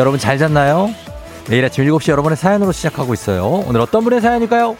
여러분 0.00 0.18
잘 0.18 0.38
잤나요? 0.38 0.94
매일 1.50 1.62
아침 1.62 1.84
7시 1.84 2.08
여러분의 2.08 2.34
사연으로 2.34 2.72
시작하고 2.72 3.12
있어요. 3.12 3.62
오늘 3.66 3.82
어떤 3.82 4.02
분의 4.02 4.22
사연일까요? 4.22 4.74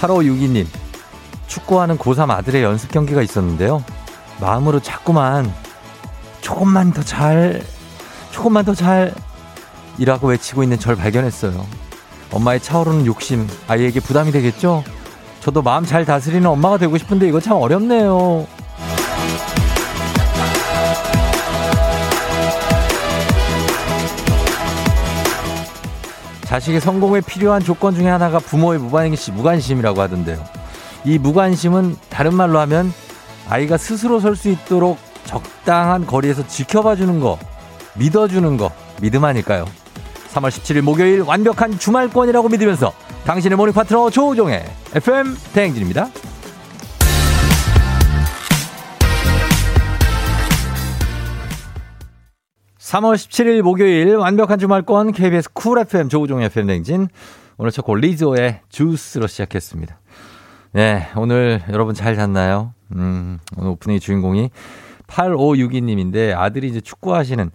8562님, 0.00 0.66
축구하는 1.46 1.98
고3 1.98 2.30
아들의 2.30 2.62
연습 2.62 2.90
경기가 2.90 3.20
있었는데요. 3.20 3.84
마음으로 4.40 4.80
자꾸만 4.80 5.52
조금만 6.40 6.94
더 6.94 7.02
잘, 7.02 7.62
조금만 8.30 8.64
더 8.64 8.74
잘, 8.74 9.12
이라고 9.98 10.28
외치고 10.28 10.62
있는 10.62 10.78
절 10.78 10.96
발견했어요. 10.96 11.64
엄마의 12.32 12.60
차오르는 12.60 13.06
욕심, 13.06 13.46
아이에게 13.68 14.00
부담이 14.00 14.32
되겠죠? 14.32 14.82
저도 15.40 15.62
마음 15.62 15.84
잘 15.84 16.04
다스리는 16.04 16.44
엄마가 16.46 16.78
되고 16.78 16.96
싶은데 16.96 17.28
이거 17.28 17.40
참 17.40 17.56
어렵네요. 17.58 18.46
자식의 26.44 26.80
성공에 26.80 27.20
필요한 27.20 27.62
조건 27.62 27.94
중에 27.94 28.08
하나가 28.08 28.38
부모의 28.38 28.78
무관심, 28.78 29.34
무관심이라고 29.34 30.00
하던데요. 30.00 30.42
이 31.04 31.18
무관심은 31.18 31.96
다른 32.08 32.34
말로 32.34 32.60
하면 32.60 32.92
아이가 33.48 33.76
스스로 33.76 34.20
설 34.20 34.36
수 34.36 34.48
있도록 34.48 34.98
적당한 35.24 36.06
거리에서 36.06 36.46
지켜봐 36.46 36.96
주는 36.96 37.20
거, 37.20 37.38
믿어주는 37.94 38.56
거, 38.56 38.70
믿음 39.00 39.24
아닐까요? 39.24 39.66
3월 40.34 40.48
17일 40.48 40.80
목요일 40.80 41.20
완벽한 41.22 41.78
주말권이라고 41.78 42.48
믿으면서 42.48 42.92
당신의 43.24 43.56
모닝 43.56 43.72
파트너 43.72 44.10
조우종의 44.10 44.64
FM 44.94 45.36
대행진입니다. 45.52 46.08
3월 52.78 53.14
17일 53.14 53.62
목요일 53.62 54.16
완벽한 54.16 54.58
주말권 54.58 55.12
KBS 55.12 55.52
쿨 55.52 55.78
FM 55.78 56.08
조우종의 56.08 56.46
FM 56.46 56.66
대행진 56.66 57.08
오늘 57.56 57.70
첫 57.70 57.84
곡 57.84 57.96
Lizzo의 57.96 58.60
Juice로 58.68 59.26
시작했습니다. 59.26 59.98
네, 60.72 61.08
오늘 61.16 61.62
여러분 61.70 61.94
잘 61.94 62.16
잤나요? 62.16 62.74
음, 62.94 63.38
오늘 63.56 63.70
오프닝 63.70 64.00
주인공이 64.00 64.50
8562님인데 65.06 66.34
아들이 66.36 66.68
이제 66.68 66.80
축구하시는 66.80 67.50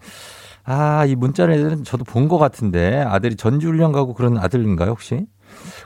아, 0.71 1.03
이 1.05 1.15
문자를 1.15 1.83
저도 1.83 2.03
본 2.03 2.27
것 2.29 2.37
같은데 2.37 3.01
아들이 3.01 3.35
전주훈련 3.35 3.91
가고 3.91 4.13
그런 4.13 4.37
아들인가요, 4.37 4.91
혹시? 4.91 5.25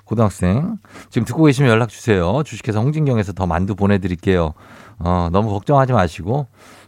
고등학생. 0.03 0.77
지금 1.09 1.23
듣고 1.25 1.45
계시면 1.45 1.71
연락 1.71 1.87
주세요. 1.87 2.43
주식회사 2.43 2.79
홍진경에서 2.81 3.31
더 3.33 3.45
만두 3.47 3.75
보내드릴게요. 3.75 4.53
어, 4.99 5.29
너무 5.31 5.49
걱정하지 5.51 5.93
마시고, 5.93 6.47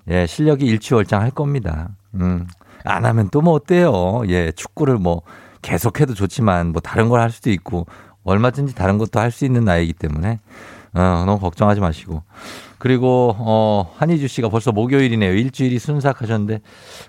예, 0.10 0.26
실력이 0.28 0.66
일취월장 0.66 1.22
할 1.22 1.32
겁니다. 1.32 1.89
음, 2.16 2.45
안 2.84 3.05
하면 3.05 3.30
또 3.30 3.42
뭐 3.42 3.54
어때요? 3.54 4.23
예, 4.28 4.52
축구를 4.52 4.98
뭐 4.98 5.22
계속해도 5.61 6.14
좋지만 6.16 6.73
뭐 6.73 6.82
다른 6.82 7.08
걸 7.08 7.22
할 7.22 7.32
수도 7.32 7.50
있고, 7.50 7.86
얼마든지 8.26 8.76
다른 8.76 8.98
것도 8.98 9.20
할 9.22 9.32
수 9.32 9.45
있는 9.45 9.64
나이기 9.64 9.94
때문에, 9.94 10.39
어, 10.95 11.23
너무 11.26 11.39
걱정하지 11.39 11.82
마시고. 11.82 12.23
그리고 12.78 13.36
어 13.39 13.92
한희주 13.98 14.28
씨가 14.28 14.50
벌써 14.50 14.72
목요일이네요. 14.72 15.33
일주일이 15.33 15.80
순삭하셨는데 15.80 16.61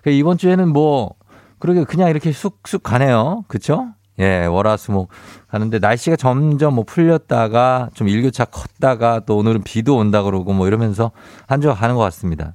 그 0.03 0.11
이번 0.11 0.39
주에는 0.39 0.69
뭐 0.69 1.15
그러게 1.59 1.85
그냥 1.85 2.11
이렇게 2.11 2.33
쑥쑥 2.33 2.83
가네요. 2.83 3.45
그쵸? 3.49 3.89
예, 4.19 4.47
월화수목 4.47 5.09
가는데 5.49 5.79
날씨가 5.79 6.17
점점 6.17 6.75
뭐 6.75 6.85
풀렸다가 6.85 7.91
좀 7.95 8.09
일교차 8.09 8.47
컸다가 8.47 9.21
또 9.27 9.37
오늘은 9.37 9.63
비도 9.63 9.97
온다 9.97 10.23
그러고 10.23 10.53
뭐 10.53 10.67
이러면서 10.67 11.13
한 11.47 11.61
주가 11.61 11.75
가는 11.75 11.95
것 11.95 12.01
같습니다. 12.03 12.55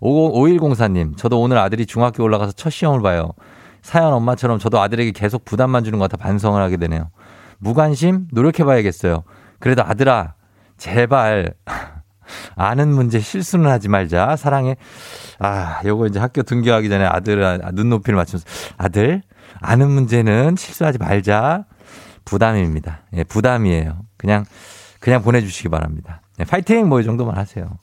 5104님, 0.00 1.16
저도 1.16 1.40
오늘 1.40 1.58
아들이 1.58 1.86
중학교 1.86 2.24
올라가서 2.24 2.52
첫 2.52 2.70
시험을 2.70 3.02
봐요. 3.02 3.30
사연 3.82 4.12
엄마처럼 4.12 4.58
저도 4.58 4.80
아들에게 4.80 5.10
계속 5.12 5.44
부담만 5.44 5.84
주는 5.84 5.98
것 5.98 6.10
같아 6.10 6.22
반성을 6.22 6.60
하게 6.60 6.76
되네요. 6.76 7.10
무관심? 7.58 8.28
노력해봐야겠어요. 8.32 9.24
그래도 9.58 9.82
아들아, 9.84 10.34
제발 10.82 11.54
아는 12.56 12.88
문제 12.88 13.20
실수는 13.20 13.70
하지 13.70 13.88
말자. 13.88 14.34
사랑해. 14.34 14.76
아, 15.38 15.80
요거 15.84 16.08
이제 16.08 16.18
학교 16.18 16.42
등교하기 16.42 16.88
전에 16.88 17.04
아들 17.04 17.44
아, 17.44 17.70
눈높이를 17.72 18.16
맞추면서 18.16 18.44
아들 18.78 19.22
아는 19.60 19.90
문제는 19.90 20.56
실수하지 20.56 20.98
말자. 20.98 21.66
부담입니다. 22.24 23.02
예, 23.14 23.22
부담이에요. 23.22 24.00
그냥 24.16 24.44
그냥 24.98 25.22
보내주시기 25.22 25.68
바랍니다. 25.68 26.20
예, 26.40 26.44
파이팅 26.44 26.88
뭐 26.88 27.00
이 27.00 27.04
정도만 27.04 27.36
하세요. 27.36 27.78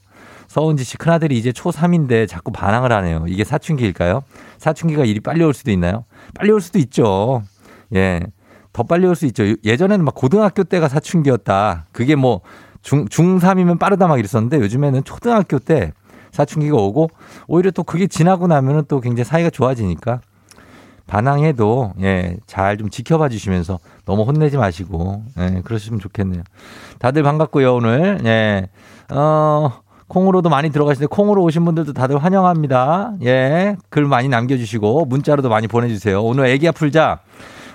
서은지 0.50 0.84
씨 0.84 0.98
큰아들이 0.98 1.38
이제 1.38 1.52
초3인데 1.52 2.28
자꾸 2.28 2.52
반항을 2.52 2.92
하네요. 2.92 3.26
이게 3.30 3.46
사춘기일까요? 3.46 4.24
사춘기가 4.58 5.06
일이 5.06 5.22
빨리 5.22 5.42
올 5.44 5.54
수도 5.54 5.72
있나요? 5.72 6.04
빨리 6.34 6.52
올 6.52 6.60
수도 6.60 6.80
있죠. 6.80 7.44
예. 7.96 8.20
더 8.74 8.84
빨리 8.84 9.06
올 9.08 9.16
수 9.16 9.26
있죠. 9.28 9.44
예전에는 9.64 10.04
막 10.04 10.16
고등학교 10.16 10.64
때가 10.64 10.90
사춘기였다. 10.90 11.86
그게 11.92 12.16
뭐 12.16 12.42
중, 12.82 13.06
중3이면 13.06 13.80
빠르다 13.80 14.08
막 14.08 14.20
이랬었는데 14.20 14.58
요즘에는 14.60 15.04
초등학교 15.04 15.60
때 15.60 15.92
사춘기가 16.32 16.78
오고 16.78 17.10
오히려 17.48 17.72
또 17.72 17.84
그게 17.84 18.08
지나고 18.08 18.48
나면은 18.48 18.84
또 18.88 19.00
굉장히 19.02 19.26
사이가 19.26 19.50
좋아지니까 19.50 20.22
반항해도 21.08 21.94
예, 22.02 22.38
잘 22.46 22.78
좀 22.78 22.90
지켜봐 22.90 23.30
주시면서 23.30 23.80
너무 24.06 24.24
혼내지 24.24 24.58
마시고 24.58 25.24
예, 25.40 25.62
그러시면 25.64 26.00
좋겠네요. 26.00 26.44
다들 27.00 27.24
반갑고요, 27.24 27.76
오늘. 27.76 28.20
예. 28.26 28.70
어, 29.12 29.72
콩으로도 30.08 30.50
많이 30.50 30.70
들어가시는데 30.70 31.08
콩으로 31.14 31.42
오신 31.44 31.66
분들도 31.66 31.94
다들 31.94 32.24
환영합니다. 32.24 33.14
예. 33.24 33.76
글 33.90 34.06
많이 34.06 34.30
남겨 34.30 34.56
주시고 34.56 35.06
문자로도 35.06 35.50
많이 35.50 35.68
보내 35.68 35.88
주세요. 35.88 36.22
오늘 36.24 36.46
애기야 36.46 36.72
풀자. 36.74 37.20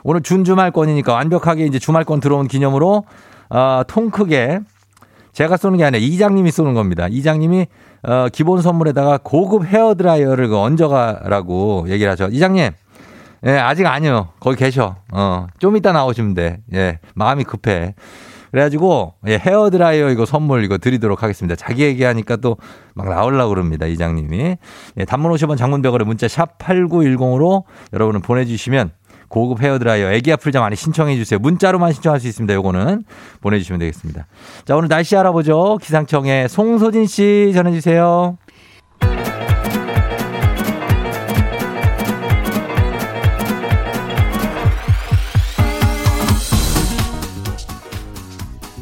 오늘 0.05 0.21
준 0.23 0.45
주말권이니까 0.45 1.13
완벽하게 1.13 1.65
이제 1.67 1.79
주말권 1.81 2.21
들어온 2.21 2.47
기념으로 2.47 3.05
어, 3.51 3.83
통 3.89 4.11
크게 4.11 4.61
제가 5.34 5.56
쏘는 5.59 5.78
게 5.78 5.84
아니라 5.84 6.03
이장님이 6.03 6.50
쏘는 6.50 6.72
겁니다. 6.75 7.06
이장님이 7.11 7.67
어, 8.05 8.28
기본 8.33 8.62
선물에다가 8.62 9.19
고급 9.22 9.67
헤어 9.67 9.95
드라이어를 9.95 10.49
그 10.49 10.56
얹어가라고 10.56 11.87
얘기를 11.89 12.11
하죠. 12.12 12.28
이장님, 12.31 12.71
예, 13.47 13.50
아직 13.50 13.84
아니요. 13.87 14.28
거기 14.41 14.56
계셔. 14.56 14.97
어, 15.12 15.47
좀 15.59 15.77
이따 15.77 15.93
나오시면 15.93 16.34
돼. 16.34 16.59
예, 16.73 16.99
마음이 17.15 17.44
급해. 17.44 17.94
그래가지고 18.53 19.15
예, 19.27 19.37
헤어 19.37 19.69
드라이어 19.69 20.11
이거 20.11 20.25
선물 20.25 20.65
이거 20.65 20.78
드리도록 20.78 21.23
하겠습니다. 21.25 21.56
자기 21.56 21.83
얘기하니까 21.83 22.37
또 22.37 22.56
막 22.94 23.09
나오려고 23.09 23.50
그럽니다. 23.50 23.87
이장님이. 23.87 24.56
예, 24.99 25.05
단문 25.05 25.33
50원 25.33 25.56
장문벽으로 25.56 26.05
문자 26.05 26.28
샵 26.28 26.59
8910으로 26.59 27.65
여러분은 27.93 28.23
보내주시면 28.23 28.93
고급 29.34 29.61
헤어드라이어 29.61 30.12
애기 30.12 30.33
아플자 30.33 30.61
많이 30.61 30.77
신청해 30.77 31.17
주세요. 31.17 31.41
문자로만 31.41 31.93
신청할 31.93 32.21
수 32.21 32.28
있습니다. 32.28 32.55
요거는 32.55 33.03
보내주시면 33.41 33.81
되겠습니다. 33.81 34.26
자 34.64 34.76
오늘 34.76 34.88
날씨 34.88 35.17
알아보죠. 35.17 35.79
기상청의 35.82 36.49
송소진 36.49 37.06
씨 37.09 37.50
전해주세요. 37.53 38.38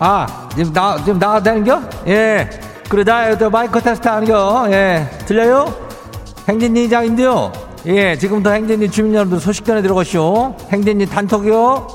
아, 0.00 0.48
지금 0.54 0.72
나, 0.74 0.98
지금 0.98 1.18
나가도 1.18 1.44
되는겨? 1.44 1.82
예. 2.08 2.50
그래, 2.90 3.04
나, 3.04 3.38
저 3.38 3.48
마이크 3.48 3.80
테스트 3.80 4.06
하는겨? 4.06 4.66
예. 4.72 5.08
들려요? 5.26 5.72
행진이 6.48 6.90
장인데요. 6.90 7.71
예, 7.86 8.16
지금부터 8.16 8.52
행진이 8.52 8.90
주민 8.90 9.14
여러분들 9.14 9.40
소식 9.40 9.64
전해 9.64 9.82
들어가시오. 9.82 10.54
행진이 10.70 11.06
단톡이요. 11.06 11.88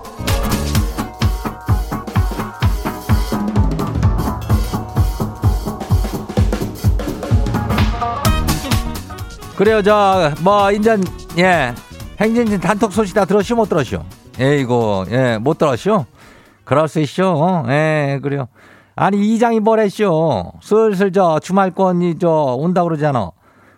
그래요, 9.55 9.81
저, 9.81 10.31
뭐, 10.43 10.71
인전, 10.71 11.03
예. 11.37 11.73
행진이 12.19 12.59
단톡 12.59 12.91
소식 12.91 13.15
다 13.15 13.25
들었시오, 13.25 13.55
못 13.55 13.69
들었시오? 13.69 14.03
예, 14.39 14.59
이거, 14.59 15.05
예, 15.09 15.37
못 15.37 15.57
들었시오? 15.57 16.05
그럴 16.65 16.89
수 16.89 16.99
있쇼. 16.99 17.63
예, 17.69 18.19
그래요. 18.21 18.49
아니, 18.95 19.33
이장이 19.33 19.61
뭐랬쇼? 19.61 20.51
슬슬 20.61 21.13
저 21.13 21.39
주말권이 21.39 22.19
저 22.19 22.29
온다 22.29 22.83
그러잖아. 22.83 23.31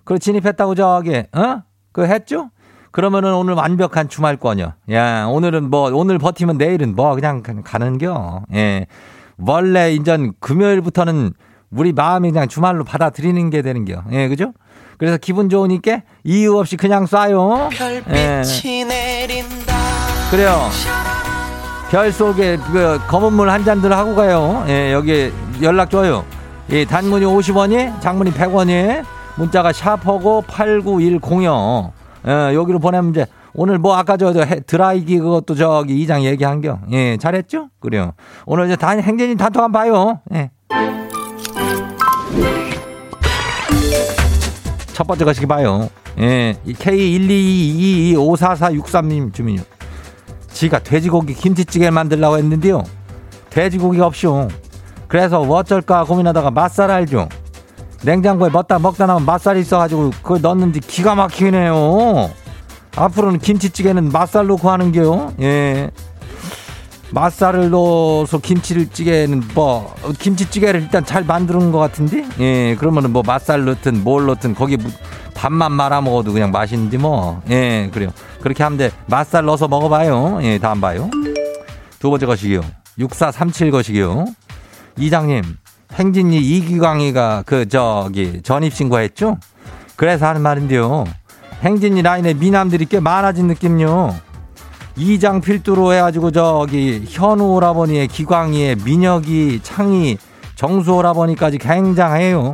그 0.04 0.18
진입했다고 0.18 0.76
저기, 0.76 1.24
어? 1.34 1.69
그 1.92 2.06
했죠? 2.06 2.50
그러면은 2.92 3.34
오늘 3.36 3.54
완벽한 3.54 4.10
주말권이요. 4.10 4.74
야, 4.94 5.26
오늘은 5.28 5.70
뭐, 5.70 5.92
오늘 5.94 6.18
버티면 6.18 6.58
내일은 6.58 6.96
뭐 6.96 7.14
그냥 7.16 7.44
가는겨. 7.64 8.44
예. 8.56 8.88
원래 9.38 9.94
인전 9.94 10.34
금요일부터는 10.40 11.34
우리 11.72 11.94
마음이 11.94 12.32
그냥 12.32 12.48
주말로 12.48 12.84
받아들이는 12.84 13.50
게 13.52 13.62
되는겨. 13.62 14.04
예, 14.12 14.28
그죠? 14.28 14.54
그래서 14.98 15.18
기분 15.18 15.50
좋으니까 15.50 16.02
이유 16.24 16.58
없이 16.58 16.76
그냥 16.78 17.06
쏴요. 17.06 17.70
별빛이 17.70 18.82
예. 18.82 18.84
내린다. 18.86 19.76
그래요. 20.32 20.70
별 21.90 22.12
속에 22.12 22.58
그 22.72 23.00
검은 23.08 23.34
물 23.34 23.50
한 23.50 23.64
잔들 23.64 23.92
하고 23.94 24.16
가요. 24.16 24.64
예, 24.68 24.92
여기 24.94 25.32
연락 25.62 25.90
줘요. 25.90 26.26
예, 26.72 26.86
단문이 26.86 27.26
50원이, 27.26 28.00
장문이 28.02 28.32
100원이, 28.32 29.04
문자가 29.40 29.72
샤퍼고 29.72 30.44
89106. 30.48 31.94
예, 32.28 32.54
여기로 32.54 32.80
보내면 32.80 33.12
이제 33.12 33.26
오늘 33.54 33.80
뭐 33.80 33.96
아까 33.96 34.18
저, 34.18 34.34
저 34.34 34.46
드라이기 34.46 35.20
그것도 35.20 35.56
저기 35.56 36.02
이장 36.02 36.26
얘기한 36.26 36.60
겨. 36.60 36.80
예, 36.92 37.16
잘했죠? 37.16 37.70
그래요. 37.80 38.12
오늘 38.46 38.66
이제 38.66 38.76
단 38.76 39.02
행진이 39.02 39.38
단톡 39.38 39.64
한번 39.64 39.82
봐요. 39.82 40.20
예. 40.34 40.52
첫 44.92 45.08
번째 45.08 45.24
거시기 45.24 45.46
봐요. 45.46 45.88
예, 46.20 46.58
K122225443님 46.68 49.34
주민요. 49.34 49.62
지가 50.50 50.80
돼지고기 50.80 51.34
김치찌개 51.34 51.90
만들라고 51.90 52.38
했는데요. 52.38 52.84
돼지고기가 53.52 54.08
없쇼. 54.08 54.50
그래서 55.08 55.46
뭐 55.46 55.60
어쩔까 55.60 56.04
고민하다가 56.04 56.52
맛살 56.52 56.92
알죠. 56.92 57.30
냉장고에 58.04 58.50
먹다 58.50 58.80
먹다 58.80 59.06
나면 59.06 59.26
맛살이 59.26 59.60
있어가지고 59.62 60.12
그걸 60.22 60.42
넣었는지 60.42 60.80
기가 60.80 61.16
막히네요. 61.16 62.30
앞으로는 62.96 63.40
김치찌개는 63.40 64.10
맛살 64.10 64.48
넣고 64.48 64.70
하는 64.70 64.92
게요. 64.92 65.34
예. 65.42 65.92
맛살을 67.12 67.72
넣어서 67.72 68.38
김치찌개는 68.38 69.44
뭐 69.56 69.96
김치찌개를 70.20 70.82
일단 70.82 71.04
잘 71.06 71.24
만드는 71.24 71.72
것 71.72 71.80
같은데? 71.80 72.26
예. 72.40 72.76
그러면은 72.76 73.12
뭐 73.12 73.24
맛살 73.26 73.66
넣든 73.66 74.04
뭘 74.04 74.26
넣든 74.28 74.54
거기 74.56 74.78
밥만 75.34 75.72
말아 75.72 76.02
먹어도 76.02 76.34
그냥 76.34 76.52
맛있는지 76.52 76.98
뭐 76.98 77.42
예 77.50 77.90
그래요. 77.94 78.12
그렇게 78.42 78.64
하면 78.64 78.78
돼. 78.78 78.92
맛살 79.08 79.46
넣어서 79.46 79.68
먹어봐요. 79.68 80.40
예 80.44 80.58
다음 80.60 80.80
봐요. 80.82 81.10
두 82.00 82.10
번째 82.10 82.26
것이기요. 82.26 82.62
6437 82.98 83.72
것이기요. 83.72 84.26
이장님 84.98 85.44
행진이 85.94 86.38
이기광이가 86.38 87.44
그 87.46 87.68
저기 87.68 88.42
전입 88.42 88.74
신고했죠 88.74 89.38
그래서 89.96 90.28
하는 90.28 90.42
말인데요 90.42 91.06
행진이 91.62 92.02
라인에 92.02 92.34
미남들이 92.34 92.86
꽤 92.86 93.00
많아진 93.00 93.48
느낌요 93.48 94.16
이장 95.00 95.40
필두로 95.40 95.94
해가지고 95.94 96.32
저기 96.32 97.06
현우 97.08 97.56
오라버니의 97.56 98.10
기광이의 98.10 98.78
민혁이 98.84 99.62
창희 99.64 100.18
정수 100.56 100.94
오라버니까지 100.94 101.58
굉장해요. 101.58 102.54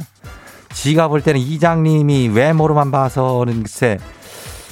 지가 0.72 1.08
볼 1.08 1.22
때는 1.22 1.42
이장님이 1.42 2.28
외모로만 2.28 2.92
봐서는 2.92 3.64
글쎄 3.64 3.98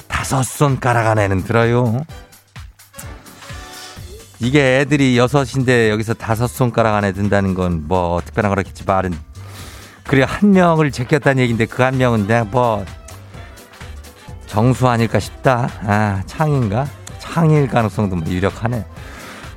다섯 0.06 0.44
손가락 0.44 1.08
안에는 1.08 1.42
들어요. 1.42 2.04
이게 4.44 4.80
애들이 4.80 5.16
여섯인데 5.18 5.90
여기서 5.90 6.14
다섯 6.14 6.46
손가락 6.46 6.94
안에 6.96 7.12
든다는 7.12 7.54
건 7.54 7.84
뭐 7.88 8.20
특별한 8.24 8.50
거라겠지 8.50 8.84
말은 8.86 9.12
그래 10.06 10.24
한 10.26 10.52
명을 10.52 10.90
제꼈다는 10.92 11.42
얘기인데 11.42 11.66
그 11.66 11.82
한 11.82 11.96
명은 11.98 12.26
내가 12.26 12.44
뭐 12.44 12.84
정수 14.46 14.86
아닐까 14.88 15.18
싶다. 15.18 15.68
아 15.86 16.22
창인가? 16.26 16.86
항일 17.22 17.66
가능성도 17.68 18.16
뭐 18.16 18.26
유력하네. 18.28 18.84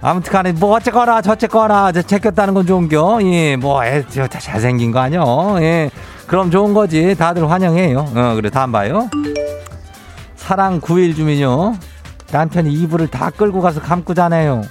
아무튼 0.02 0.32
간에 0.32 0.52
뭐 0.54 0.76
어쨌거나 0.76 1.22
저쨌거나 1.22 1.92
제꼈다는 1.92 2.54
건 2.54 2.66
좋은겨. 2.66 3.20
예, 3.24 3.56
뭐 3.58 3.84
애, 3.86 4.04
저, 4.10 4.26
잘생긴 4.28 4.92
거 4.92 5.00
아니요. 5.00 5.58
예. 5.60 5.90
그럼 6.28 6.50
좋은 6.50 6.74
거지. 6.74 7.14
다들 7.16 7.50
환영해요. 7.50 8.00
어, 8.16 8.34
그래 8.36 8.50
다음 8.50 8.72
봐요. 8.72 9.10
사랑 10.36 10.80
9일 10.82 11.16
주민요. 11.16 11.76
남편이 12.32 12.72
이불을 12.74 13.08
다 13.10 13.30
끌고 13.30 13.62
가서 13.62 13.82
감고 13.82 14.14
자네요. 14.14 14.64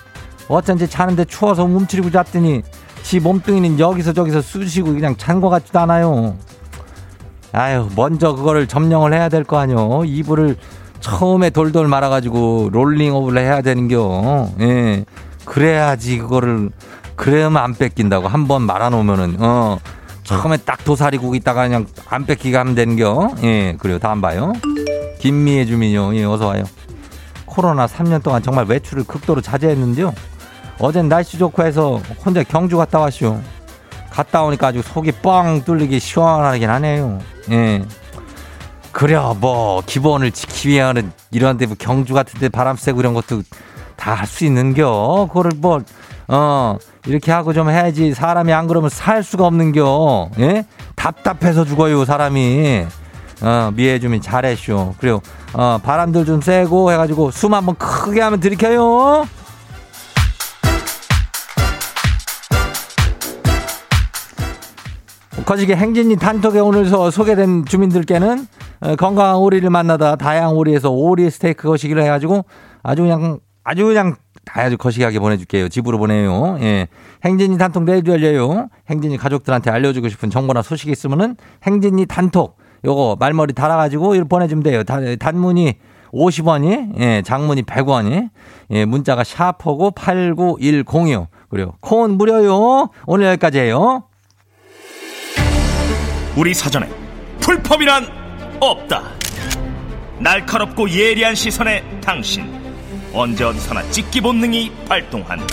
어쩐지 0.48 0.88
자는데 0.88 1.24
추워서 1.24 1.64
움츠리고 1.64 2.10
잤더니 2.10 2.62
지 3.02 3.20
몸뚱이는 3.20 3.78
여기서 3.78 4.12
저기서 4.12 4.42
쑤시고 4.42 4.92
그냥 4.94 5.16
잔 5.16 5.40
거 5.40 5.48
같지도 5.48 5.78
않아요. 5.80 6.36
아유, 7.52 7.88
먼저 7.96 8.34
그거를 8.34 8.66
점령을 8.66 9.12
해야 9.14 9.28
될 9.28 9.44
거 9.44 9.58
아니요. 9.58 10.02
이불을 10.04 10.56
처음에 11.00 11.50
돌돌 11.50 11.88
말아가지고 11.88 12.70
롤링업을 12.72 13.38
해야 13.38 13.62
되는겨. 13.62 14.48
예. 14.60 15.04
그래야지 15.44 16.18
그거를 16.18 16.70
그래야만 17.16 17.62
안 17.62 17.74
뺏긴다고 17.74 18.28
한 18.28 18.46
번 18.48 18.62
말아놓으면은 18.62 19.36
어 19.40 19.78
처음에 20.24 20.56
딱 20.58 20.84
도사리고 20.84 21.34
있다가 21.36 21.62
그냥 21.62 21.86
안 22.08 22.26
뺏기게 22.26 22.56
하면 22.56 22.74
되는겨. 22.74 23.30
예. 23.44 23.76
그리고 23.78 23.98
다음 23.98 24.20
봐요. 24.20 24.52
김미애 25.20 25.64
주민요. 25.64 26.14
예. 26.16 26.24
어서 26.24 26.48
와요. 26.48 26.64
코로나 27.46 27.86
3년 27.86 28.22
동안 28.22 28.42
정말 28.42 28.66
외출을 28.66 29.04
극도로 29.04 29.40
자제했는데요. 29.40 30.12
어젠 30.78 31.08
날씨 31.08 31.38
좋고 31.38 31.62
해서 31.64 32.00
혼자 32.24 32.42
경주 32.42 32.76
갔다 32.76 32.98
왔쇼. 33.00 33.40
갔다 34.10 34.42
오니까 34.44 34.68
아주 34.68 34.82
속이 34.82 35.12
뻥 35.22 35.62
뚫리기 35.64 35.98
시원하긴 36.00 36.68
하네요. 36.70 37.18
예. 37.50 37.82
그래 38.92 39.16
뭐 39.38 39.82
기본을 39.84 40.30
지키기 40.32 40.68
위한 40.70 41.12
이런 41.30 41.58
데 41.58 41.66
뭐 41.66 41.76
경주 41.78 42.14
같은 42.14 42.40
데 42.40 42.48
바람 42.48 42.76
쐬고 42.76 43.00
이런 43.00 43.12
것도 43.14 43.42
다 43.96 44.14
할 44.14 44.26
수 44.26 44.44
있는겨? 44.44 45.26
그거를 45.28 45.52
뭐 45.56 45.80
어 46.28 46.76
이렇게 47.06 47.30
하고 47.30 47.52
좀 47.52 47.70
해야지 47.70 48.12
사람이 48.12 48.52
안 48.52 48.66
그러면 48.66 48.90
살 48.90 49.22
수가 49.22 49.46
없는겨? 49.46 50.30
예? 50.40 50.64
답답해서 50.96 51.64
죽어요 51.64 52.04
사람이. 52.04 52.86
어 53.42 53.70
미애 53.74 53.98
주민 53.98 54.20
잘해쇼 54.22 54.94
그리고 54.98 55.20
어 55.52 55.78
바람들 55.82 56.24
좀 56.24 56.40
쐬고 56.40 56.90
해가지고 56.92 57.30
숨 57.30 57.52
한번 57.54 57.74
크게 57.76 58.22
하면 58.22 58.40
들이켜요 58.40 59.26
거시기 65.46 65.74
행진이 65.74 66.16
단톡에 66.16 66.58
오늘 66.58 66.86
소개된 66.86 67.66
주민들께는 67.66 68.48
어, 68.80 68.96
건강한 68.96 69.36
오리를 69.36 69.70
만나다 69.70 70.16
다양한 70.16 70.56
오리에서 70.56 70.90
오리 70.90 71.30
스테이크 71.30 71.68
거시기를 71.68 72.02
해가지고 72.02 72.44
아주 72.82 73.02
그냥 73.02 73.38
아주 73.62 73.86
그냥 73.86 74.16
아주 74.52 74.76
거시기하게 74.76 75.20
보내줄게요. 75.20 75.68
집으로 75.68 75.98
보내요. 75.98 76.58
예. 76.62 76.88
행진이 77.24 77.58
단톡 77.58 77.84
내일도 77.84 78.12
열려요. 78.12 78.68
행진이 78.90 79.18
가족들한테 79.18 79.70
알려주고 79.70 80.08
싶은 80.08 80.30
정보나 80.30 80.62
소식이 80.62 80.90
있으면은 80.90 81.36
행진이 81.62 82.06
단톡 82.06 82.58
요거 82.84 83.16
말머리 83.20 83.54
달아가지고 83.54 84.24
보내주면 84.28 84.64
돼요. 84.64 84.82
단문이 84.82 85.74
50원이, 86.12 86.98
예, 86.98 87.22
장문이 87.24 87.62
100원이, 87.62 88.30
예, 88.70 88.84
문자가 88.84 89.22
샤퍼고 89.22 89.92
89106. 89.92 91.28
그래요. 91.50 91.72
콘 91.80 92.12
무료요. 92.12 92.88
오늘 93.06 93.26
여기까지예요. 93.26 94.04
우리 96.36 96.52
사전에 96.52 96.86
풀펌이란 97.40 98.58
없다. 98.60 99.02
날카롭고 100.18 100.90
예리한 100.90 101.34
시선에 101.34 101.82
당신 102.02 102.44
언제 103.14 103.42
어디서나 103.44 103.82
찍기 103.90 104.20
본능이 104.20 104.70
발동한다. 104.86 105.46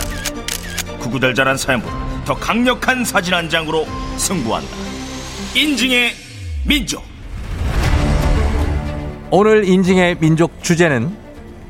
구구절절한 1.00 1.56
사연보다 1.56 2.24
더 2.26 2.36
강력한 2.36 3.06
사진 3.06 3.34
한 3.34 3.50
장으로 3.50 3.88
승부한다. 4.18 4.70
인증의 5.56 6.12
민족. 6.66 7.04
오늘 9.32 9.66
인증의 9.66 10.18
민족 10.20 10.62
주제는 10.62 11.16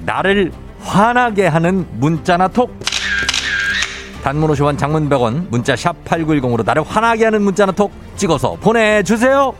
나를 0.05 0.51
화나게 0.81 1.45
하는 1.45 1.85
문자나 1.99 2.47
톡. 2.47 2.77
단문 4.23 4.49
50원 4.51 4.77
장문 4.77 5.09
100원 5.09 5.49
문자 5.49 5.75
샵 5.75 6.01
8910으로 6.05 6.63
나를 6.65 6.83
화나게 6.83 7.25
하는 7.25 7.41
문자나 7.41 7.73
톡 7.73 7.91
찍어서 8.15 8.55
보내주세요. 8.55 9.53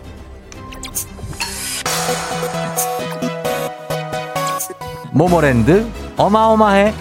모모랜드 5.12 5.86
어마어마해 6.16 6.94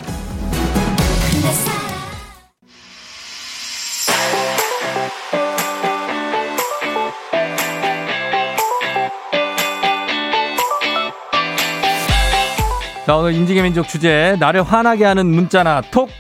자 13.07 13.17
오늘 13.17 13.35
인지의 13.35 13.63
민족 13.63 13.89
주제 13.89 14.37
나를 14.41 14.63
화나게 14.65 15.05
하는 15.05 15.27
문자나 15.27 15.81
톡 15.93 16.11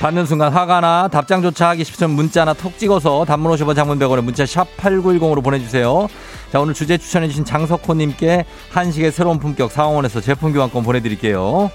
받는 0.00 0.26
순간 0.26 0.52
화가나 0.52 1.08
답장조차 1.08 1.70
하기 1.70 1.82
싶으면 1.82 2.14
문자나 2.14 2.54
톡 2.54 2.78
찍어서 2.78 3.24
단문 3.24 3.52
50원 3.56 3.74
장문 3.74 3.98
100원에 3.98 4.22
문자 4.22 4.46
샵 4.46 4.68
8910으로 4.76 5.42
보내주세요. 5.42 6.06
자, 6.52 6.60
오늘 6.60 6.72
주제 6.72 6.96
추천해주신 6.96 7.44
장석호님께 7.44 8.44
한식의 8.70 9.10
새로운 9.10 9.40
품격 9.40 9.72
상원에서 9.72 10.20
제품 10.20 10.52
교환권 10.52 10.84
보내드릴게요. 10.84 11.70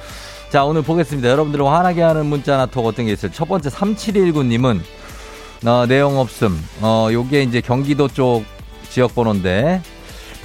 자, 0.50 0.64
오늘 0.64 0.84
보겠습니다. 0.84 1.28
여러분들을 1.30 1.66
화나게 1.66 2.02
하는 2.02 2.26
문자나 2.28 2.68
톡 2.68 2.86
어떤 2.86 3.08
게 3.08 3.12
있어요? 3.12 3.32
첫 3.32 3.46
번째 3.48 3.70
3719님은 3.70 4.80
어, 5.66 5.86
내용 5.86 6.18
없음. 6.18 6.58
어, 6.82 7.10
요게 7.12 7.44
이제 7.44 7.60
경기도 7.60 8.08
쪽 8.08 8.46
지역 8.90 9.16
번호인데 9.16 9.82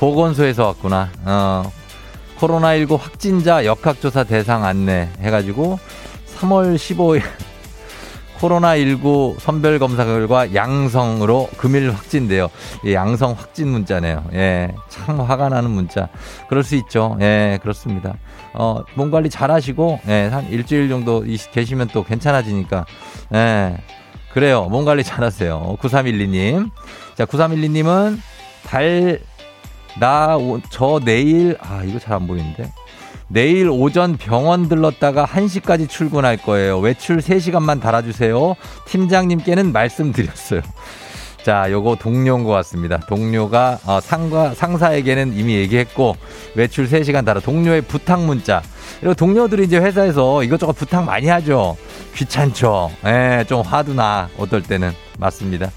보건소에서 0.01 0.67
왔구나. 0.67 1.11
어, 1.25 1.71
코로나19 2.39 2.99
확진자 2.99 3.65
역학조사 3.65 4.25
대상 4.25 4.65
안내 4.65 5.09
해가지고 5.21 5.79
3월 6.37 6.77
15일 6.77 7.23
코로나19 8.39 9.39
선별 9.41 9.79
검사 9.79 10.05
결과 10.05 10.55
양성으로 10.55 11.49
금일 11.57 11.91
확진돼요. 11.91 12.49
예, 12.87 12.95
양성 12.95 13.33
확진 13.33 13.69
문자네요. 13.69 14.25
예, 14.35 14.75
참 14.89 15.21
화가 15.21 15.49
나는 15.49 15.71
문자. 15.71 16.09
그럴 16.49 16.63
수 16.63 16.77
있죠. 16.77 17.17
예, 17.21 17.59
그렇습니다. 17.63 18.15
어, 18.55 18.83
몸 18.95 19.11
관리 19.11 19.29
잘 19.31 19.51
하시고, 19.51 20.01
예, 20.09 20.29
한 20.33 20.49
일주일 20.51 20.89
정도 20.89 21.25
계시면 21.53 21.89
또 21.93 22.05
괜찮아지니까, 22.05 22.87
예, 23.35 23.77
그래요. 24.33 24.65
몸 24.71 24.85
관리 24.85 25.03
잘 25.05 25.25
하세요. 25.25 25.77
9312님. 25.81 26.71
자, 27.15 27.25
9312님은 27.25 28.19
달, 28.65 29.21
나, 29.99 30.37
저 30.71 31.01
내일, 31.05 31.57
아, 31.61 31.83
이거 31.85 31.99
잘 31.99 32.15
안 32.15 32.27
보이는데. 32.27 32.71
내일 33.29 33.69
오전 33.69 34.17
병원 34.17 34.69
들렀다가 34.69 35.27
1시까지 35.27 35.89
출근할 35.89 36.39
거예요. 36.39 36.79
외출 36.79 37.19
3시간만 37.19 37.81
달아주세요. 37.81 38.55
팀장님께는 38.87 39.73
말씀드렸어요. 39.73 40.63
자, 41.45 41.71
요거 41.71 41.97
동료인 41.97 42.45
것 42.45 42.51
같습니다. 42.51 42.99
동료가 43.01 43.79
어, 43.87 44.01
상과, 44.01 44.55
상사에게는 44.55 45.35
이미 45.35 45.55
얘기했고 45.57 46.17
외출 46.55 46.89
3시간 46.89 47.25
달아 47.25 47.41
동료의 47.41 47.83
부탁 47.83 48.23
문자. 48.23 48.63
이거 49.03 49.15
동료들이 49.15 49.65
이제 49.65 49.79
회사에서 49.79 50.43
이것저것 50.43 50.73
부탁 50.73 51.05
많이 51.05 51.29
하죠. 51.29 51.77
귀찮죠. 52.15 52.91
예, 53.07 53.45
좀 53.47 53.61
화도 53.61 53.95
나. 53.95 54.29
어떨 54.39 54.63
때는 54.63 54.93
맞습니다. 55.19 55.71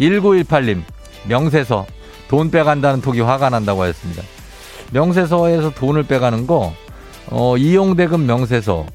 1918님 0.00 0.82
명세서 1.28 1.86
돈 2.28 2.50
빼간다는 2.50 3.00
톡이 3.00 3.20
화가 3.20 3.50
난다고 3.50 3.82
하셨습니다. 3.82 4.22
명세서에서 4.92 5.70
돈을 5.70 6.04
빼가는 6.04 6.46
거 6.46 6.74
어, 7.28 7.56
이용대금 7.56 8.26
명세서. 8.26 8.86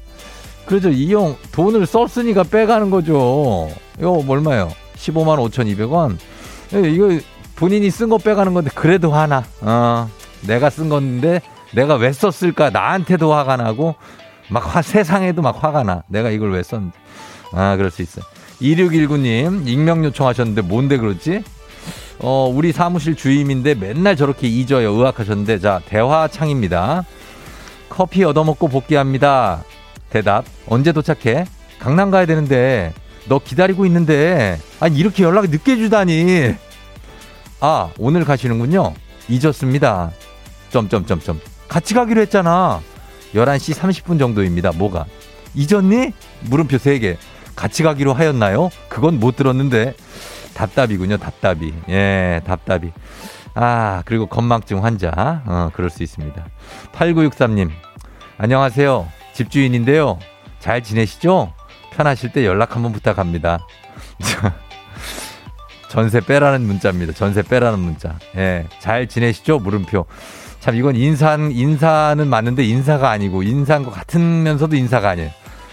그렇죠. 0.66 0.90
이용, 0.90 1.36
돈을 1.52 1.86
썼으니까 1.86 2.44
빼가는 2.44 2.90
거죠. 2.90 3.70
이거 3.98 4.22
얼마예요? 4.28 4.70
15만 4.96 5.38
5,200원? 5.50 6.18
예, 6.74 6.90
이거 6.90 7.18
본인이 7.56 7.90
쓴 7.90 8.08
거 8.08 8.18
빼가는 8.18 8.52
건데, 8.54 8.70
그래도 8.74 9.12
하나. 9.12 9.44
어, 9.62 10.08
내가 10.46 10.70
쓴 10.70 10.88
건데, 10.88 11.40
내가 11.74 11.94
왜 11.96 12.12
썼을까? 12.12 12.70
나한테도 12.70 13.32
화가 13.32 13.56
나고, 13.56 13.94
막 14.50 14.74
화, 14.74 14.82
세상에도 14.82 15.42
막 15.42 15.62
화가 15.62 15.82
나. 15.82 16.02
내가 16.08 16.30
이걸 16.30 16.52
왜 16.52 16.62
썼는지. 16.62 16.96
아, 17.52 17.76
그럴 17.76 17.90
수 17.90 18.02
있어요. 18.02 18.24
2619님, 18.60 19.66
익명 19.66 20.04
요청하셨는데, 20.04 20.62
뭔데 20.62 20.98
그렇지? 20.98 21.42
어, 22.20 22.50
우리 22.52 22.72
사무실 22.72 23.14
주임인데 23.14 23.74
맨날 23.74 24.16
저렇게 24.16 24.48
잊어요. 24.48 24.90
의학하셨는데, 24.92 25.60
자, 25.60 25.80
대화창입니다. 25.86 27.04
커피 27.88 28.24
얻어먹고 28.24 28.68
복귀합니다. 28.68 29.64
대답. 30.10 30.44
언제 30.66 30.92
도착해? 30.92 31.46
강남 31.78 32.10
가야 32.10 32.26
되는데 32.26 32.92
너 33.28 33.38
기다리고 33.38 33.86
있는데 33.86 34.58
아니 34.80 34.96
이렇게 34.98 35.22
연락이 35.22 35.48
늦게 35.48 35.76
주다니. 35.76 36.54
아 37.60 37.90
오늘 37.98 38.24
가시는군요. 38.24 38.94
잊었습니다. 39.28 40.12
점점점점. 40.70 41.40
같이 41.68 41.94
가기로 41.94 42.20
했잖아. 42.22 42.80
11시 43.34 43.74
30분 43.74 44.18
정도입니다. 44.18 44.72
뭐가? 44.72 45.04
잊었니? 45.54 46.12
물음표 46.42 46.76
3개. 46.78 47.16
같이 47.54 47.82
가기로 47.82 48.14
하였나요? 48.14 48.70
그건 48.88 49.18
못 49.18 49.36
들었는데. 49.36 49.94
답답이군요. 50.54 51.18
답답이. 51.18 51.74
예, 51.88 52.40
답답이. 52.46 52.90
아, 53.60 54.04
그리고 54.04 54.26
건망증 54.26 54.84
환자. 54.84 55.42
어, 55.44 55.70
그럴 55.74 55.90
수 55.90 56.04
있습니다. 56.04 56.46
8963님. 56.92 57.70
안녕하세요. 58.38 59.08
집주인인데요. 59.32 60.20
잘 60.60 60.80
지내시죠? 60.80 61.52
편하실 61.90 62.30
때 62.30 62.46
연락 62.46 62.76
한번 62.76 62.92
부탁합니다. 62.92 63.58
전세 65.90 66.20
빼라는 66.20 66.64
문자입니다. 66.68 67.12
전세 67.14 67.42
빼라는 67.42 67.80
문자. 67.80 68.16
예. 68.36 68.64
잘 68.78 69.08
지내시죠? 69.08 69.58
물음표. 69.58 70.06
참 70.60 70.76
이건 70.76 70.94
인사 70.94 71.34
인사는 71.34 72.28
맞는데 72.28 72.62
인사가 72.64 73.10
아니고 73.10 73.42
인사인 73.42 73.82
것 73.82 73.90
같으면서도 73.90 74.76
인사가 74.76 75.08
아니에요. 75.10 75.30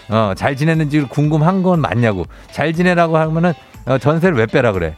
어, 0.08 0.32
잘 0.36 0.56
지냈는지 0.56 1.02
궁금한 1.02 1.62
건 1.62 1.80
맞냐고. 1.80 2.24
잘 2.50 2.72
지내라고 2.72 3.16
하면은 3.16 3.52
어, 3.84 3.96
전세를 3.98 4.36
왜 4.36 4.46
빼라 4.46 4.72
그래? 4.72 4.96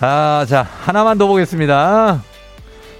아, 0.00 0.46
자, 0.48 0.62
하나만 0.82 1.18
더 1.18 1.26
보겠습니다. 1.26 2.22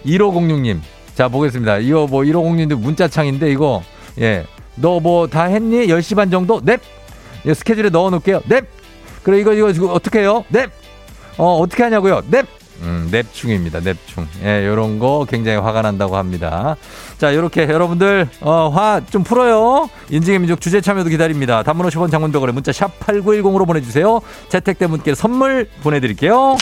1506님. 0.05 0.81
자, 1.15 1.29
보겠습니다. 1.29 1.79
이거 1.79 2.07
뭐 2.07 2.23
1506님도 2.23 2.75
문자창인데 2.77 3.51
이거, 3.53 3.83
예. 4.21 4.45
너 4.77 4.99
뭐 5.01 5.27
다 5.29 5.45
했니? 5.45 5.87
10시 5.89 6.17
반 6.17 6.31
정도? 6.31 6.61
넵! 6.63 6.81
예, 7.47 7.55
스케줄에 7.55 7.89
넣어 7.91 8.11
놓을게요. 8.11 8.43
넵! 8.49 8.65
그래, 9.23 9.41
이거, 9.41 9.53
이거, 9.53 9.71
이거 9.71 9.93
어떻게 9.93 10.21
해요? 10.21 10.45
넵! 10.49 10.71
어, 11.39 11.57
어떻게 11.59 11.83
하냐고요? 11.83 12.23
넵! 12.31 12.47
음, 12.83 13.09
넵충입니다. 13.11 13.81
넵충. 13.81 14.27
예, 14.43 14.67
요런 14.67 14.99
거 14.99 15.27
굉장히 15.29 15.59
화가 15.59 15.83
난다고 15.83 16.17
합니다. 16.17 16.77
자, 17.19 17.35
요렇게 17.35 17.63
여러분들, 17.69 18.29
어, 18.41 18.69
화 18.71 19.01
좀 19.11 19.23
풀어요. 19.23 19.89
인증의 20.11 20.39
민족 20.39 20.61
주제 20.61 20.81
참여도 20.81 21.11
기다립니다. 21.11 21.63
단문 21.63 21.87
50원 21.89 22.11
장문벽으로 22.11 22.53
문자 22.53 22.73
샵 22.73 22.99
8910으로 23.01 23.67
보내주세요. 23.67 24.21
채택된 24.49 24.89
분께 24.91 25.15
선물 25.15 25.69
보내드릴게요. 25.83 26.57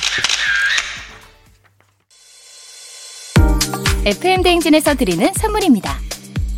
FM대행진에서 4.04 4.94
드리는 4.94 5.30
선물입니다. 5.34 5.98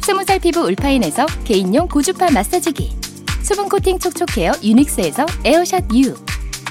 스무살 0.03 0.39
피부 0.39 0.61
울파인에서 0.61 1.27
개인용 1.45 1.89
고주파 1.89 2.31
마사지기. 2.31 2.97
수분코팅 3.43 3.99
촉촉헤어 3.99 4.53
유닉스에서 4.63 5.27
에어샷 5.45 5.85
U. 5.95 6.15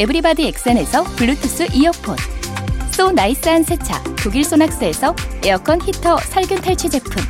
everybody 0.00 0.46
엑센에서 0.46 1.04
블루투스 1.04 1.68
이어폰 1.74 2.16
so 2.90 3.12
nice한 3.12 3.64
세차 3.64 4.02
독일 4.22 4.44
소낙스에서 4.44 5.14
에어컨 5.44 5.78
히터 5.82 6.16
살균 6.16 6.62
탈취 6.62 6.88
제품 6.88 7.22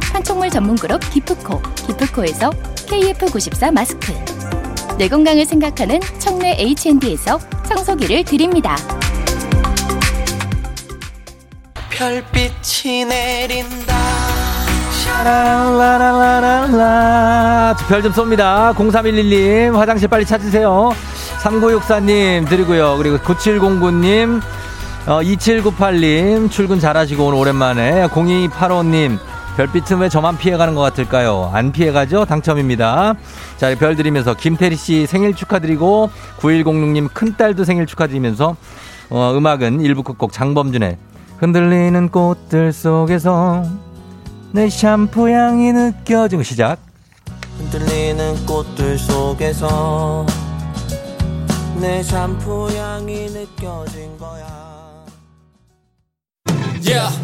판촉물 0.00 0.48
전문 0.48 0.76
그룹 0.76 1.02
기프코 1.10 1.60
기프코에서 1.86 2.52
KF94 2.86 3.70
마스크 3.70 4.14
내 4.96 5.08
건강을 5.08 5.44
생각하는 5.44 6.00
청내 6.18 6.56
H&D에서 6.58 7.38
청소기를 7.68 8.24
드립니다. 8.24 8.76
별빛이 11.90 13.04
내린다 13.04 13.94
라라라라라. 15.24 17.76
별좀 17.88 18.12
쏩니다. 18.12 18.74
0311님, 18.74 19.74
화장실 19.74 20.08
빨리 20.08 20.26
찾으세요. 20.26 20.92
3964님 21.44 22.48
드리고요. 22.48 22.96
그리고 22.96 23.18
9709님, 23.18 24.40
어, 25.06 25.20
2798님, 25.20 26.50
출근 26.50 26.80
잘하시고 26.80 27.26
오늘 27.26 27.38
오랜만에. 27.38 28.06
0285님, 28.08 29.18
별빛은 29.56 29.98
왜 29.98 30.08
저만 30.08 30.38
피해가는 30.38 30.74
것 30.74 30.80
같을까요? 30.80 31.50
안 31.52 31.70
피해가죠? 31.70 32.24
당첨입니다. 32.24 33.14
자, 33.58 33.74
별 33.78 33.94
드리면서 33.94 34.34
김태리 34.34 34.74
씨 34.76 35.06
생일 35.06 35.34
축하드리고 35.34 36.10
9106님 36.38 37.12
큰딸도 37.12 37.64
생일 37.64 37.86
축하드리면서 37.86 38.56
어, 39.10 39.32
음악은 39.36 39.82
일부 39.82 40.02
끝곡 40.02 40.32
장범준의 40.32 40.96
흔들리는 41.38 42.08
꽃들 42.08 42.72
속에서 42.72 43.64
내 44.52 44.70
샴푸 44.70 45.28
향이 45.28 45.72
느껴지고 45.72 46.42
시작. 46.42 46.78
흔들리는 47.58 48.46
꽃들 48.46 48.98
속에서 48.98 50.26
내 51.84 52.02
샴푸 52.02 52.66
향이 52.74 53.26
느껴진 53.26 54.16
거야. 54.16 55.04
Yeah. 56.80 57.14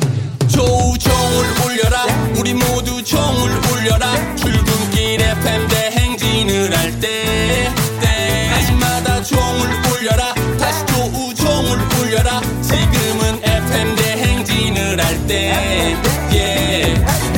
조우종을 0.49 1.47
울려라 1.65 2.05
우리 2.39 2.53
모두 2.53 3.03
종을 3.03 3.51
울려라 3.73 4.13
출근길 4.37 5.23
FM 5.23 5.67
대행진을 5.67 6.77
할 6.77 7.01
때 7.01 7.73
때마다 8.03 9.23
종을 9.23 9.67
울려라 9.97 10.35
다시 10.59 10.85
조우종을 10.93 11.79
울려라 11.99 12.43
지금은 12.61 13.43
FM 13.43 13.97
대행진을 13.97 15.03
할때 15.03 15.97
yeah. 16.31 17.30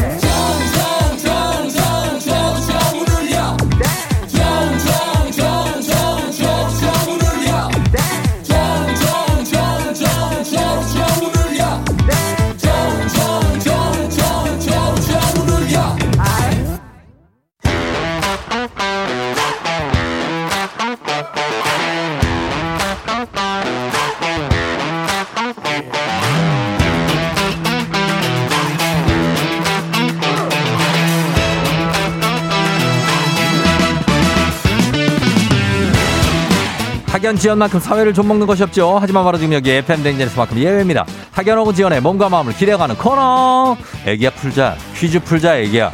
지연 37.42 37.58
만큼 37.58 37.80
사회를 37.80 38.14
좀 38.14 38.28
먹는 38.28 38.46
것이 38.46 38.62
없죠. 38.62 38.98
하지만 39.00 39.24
바로 39.24 39.36
지금 39.36 39.52
여기 39.52 39.72
FM 39.72 40.04
댕진에서만큼 40.04 40.58
예외입니다. 40.58 41.04
학연하고 41.32 41.72
지연의 41.72 42.00
몸과 42.00 42.28
마음을 42.28 42.52
기대어가는 42.52 42.94
코너. 42.96 43.76
애기야 44.06 44.30
풀자. 44.30 44.76
퀴즈 44.94 45.18
풀자 45.18 45.58
애기야. 45.58 45.90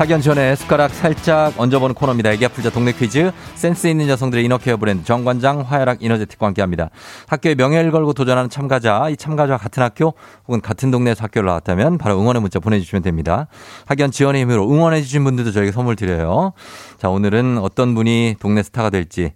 학연 0.00 0.22
전에 0.22 0.56
숟가락 0.56 0.94
살짝 0.94 1.60
얹어보는 1.60 1.94
코너입니다. 1.94 2.32
애기 2.32 2.46
아플자 2.46 2.70
동네 2.70 2.90
퀴즈. 2.90 3.32
센스 3.54 3.86
있는 3.86 4.08
여성들의 4.08 4.42
이너케어 4.46 4.78
브랜드 4.78 5.04
정관장 5.04 5.60
화해락 5.60 6.02
이너제틱과 6.02 6.46
함께합니다. 6.46 6.88
학교에 7.26 7.54
명예를 7.54 7.90
걸고 7.90 8.14
도전하는 8.14 8.48
참가자, 8.48 9.10
이 9.10 9.16
참가자와 9.18 9.58
같은 9.58 9.82
학교 9.82 10.14
혹은 10.48 10.62
같은 10.62 10.90
동네에서 10.90 11.24
학교를 11.24 11.48
나왔다면 11.48 11.98
바로 11.98 12.18
응원의 12.18 12.40
문자 12.40 12.58
보내주시면 12.60 13.02
됩니다. 13.02 13.48
학연 13.84 14.10
지원의 14.10 14.40
힘으로 14.40 14.72
응원해주신 14.72 15.22
분들도 15.22 15.52
저에게 15.52 15.70
선물 15.70 15.96
드려요. 15.96 16.54
자, 16.96 17.10
오늘은 17.10 17.58
어떤 17.58 17.94
분이 17.94 18.36
동네 18.40 18.62
스타가 18.62 18.88
될지. 18.88 19.34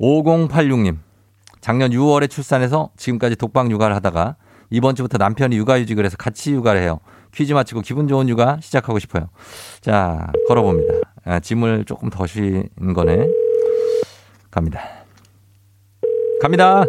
5086님. 0.00 0.98
작년 1.60 1.90
6월에 1.90 2.30
출산해서 2.30 2.90
지금까지 2.96 3.34
독방 3.34 3.72
육아를 3.72 3.96
하다가 3.96 4.36
이번 4.70 4.94
주부터 4.94 5.18
남편이 5.18 5.56
육아휴직을 5.56 6.04
해서 6.04 6.16
같이 6.16 6.52
육아를 6.52 6.82
해요. 6.82 7.00
퀴즈 7.34 7.52
마치고 7.52 7.80
기분 7.82 8.08
좋은 8.08 8.28
육아 8.28 8.58
시작하고 8.60 8.98
싶어요. 8.98 9.28
자, 9.80 10.26
걸어봅니다. 10.48 10.94
아, 11.24 11.40
짐을 11.40 11.84
조금 11.84 12.10
더 12.10 12.26
쉬는 12.26 12.94
거네. 12.94 13.26
갑니다. 14.50 14.80
갑니다. 16.40 16.84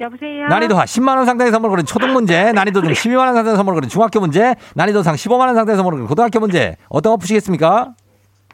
여보세요. 0.00 0.48
난이도 0.48 0.76
하 0.76 0.84
10만 0.84 1.16
원 1.16 1.24
상당의 1.24 1.52
선물 1.52 1.70
거는 1.70 1.84
초등 1.84 2.12
문제, 2.12 2.52
난이도 2.52 2.82
중 2.82 2.92
12만 2.92 3.18
원 3.18 3.34
상당의 3.34 3.56
선물 3.56 3.74
거는 3.74 3.88
중학교 3.88 4.18
문제, 4.20 4.54
난이도 4.74 5.02
상 5.02 5.14
15만 5.14 5.40
원 5.40 5.54
상당의 5.54 5.76
선물 5.76 5.94
거는 5.94 6.06
고등학교 6.06 6.40
문제. 6.40 6.76
어떤 6.88 7.12
거 7.12 7.16
푸시겠습니까? 7.18 7.94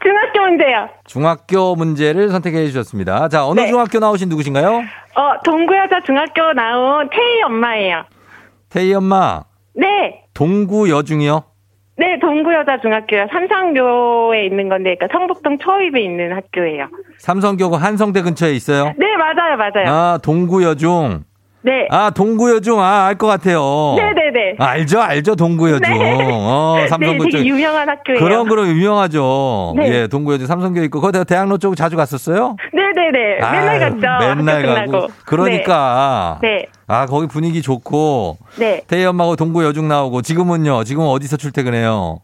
중학교 0.02 0.40
문제요. 0.40 0.88
중학교 1.04 1.74
문제를 1.74 2.28
선택해 2.30 2.66
주셨습니다. 2.66 3.28
자, 3.28 3.46
어느 3.46 3.60
네. 3.60 3.68
중학교 3.68 3.98
나오신 3.98 4.28
누구신가요? 4.28 4.68
어, 4.68 5.40
동구여자 5.44 6.02
중학교 6.04 6.52
나온 6.52 7.08
태희 7.10 7.42
엄마예요. 7.42 8.04
태희 8.68 8.94
엄마, 8.94 9.42
네. 9.74 10.19
동구 10.44 10.88
여중이요. 10.88 11.42
네, 11.98 12.18
동구여자 12.18 12.80
중학교요. 12.80 13.26
삼성교에 13.30 14.46
있는 14.46 14.70
건데, 14.70 14.96
그러니까 14.96 15.08
성북동 15.12 15.58
초입에 15.58 16.00
있는 16.00 16.32
학교예요. 16.32 16.86
삼성교구 17.18 17.76
한성대 17.76 18.22
근처에 18.22 18.52
있어요. 18.52 18.94
네, 18.96 19.06
맞아요, 19.18 19.58
맞아요. 19.58 19.86
아, 19.86 20.18
동구 20.22 20.62
여중. 20.64 21.24
네. 21.60 21.86
아, 21.90 22.08
동구 22.08 22.52
여중. 22.54 22.80
아, 22.80 23.04
알 23.06 23.18
것 23.18 23.26
같아요. 23.26 23.60
네네 23.98 24.19
네. 24.32 24.54
아, 24.58 24.66
알죠, 24.70 25.00
알죠, 25.00 25.36
동구 25.36 25.70
여중. 25.70 25.98
네. 25.98 26.28
어, 26.32 26.76
삼성 26.88 27.18
네. 27.18 27.24
되게 27.30 27.44
유명한 27.46 27.88
학교예요. 27.88 28.18
그럼 28.20 28.48
그럼 28.48 28.68
유명하죠. 28.68 29.74
네. 29.76 29.88
예, 29.92 30.06
동구 30.06 30.32
여중 30.34 30.46
삼성교 30.46 30.82
있고 30.84 31.00
거기 31.00 31.18
대학로 31.24 31.58
쪽 31.58 31.76
자주 31.76 31.96
갔었어요? 31.96 32.56
네네네. 32.72 33.36
맨날 33.40 33.68
아유, 33.68 33.80
갔죠. 33.80 34.34
맨날 34.36 34.56
학교 34.66 34.74
가고. 34.74 34.90
끝나고. 34.90 35.06
그러니까. 35.24 36.38
네. 36.42 36.66
아, 36.86 37.06
거기 37.06 37.26
분위기 37.26 37.62
좋고. 37.62 38.38
네. 38.58 38.82
태희 38.86 39.04
엄마하고 39.06 39.36
동구 39.36 39.64
여중 39.64 39.88
나오고 39.88 40.22
지금은요. 40.22 40.84
지금 40.84 41.04
어디서 41.06 41.36
출퇴근해요? 41.36 42.20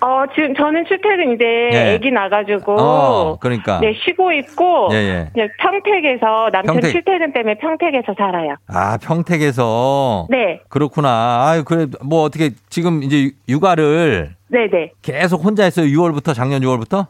어, 0.00 0.24
지금 0.34 0.54
저는 0.54 0.84
출퇴근 0.86 1.34
이제 1.34 1.44
예. 1.72 1.94
애기 1.94 2.10
나가지고. 2.10 2.76
어, 2.80 3.38
그러니까. 3.38 3.80
네, 3.80 3.94
쉬고 4.04 4.32
있고. 4.32 4.88
예, 4.92 5.30
예. 5.36 5.48
평택에서 5.58 6.50
남편 6.52 6.74
평택. 6.76 6.92
출퇴근 6.92 7.32
때문에 7.32 7.54
평택에서 7.58 8.14
살아요. 8.16 8.56
아, 8.66 8.98
평택에서. 8.98 10.26
네. 10.30 10.60
그렇구나. 10.68 11.48
아유, 11.48 11.64
그래, 11.64 11.86
뭐 12.02 12.22
어떻게 12.22 12.50
지금 12.68 13.02
이제 13.02 13.30
육아를 13.48 14.34
네네. 14.48 14.92
계속 15.02 15.44
혼자 15.44 15.64
했어요. 15.64 15.86
6월부터, 15.86 16.34
작년 16.34 16.62
6월부터? 16.62 17.06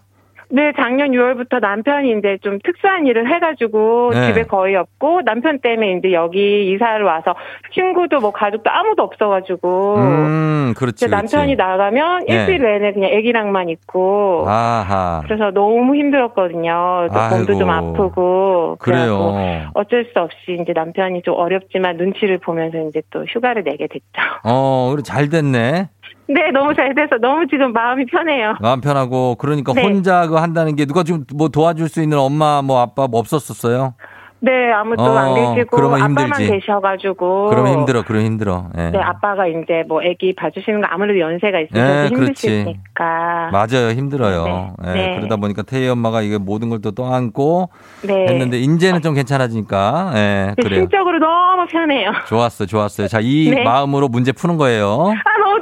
네, 0.53 0.73
작년 0.77 1.13
6월부터 1.13 1.61
남편이 1.61 2.19
이제 2.19 2.37
좀 2.43 2.59
특수한 2.65 3.07
일을 3.07 3.33
해가지고 3.33 4.11
네. 4.13 4.27
집에 4.27 4.43
거의 4.43 4.75
없고 4.75 5.23
남편 5.25 5.61
때문에 5.61 5.93
이제 5.99 6.13
여기 6.13 6.73
이사를 6.73 7.05
와서 7.05 7.35
친구도 7.73 8.19
뭐 8.19 8.33
가족도 8.33 8.69
아무도 8.69 9.05
없어가지고 9.05 9.95
음, 9.99 10.75
그렇지. 10.77 11.09
남편이 11.09 11.55
그렇지. 11.55 11.57
나가면 11.57 12.25
네. 12.27 12.35
일주일 12.35 12.63
내내 12.63 12.93
그냥 12.93 13.11
애기랑만 13.11 13.69
있고 13.69 14.45
아하. 14.49 15.23
그래서 15.25 15.53
너무 15.53 15.95
힘들었거든요. 15.95 17.07
또 17.13 17.37
몸도 17.37 17.55
좀 17.57 17.71
아이고. 17.71 17.89
아프고 17.91 18.77
그래요. 18.81 19.71
어쩔 19.75 20.05
수 20.13 20.19
없이 20.19 20.59
이제 20.61 20.73
남편이 20.75 21.23
좀 21.23 21.35
어렵지만 21.37 21.97
눈치를 21.97 22.39
보면서 22.39 22.79
이제 22.89 23.03
또 23.11 23.25
휴가를 23.25 23.63
내게 23.63 23.87
됐죠. 23.87 24.05
어, 24.45 24.91
그래, 24.91 25.03
잘 25.05 25.29
됐네. 25.29 25.89
네, 26.29 26.51
너무 26.53 26.75
잘 26.75 26.95
돼서 26.95 27.17
너무 27.21 27.47
지금 27.49 27.73
마음이 27.73 28.07
편해요. 28.07 28.55
마음 28.61 28.81
편하고, 28.81 29.35
그러니까 29.37 29.73
네. 29.73 29.83
혼자 29.83 30.23
그거 30.27 30.41
한다는 30.41 30.77
게 30.77 30.85
누가 30.87 31.03
좀 31.03 31.25
뭐 31.35 31.49
도와줄 31.49 31.89
수 31.89 32.03
있는 32.03 32.19
엄마, 32.19 32.63
뭐 32.63 32.81
아빠 32.81 33.07
뭐 33.09 33.21
없었었어요? 33.21 33.95
네, 34.43 34.73
아무도 34.73 35.03
어, 35.03 35.17
안 35.19 35.35
계시고 35.55 35.77
그러면 35.77 36.01
아빠만. 36.01 36.39
계셔가지고 36.39 37.49
그러면 37.51 37.73
힘들어, 37.75 38.03
그러면 38.07 38.25
힘들어. 38.27 38.69
예. 38.79 38.89
네, 38.91 38.99
아빠가 38.99 39.47
이제 39.47 39.85
뭐 39.87 40.01
아기 40.01 40.35
봐주시는 40.35 40.81
거 40.81 40.87
아무래도 40.91 41.21
연세가 41.21 41.61
있으셔서 41.61 42.03
네, 42.05 42.09
그렇지. 42.09 42.47
테니까. 42.65 43.51
맞아요, 43.53 43.91
힘들어요. 43.95 44.75
네, 44.83 44.89
예, 44.89 44.93
네. 44.95 45.17
그러다 45.19 45.37
보니까 45.37 45.61
태희 45.63 45.89
엄마가 45.89 46.23
이게 46.23 46.39
모든 46.39 46.71
걸 46.71 46.81
또 46.81 46.93
떠안고 46.93 47.69
네. 48.07 48.27
했는데, 48.29 48.57
이제는 48.59 49.03
좀 49.03 49.13
괜찮아지니까, 49.15 50.13
예, 50.15 50.55
네, 50.57 50.63
그래요. 50.63 50.81
심적으로 50.81 51.19
너무 51.19 51.67
편해요. 51.67 52.11
좋았어, 52.27 52.65
좋았어요. 52.65 53.09
자, 53.09 53.19
이 53.21 53.51
네. 53.55 53.63
마음으로 53.63 54.09
문제 54.09 54.33
푸는 54.33 54.57
거예요. 54.57 55.13
아, 55.13 55.39
너무. 55.45 55.61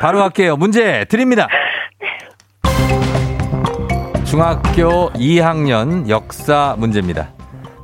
바로 0.00 0.18
갈게요. 0.18 0.56
문제 0.56 1.04
드립니다. 1.08 1.48
중학교 4.24 5.10
2학년 5.12 6.08
역사 6.08 6.74
문제입니다. 6.78 7.28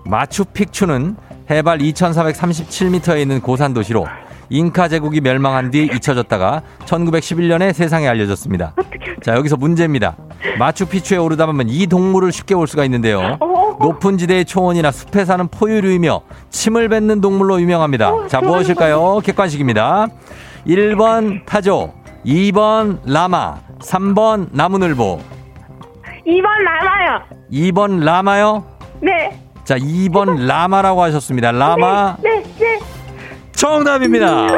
마추픽추는 0.04 1.16
해발 1.50 1.78
2,437m에 1.78 3.20
있는 3.20 3.40
고산 3.40 3.72
도시로 3.72 4.06
잉카 4.50 4.88
제국이 4.88 5.20
멸망한 5.20 5.70
뒤 5.70 5.84
잊혀졌다가 5.84 6.62
1911년에 6.84 7.72
세상에 7.72 8.06
알려졌습니다. 8.08 8.74
자, 9.22 9.34
여기서 9.34 9.56
문제입니다. 9.56 10.16
마추픽추에 10.58 11.16
오르다 11.16 11.46
보면 11.46 11.68
이 11.70 11.86
동물을 11.86 12.32
쉽게 12.32 12.54
볼 12.54 12.66
수가 12.66 12.84
있는데요. 12.84 13.38
어, 13.40 13.78
높은 13.80 14.18
지대의 14.18 14.44
초원이나 14.44 14.90
숲에 14.90 15.24
사는 15.24 15.48
포유류이며 15.48 16.20
침을 16.50 16.88
뱉는 16.90 17.20
동물로 17.22 17.60
유명합니다. 17.62 18.12
어, 18.12 18.26
자. 18.26 18.40
무엇일까요? 18.40 19.20
객관식입니다. 19.24 20.08
1번 20.66 21.44
타조, 21.46 21.92
2번 22.24 23.00
라마, 23.04 23.56
3번 23.80 24.48
나무늘보, 24.52 25.20
2번 26.26 26.62
남아요. 26.62 27.22
2번 27.50 28.04
라마요? 28.04 28.64
네. 29.00 29.36
자, 29.64 29.76
2번 29.76 30.46
라마라고 30.46 31.02
하셨습니다. 31.02 31.50
라마 31.52 32.16
네, 32.22 32.42
네. 32.58 32.78
정답입니다. 33.52 34.46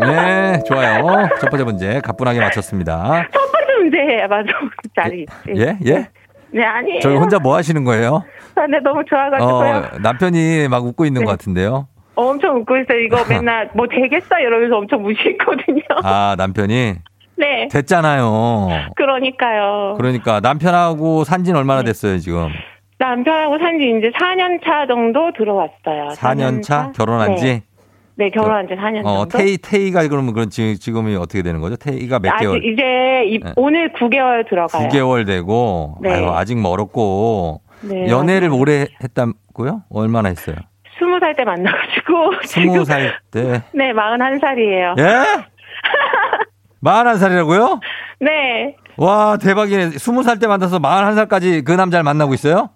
네, 0.00 0.62
좋아요. 0.66 1.28
첫 1.40 1.48
번째 1.50 1.64
문제 1.64 2.00
가뿐하게 2.00 2.40
맞췄습니다. 2.40 3.28
첫 3.32 3.52
번째 3.52 3.72
문제예요. 3.82 4.28
맞아. 4.28 4.48
자리. 4.96 5.26
예? 5.56 5.78
예? 5.86 6.08
네, 6.50 6.64
아니에요. 6.64 7.00
저희 7.00 7.16
혼자 7.16 7.38
뭐 7.38 7.56
하시는 7.56 7.82
거예요? 7.84 8.22
아, 8.56 8.66
네, 8.66 8.78
너무 8.80 9.02
좋아가지고요. 9.08 9.54
어, 9.54 9.98
남편이 10.00 10.68
막 10.68 10.84
웃고 10.84 11.06
있는 11.06 11.20
네. 11.20 11.24
것 11.24 11.30
같은데요. 11.32 11.86
엄청 12.28 12.56
웃고 12.58 12.76
있어요. 12.78 12.98
이거 13.00 13.16
맨날 13.28 13.70
뭐 13.74 13.86
되겠어 13.86 14.38
이러면서 14.40 14.76
엄청 14.78 15.02
무시했거든요. 15.02 15.82
아, 16.04 16.34
남편이 16.38 16.94
네. 17.36 17.68
됐잖아요. 17.70 18.68
그러니까요. 18.96 19.94
그러니까 19.96 20.40
남편하고 20.40 21.24
산지는 21.24 21.58
얼마나 21.58 21.80
네. 21.82 21.86
됐어요, 21.86 22.18
지금? 22.18 22.48
남편하고 22.98 23.58
산지 23.58 23.84
이제 23.98 24.10
4년 24.16 24.62
차 24.64 24.86
정도 24.86 25.32
들어왔어요. 25.36 26.08
4년 26.14 26.62
차? 26.62 26.92
결혼한 26.94 27.30
네. 27.30 27.36
지? 27.36 27.62
네, 28.14 28.28
결혼한 28.30 28.68
지 28.68 28.74
4년 28.74 29.04
어, 29.06 29.26
정도. 29.26 29.38
태희, 29.38 29.56
태희가 29.58 30.06
그러면 30.06 30.34
그런 30.34 30.50
지- 30.50 30.78
지금이 30.78 31.16
어떻게 31.16 31.42
되는 31.42 31.60
거죠? 31.60 31.74
태희가 31.76 32.20
몇 32.20 32.34
아직 32.34 32.44
개월? 32.44 32.64
이제 32.64 32.82
이- 33.26 33.40
네. 33.42 33.52
오늘 33.56 33.92
9개월 33.94 34.48
들어가요. 34.48 34.88
9개월 34.88 35.26
되고, 35.26 35.96
네. 36.02 36.12
아유, 36.12 36.28
아직 36.30 36.60
멀었고, 36.60 37.62
네, 37.80 38.08
연애를 38.08 38.50
맞아요. 38.50 38.60
오래 38.60 38.86
했다고요? 39.02 39.82
얼마나 39.90 40.28
했어요? 40.28 40.56
20살 41.02 41.36
때 41.36 41.44
만나가지고 41.44 42.32
스무 42.44 42.84
살 42.84 43.12
때. 43.30 43.62
네, 43.74 43.92
41살이에요. 43.92 44.98
예? 44.98 45.44
41살이라고요? 46.82 47.80
네. 48.20 48.76
와, 48.96 49.36
대박이네. 49.36 49.90
20살 49.90 50.40
때 50.40 50.46
만나서 50.46 50.78
41살까지 50.78 51.64
그 51.64 51.72
남자를 51.72 52.02
만나고 52.04 52.34
있어요? 52.34 52.70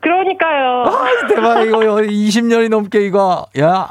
그러니까요. 0.00 0.84
아, 0.86 1.26
대박. 1.28 1.62
이거 1.66 1.78
20년이 1.78 2.70
넘게 2.70 3.00
이거. 3.00 3.46
야. 3.60 3.88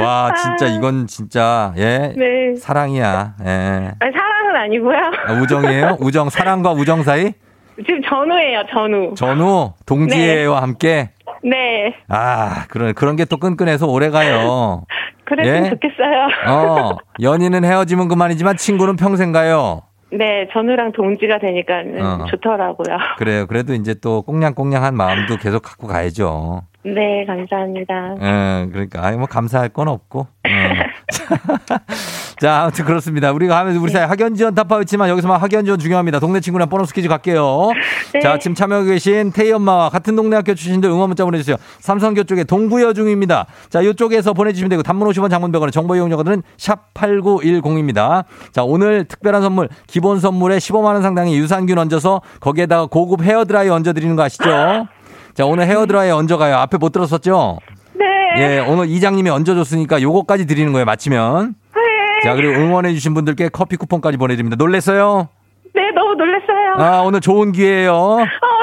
와, 0.00 0.32
진짜 0.34 0.66
이건 0.66 1.06
진짜 1.06 1.74
예. 1.76 2.14
네. 2.16 2.56
사랑이야. 2.58 3.34
예. 3.44 3.92
아니, 3.98 4.12
사랑은 4.12 4.56
아니고요. 4.56 4.98
아, 5.26 5.32
우정이에요? 5.34 5.96
우정 6.00 6.30
사랑과 6.30 6.72
우정 6.72 7.02
사이? 7.02 7.34
지금 7.76 8.02
전우예요, 8.08 8.64
전우. 8.72 9.14
전후 9.14 9.72
동지애와 9.86 10.62
함께 10.62 11.10
네. 11.44 11.94
아, 12.08 12.66
그런 12.68 12.92
그런 12.94 13.16
게 13.16 13.24
또 13.24 13.36
끈끈해서 13.38 13.86
오래 13.86 14.10
가요. 14.10 14.84
그랬으면 15.24 15.66
예? 15.66 15.70
좋겠어요. 15.70 16.28
어, 16.48 16.96
연인은 17.22 17.64
헤어지면 17.64 18.08
그만이지만 18.08 18.56
친구는 18.56 18.96
평생 18.96 19.32
가요. 19.32 19.82
네, 20.12 20.46
전우랑 20.52 20.92
동지가 20.92 21.38
되니까 21.38 21.74
어. 22.00 22.26
좋더라고요. 22.28 22.98
그래요. 23.16 23.46
그래도 23.46 23.72
이제 23.72 23.94
또 23.94 24.20
꽁냥꽁냥한 24.22 24.94
마음도 24.94 25.36
계속 25.38 25.60
갖고 25.62 25.86
가야죠. 25.86 26.62
네, 26.84 27.24
감사합니다. 27.26 28.16
예, 28.20 28.68
그러니까 28.70 29.04
아이 29.04 29.16
뭐 29.16 29.26
감사할 29.26 29.68
건 29.68 29.88
없고. 29.88 30.26
예. 30.48 30.82
자, 32.40 32.62
아무튼 32.62 32.84
그렇습니다. 32.84 33.30
우리가 33.30 33.56
하면서 33.56 33.80
우리 33.80 33.92
사회 33.92 34.02
학연 34.04 34.34
지원 34.34 34.52
타파였지만 34.56 35.08
여기서만 35.10 35.40
학연 35.40 35.64
지원 35.64 35.78
중요합니다. 35.78 36.18
동네 36.18 36.40
친구랑 36.40 36.68
보너스 36.68 36.92
퀴즈 36.92 37.06
갈게요. 37.06 37.70
네. 38.14 38.18
자, 38.20 38.36
지금 38.38 38.56
참여하고 38.56 38.88
계신 38.88 39.30
태희 39.30 39.52
엄마와 39.52 39.90
같은 39.90 40.16
동네 40.16 40.34
학교 40.34 40.54
출신들 40.54 40.90
응원 40.90 41.08
문자 41.10 41.24
보내주세요. 41.24 41.56
삼성교 41.78 42.24
쪽에 42.24 42.42
동부여 42.42 42.94
중입니다. 42.94 43.46
자, 43.70 43.80
이쪽에서 43.80 44.32
보내주시면 44.32 44.70
되고 44.70 44.82
단문 44.82 45.08
50원 45.08 45.30
장문 45.30 45.52
100원의 45.52 45.70
정보 45.72 45.94
이용료들은 45.94 46.42
샵 46.56 46.92
8910입니다. 46.94 48.24
자, 48.50 48.64
오늘 48.64 49.04
특별한 49.04 49.42
선물 49.42 49.68
기본 49.86 50.18
선물에 50.18 50.56
15만 50.56 50.86
원 50.86 51.02
상당의 51.02 51.36
유산균 51.38 51.78
얹어서 51.78 52.22
거기에다가 52.40 52.86
고급 52.86 53.22
헤어드라이 53.22 53.68
얹어드리는 53.68 54.16
거 54.16 54.22
아시죠? 54.24 54.88
자, 55.34 55.46
오늘 55.46 55.66
헤어드라이 55.66 56.10
얹어가요. 56.10 56.56
앞에 56.56 56.76
못 56.76 56.92
들었었죠? 56.92 57.58
네. 57.94 58.04
예, 58.38 58.58
오늘 58.60 58.88
이장님이 58.88 59.30
얹어줬으니까 59.30 60.02
요거까지 60.02 60.46
드리는 60.46 60.72
거예요. 60.72 60.84
마치면. 60.84 61.54
네. 61.74 61.80
자, 62.22 62.34
그리고 62.34 62.52
응원해주신 62.60 63.14
분들께 63.14 63.48
커피 63.48 63.76
쿠폰까지 63.76 64.18
보내드립니다. 64.18 64.56
놀랬어요? 64.56 65.28
네, 65.74 65.90
너무 65.94 66.14
놀랐어요. 66.14 66.74
아, 66.76 67.00
오늘 67.02 67.20
좋은 67.20 67.52
기회예요. 67.52 67.94
어, 67.94 68.18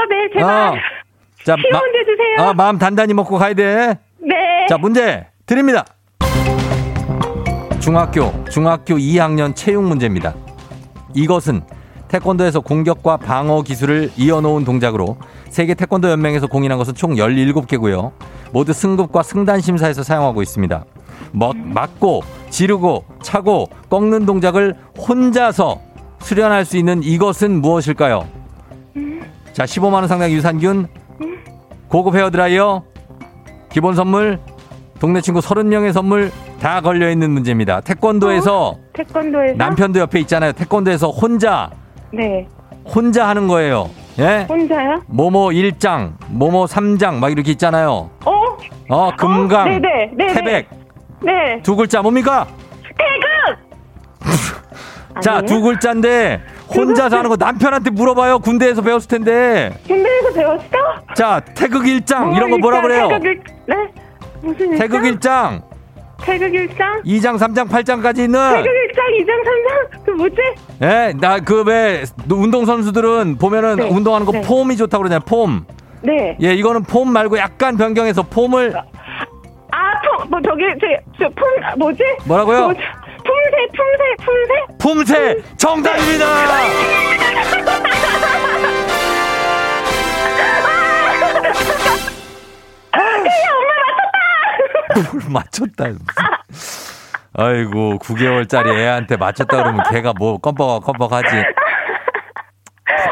네, 0.09 0.29
제발. 0.33 0.69
어. 0.69 0.73
자, 1.43 1.55
문제 1.55 2.05
주세요. 2.05 2.49
아, 2.49 2.53
마음 2.53 2.77
단단히 2.77 3.13
먹고 3.13 3.37
가야 3.37 3.53
돼. 3.53 3.97
네. 4.19 4.35
자, 4.67 4.77
문제 4.77 5.25
드립니다. 5.47 5.85
중학교, 7.79 8.31
중학교 8.51 8.95
2학년 8.95 9.55
체육 9.55 9.83
문제입니다. 9.83 10.35
이것은 11.15 11.61
태권도에서 12.09 12.59
공격과 12.59 13.17
방어 13.17 13.61
기술을 13.63 14.11
이어놓은 14.17 14.65
동작으로 14.65 15.17
세계 15.49 15.73
태권도 15.73 16.09
연맹에서 16.09 16.47
공인한 16.47 16.77
것은 16.77 16.95
총 16.95 17.15
17개고요. 17.15 18.11
모두 18.51 18.73
승급과 18.73 19.23
승단 19.23 19.61
심사에서 19.61 20.03
사용하고 20.03 20.41
있습니다. 20.41 20.85
먹, 21.31 21.55
맞고, 21.57 22.23
지르고, 22.49 23.05
차고, 23.21 23.69
꺾는 23.89 24.25
동작을 24.25 24.75
혼자서 24.97 25.79
수련할 26.19 26.65
수 26.65 26.77
있는 26.77 27.03
이것은 27.03 27.61
무엇일까요? 27.61 28.27
자, 29.53 29.65
15만 29.65 29.93
원 29.93 30.07
상당 30.07 30.31
유산균, 30.31 30.87
고급 31.87 32.15
헤어드라이어, 32.15 32.83
기본 33.71 33.95
선물, 33.95 34.39
동네 34.99 35.21
친구 35.21 35.39
30명의 35.39 35.93
선물 35.93 36.31
다 36.59 36.81
걸려 36.81 37.09
있는 37.09 37.31
문제입니다. 37.31 37.79
태권도에서 37.81 38.75
태권도에서 38.93 39.55
남편도 39.55 39.99
옆에 39.99 40.19
있잖아요. 40.21 40.51
태권도에서 40.51 41.09
혼자 41.09 41.69
네. 42.11 42.47
혼자 42.85 43.27
하는 43.27 43.47
거예요. 43.47 43.89
예? 44.19 44.45
혼자요? 44.49 45.01
모모 45.07 45.49
1장, 45.49 46.13
모모 46.27 46.65
3장 46.65 47.15
막 47.19 47.31
이렇게 47.31 47.51
있잖아요. 47.51 48.09
어? 48.25 48.31
어, 48.89 49.15
금강, 49.15 49.61
어, 49.61 49.65
네네, 49.65 50.11
네네. 50.17 50.33
태백 50.33 50.69
네. 51.21 51.61
두 51.63 51.75
글자 51.75 52.01
뭡니까? 52.01 52.45
태극. 52.83 53.59
자? 55.21 55.41
두 55.41 55.61
글자인데 55.61 56.41
혼자서 56.73 57.17
하는 57.17 57.29
거 57.29 57.35
남편한테 57.37 57.89
물어봐요. 57.91 58.39
군대에서 58.39 58.81
배웠을 58.81 59.07
텐데. 59.07 59.73
군대에서 59.87 60.33
배웠어? 60.33 60.65
자, 61.15 61.41
태극 61.55 61.83
1장 61.83 62.35
이런 62.35 62.49
거 62.51 62.55
어, 62.55 62.59
뭐라 62.59 62.77
일장, 62.79 62.81
그래요? 62.83 63.07
태극 63.09 63.25
일, 63.25 63.41
네? 63.67 63.75
무슨? 64.41 64.77
태극 64.77 65.01
1장, 65.03 65.61
태극 66.21 66.53
일장? 66.53 67.01
2장, 67.03 67.37
3장, 67.37 67.69
8장까지 67.69 68.19
있는 68.19 68.39
태극 68.53 68.67
일장, 68.67 69.05
이장, 69.19 69.35
삼장? 69.43 70.03
그 70.05 70.11
뭐지? 70.11 70.35
예, 70.81 71.13
나 71.19 71.39
그 71.39 71.63
왜 71.65 72.03
운동 72.31 72.65
선수들은 72.65 73.37
보면은 73.39 73.75
네, 73.77 73.89
운동하는 73.89 74.25
거 74.25 74.31
네. 74.33 74.41
폼이 74.41 74.77
좋다고 74.77 75.03
그러잖아요. 75.03 75.21
폼. 75.25 75.65
네. 76.01 76.37
예, 76.41 76.53
이거는 76.53 76.83
폼 76.83 77.11
말고 77.11 77.37
약간 77.37 77.75
변경해서 77.77 78.23
폼을 78.23 78.73
아, 79.71 80.01
품, 80.17 80.29
뭐, 80.31 80.39
저기, 80.41 80.63
저, 80.79 80.87
저, 81.19 81.29
품, 81.29 81.43
아, 81.63 81.75
뭐지? 81.75 82.01
뭐라고요? 82.25 82.59
뭐, 82.61 82.67
품새, 82.69 83.67
품새, 83.75 84.15
품새? 84.25 85.33
품새 85.37 85.43
정답입니다. 85.57 86.25
뭘 94.95 95.05
맞췄다. 95.31 95.85
아이고 97.33 97.99
9개월짜리 97.99 98.77
애한테 98.77 99.17
맞췄다 99.17 99.57
그러면 99.57 99.83
걔가 99.91 100.13
뭐 100.17 100.37
껌뻑 100.39 100.83
껌뻑하지. 100.83 101.35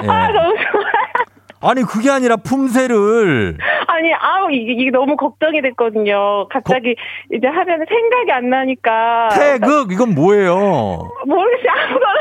예. 0.04 0.08
아, 0.08 0.28
너무 0.32 0.56
좋아. 0.56 1.72
아니 1.72 1.84
그게 1.84 2.10
아니라 2.12 2.36
품새를 2.38 3.58
아니, 3.98 4.13
아우, 4.13 4.52
이게, 4.52 4.74
이게 4.74 4.92
너무 4.92 5.16
걱정이 5.16 5.60
됐거든요. 5.62 6.48
갑자기 6.50 6.96
이제 7.34 7.48
하면 7.48 7.84
생각이 7.90 8.32
안 8.32 8.50
나니까. 8.50 9.30
태극 9.30 9.92
이건 9.92 10.13
뭐예요? 10.13 11.10
모르시, 11.26 11.63
아무거나. 11.68 12.20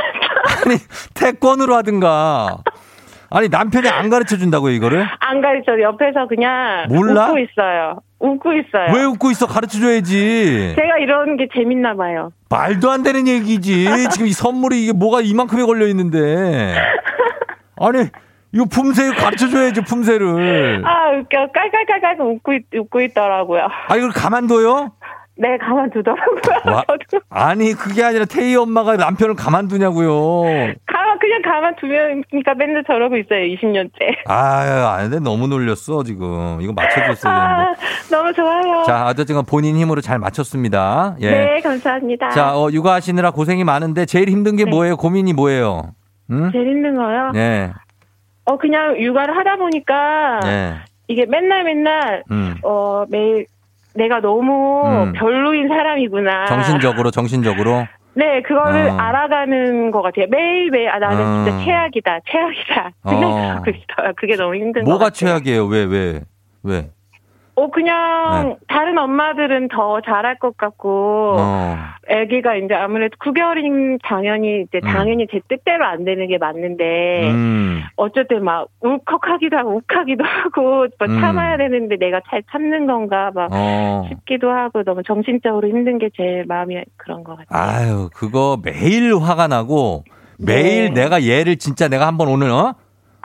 아니 0.64 0.76
태권으로 1.14 1.74
하든가. 1.76 2.62
아니 3.30 3.48
남편이 3.48 3.88
안 3.88 4.08
가르쳐 4.08 4.36
준다고요 4.36 4.72
이거를? 4.74 5.06
안 5.20 5.40
가르쳐. 5.40 5.80
옆에서 5.80 6.26
그냥. 6.28 6.86
몰라? 6.88 7.26
웃고 7.28 7.38
있어요. 7.38 7.98
웃고 8.18 8.52
있어요. 8.52 8.94
왜 8.94 9.04
웃고 9.04 9.30
있어 9.32 9.46
가르쳐 9.46 9.78
줘야지. 9.78 10.74
제가 10.76 10.98
이런 10.98 11.36
게 11.36 11.48
재밌나 11.54 11.94
봐요. 11.94 12.30
말도 12.48 12.90
안 12.90 13.02
되는 13.02 13.26
얘기지. 13.26 13.86
지금 14.10 14.26
이 14.26 14.32
선물이 14.32 14.82
이게 14.84 14.92
뭐가 14.92 15.20
이만큼이 15.20 15.64
걸려 15.64 15.86
있는데. 15.88 16.74
아니 17.78 18.08
이거 18.52 18.64
품새 18.64 19.10
가르쳐 19.14 19.48
줘야지 19.48 19.82
품새를. 19.82 20.82
아, 20.86 21.10
웃겨. 21.10 21.48
깔깔깔깔 21.52 22.16
웃고, 22.20 22.52
있, 22.54 22.62
웃고 22.74 23.00
있더라고요. 23.02 23.66
아 23.88 23.96
이걸 23.96 24.10
가만둬요? 24.10 24.92
네, 25.38 25.58
가만두더라고요. 25.58 26.40
와. 26.64 26.82
아니 27.28 27.74
그게 27.74 28.02
아니라 28.02 28.24
태희 28.24 28.56
엄마가 28.56 28.96
남편을 28.96 29.34
가만두냐고요. 29.34 30.44
가만, 30.86 31.05
그냥 31.26 31.42
그냥 31.42 31.42
가만두면니까 31.42 32.54
맨날 32.54 32.84
저러고 32.84 33.16
있어요, 33.16 33.40
20년째. 33.40 33.90
아, 34.26 34.96
아닌데 34.96 35.18
너무 35.18 35.48
놀렸어, 35.48 36.04
지금. 36.04 36.58
이거 36.60 36.72
맞춰줬어야 36.72 37.32
아. 37.34 37.74
너무 38.10 38.32
좋아요. 38.32 38.84
자, 38.84 39.06
어쨌든 39.06 39.42
본인 39.44 39.76
힘으로 39.76 40.00
잘 40.00 40.18
맞췄습니다. 40.18 41.16
예. 41.20 41.30
네, 41.30 41.60
감사합니다. 41.60 42.30
자, 42.30 42.56
어, 42.56 42.70
육아하시느라 42.70 43.32
고생이 43.32 43.64
많은데 43.64 44.06
제일 44.06 44.28
힘든 44.28 44.56
게 44.56 44.64
네. 44.64 44.70
뭐예요? 44.70 44.96
고민이 44.96 45.32
뭐예요? 45.32 45.92
응? 46.30 46.50
제일 46.52 46.68
힘든 46.68 46.96
거요? 46.96 47.30
네. 47.32 47.72
어, 48.44 48.56
그냥 48.56 48.96
육아를 48.96 49.36
하다 49.36 49.56
보니까 49.56 50.40
네. 50.44 50.74
이게 51.08 51.26
맨날 51.26 51.64
맨날, 51.64 52.22
음. 52.30 52.56
어, 52.62 53.04
매일 53.08 53.46
내가 53.94 54.20
너무 54.20 54.82
음. 54.86 55.12
별로인 55.14 55.68
사람이구나. 55.68 56.46
정신적으로, 56.46 57.10
정신적으로. 57.10 57.86
네, 58.16 58.40
그거를 58.42 58.88
어. 58.88 58.96
알아가는 58.96 59.90
것 59.90 60.00
같아요. 60.00 60.26
매일매일, 60.30 60.88
아, 60.88 60.98
나는 60.98 61.22
어. 61.22 61.44
진짜 61.44 61.64
최악이다, 61.64 62.20
최악이다. 62.26 62.92
어. 63.04 63.10
생각하고 63.12 63.70
있어요. 63.70 64.12
그게 64.16 64.36
너무 64.36 64.54
힘든 64.56 64.84
것 64.84 64.90
뭐가 64.90 65.04
같아요. 65.06 65.12
최악이에요? 65.12 65.66
왜, 65.66 65.84
왜? 65.84 66.20
왜? 66.62 66.90
어, 67.58 67.70
그냥, 67.70 68.50
네. 68.50 68.56
다른 68.68 68.98
엄마들은 68.98 69.68
더 69.68 70.02
잘할 70.02 70.38
것 70.38 70.58
같고, 70.58 71.36
어. 71.38 71.76
애기가 72.06 72.54
이제 72.56 72.74
아무래도 72.74 73.16
9개월인 73.16 73.98
당연히 74.04 74.60
이제 74.62 74.78
음. 74.84 74.86
당연히 74.86 75.26
제 75.30 75.40
뜻대로 75.48 75.86
안 75.86 76.04
되는 76.04 76.28
게 76.28 76.36
맞는데, 76.36 77.30
음. 77.30 77.82
때막 78.28 78.68
울컥하기도 78.80 79.56
하고 79.56 79.76
욱하기도 79.76 80.22
하고, 80.44 80.60
뭐 80.98 81.08
음. 81.08 81.20
참아야 81.20 81.56
되는데 81.56 81.96
내가 81.96 82.20
잘 82.28 82.42
참는 82.52 82.86
건가 82.86 83.30
막 83.34 83.48
어. 83.50 84.04
싶기도 84.10 84.50
하고, 84.50 84.84
너무 84.84 85.02
정신적으로 85.02 85.66
힘든 85.66 85.96
게 85.98 86.10
제일 86.14 86.44
마음이 86.46 86.76
그런 86.98 87.24
것 87.24 87.38
같아요. 87.38 87.46
아유, 87.48 88.10
그거 88.14 88.58
매일 88.62 89.16
화가 89.16 89.46
나고 89.48 90.04
매일 90.38 90.92
네. 90.92 91.02
내가 91.04 91.24
얘를 91.24 91.56
진짜 91.56 91.88
내가 91.88 92.06
한번 92.06 92.28
오늘 92.28 92.50
어? 92.50 92.74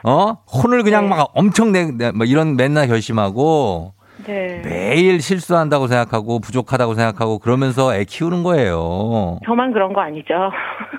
어? 0.06 0.38
혼을 0.54 0.84
그냥 0.84 1.10
네. 1.10 1.10
막 1.10 1.32
엄청 1.36 1.74
내, 1.74 1.92
내- 1.92 2.12
뭐 2.12 2.26
이런 2.26 2.56
맨날 2.56 2.88
결심하고 2.88 3.94
네. 4.26 4.62
매일 4.64 5.22
실수한다고 5.22 5.88
생각하고 5.88 6.40
부족하다고 6.40 6.94
생각하고 6.96 7.40
그러면서 7.40 7.96
애 7.96 8.04
키우는 8.06 8.44
거예요. 8.44 9.40
저만 9.46 9.74
그런 9.74 9.94
거 9.94 10.02
아니죠? 10.02 10.34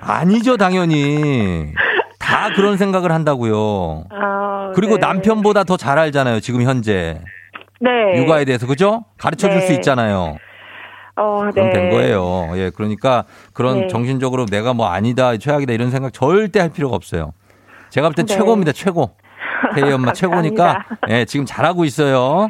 아니죠, 0.00 0.56
당연히. 0.56 1.72
다 2.18 2.50
그런 2.54 2.76
생각을 2.76 3.12
한다고요. 3.12 4.04
아, 4.10 4.72
그리고 4.74 4.94
네. 4.96 5.06
남편보다 5.06 5.64
더 5.64 5.76
잘 5.76 5.98
알잖아요, 5.98 6.40
지금 6.40 6.62
현재. 6.62 7.20
네. 7.80 7.90
육아에 8.16 8.44
대해서, 8.44 8.66
그죠? 8.66 9.04
가르쳐 9.18 9.50
줄수 9.50 9.68
네. 9.68 9.74
있잖아요. 9.74 10.36
어, 11.16 11.40
그럼 11.52 11.52
네. 11.54 11.72
된 11.72 11.90
거예요. 11.90 12.52
예, 12.56 12.70
그러니까 12.74 13.24
그런 13.52 13.80
네. 13.82 13.86
정신적으로 13.88 14.46
내가 14.46 14.72
뭐 14.72 14.86
아니다, 14.86 15.36
최악이다 15.36 15.72
이런 15.72 15.90
생각 15.90 16.12
절대 16.12 16.60
할 16.60 16.70
필요가 16.70 16.96
없어요. 16.96 17.32
제가 17.90 18.08
볼땐 18.08 18.26
네. 18.26 18.34
최고입니다, 18.34 18.72
최고. 18.72 19.10
태희 19.74 19.92
엄마 19.92 20.12
최고니까. 20.12 20.84
예, 21.10 21.24
지금 21.24 21.44
잘하고 21.44 21.84
있어요. 21.84 22.48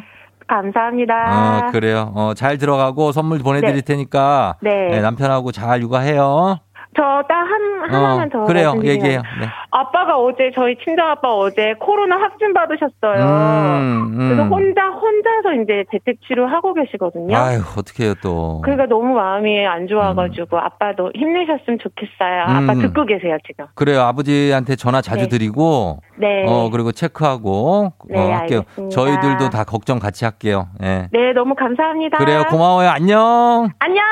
감사합니다. 0.52 1.68
어, 1.68 1.70
그래요. 1.72 2.12
어, 2.14 2.34
잘 2.34 2.58
들어가고 2.58 3.12
선물 3.12 3.38
보내드릴 3.38 3.76
네. 3.76 3.80
테니까, 3.80 4.56
네. 4.60 4.90
예, 4.92 5.00
남편하고 5.00 5.50
잘 5.50 5.80
육아해요. 5.80 6.58
저 6.94 7.22
딱 7.28 7.34
한, 7.40 7.90
하나만 7.90 8.28
더. 8.30 8.42
어, 8.42 8.44
그래요. 8.44 8.74
말씀드리면 8.74 8.84
얘기해요. 8.96 9.22
네. 9.40 9.46
아빠가 9.70 10.18
어제, 10.18 10.50
저희 10.54 10.76
친정아빠 10.84 11.28
어제 11.28 11.74
코로나 11.80 12.18
확진 12.18 12.52
받으셨어요. 12.52 13.24
음, 13.24 14.12
음. 14.12 14.28
그래서 14.28 14.42
혼자, 14.44 14.88
혼자서 14.88 15.62
이제 15.62 15.84
재택 15.90 16.20
치료하고 16.26 16.74
계시거든요. 16.74 17.34
아유, 17.36 17.60
어떡해요, 17.78 18.14
또. 18.22 18.60
그러니까 18.62 18.86
너무 18.86 19.14
마음이 19.14 19.66
안 19.66 19.86
좋아가지고 19.86 20.58
아빠도 20.58 21.10
힘내셨으면 21.14 21.78
좋겠어요. 21.82 22.42
아빠 22.42 22.72
음. 22.74 22.80
듣고 22.82 23.06
계세요, 23.06 23.38
지금. 23.46 23.64
그래요. 23.74 24.02
아버지한테 24.02 24.76
전화 24.76 25.00
자주 25.00 25.24
네. 25.24 25.28
드리고, 25.28 25.98
네. 26.18 26.44
어, 26.46 26.68
그리고 26.70 26.92
체크하고, 26.92 27.92
네, 28.10 28.18
어, 28.18 28.34
할게요. 28.34 28.58
알겠습니다. 28.68 28.94
저희들도 28.94 29.50
다 29.50 29.64
걱정 29.64 29.98
같이 29.98 30.24
할게요. 30.26 30.68
예. 30.82 31.08
네, 31.12 31.32
너무 31.34 31.54
감사합니다. 31.54 32.18
그래요. 32.18 32.42
고마워요. 32.50 32.88
안녕. 32.90 33.70
안녕! 33.78 34.04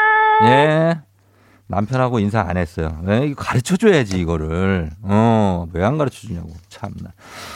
예. 0.45 1.10
남편하고 1.71 2.19
인사 2.19 2.41
안 2.41 2.57
했어요. 2.57 2.99
예, 3.09 3.27
이거 3.27 3.43
가르쳐 3.43 3.77
줘야지, 3.77 4.19
이거를. 4.19 4.91
어, 5.03 5.67
왜 5.73 5.85
안 5.85 5.97
가르쳐 5.99 6.21
주냐고. 6.27 6.51
참나. 6.69 7.13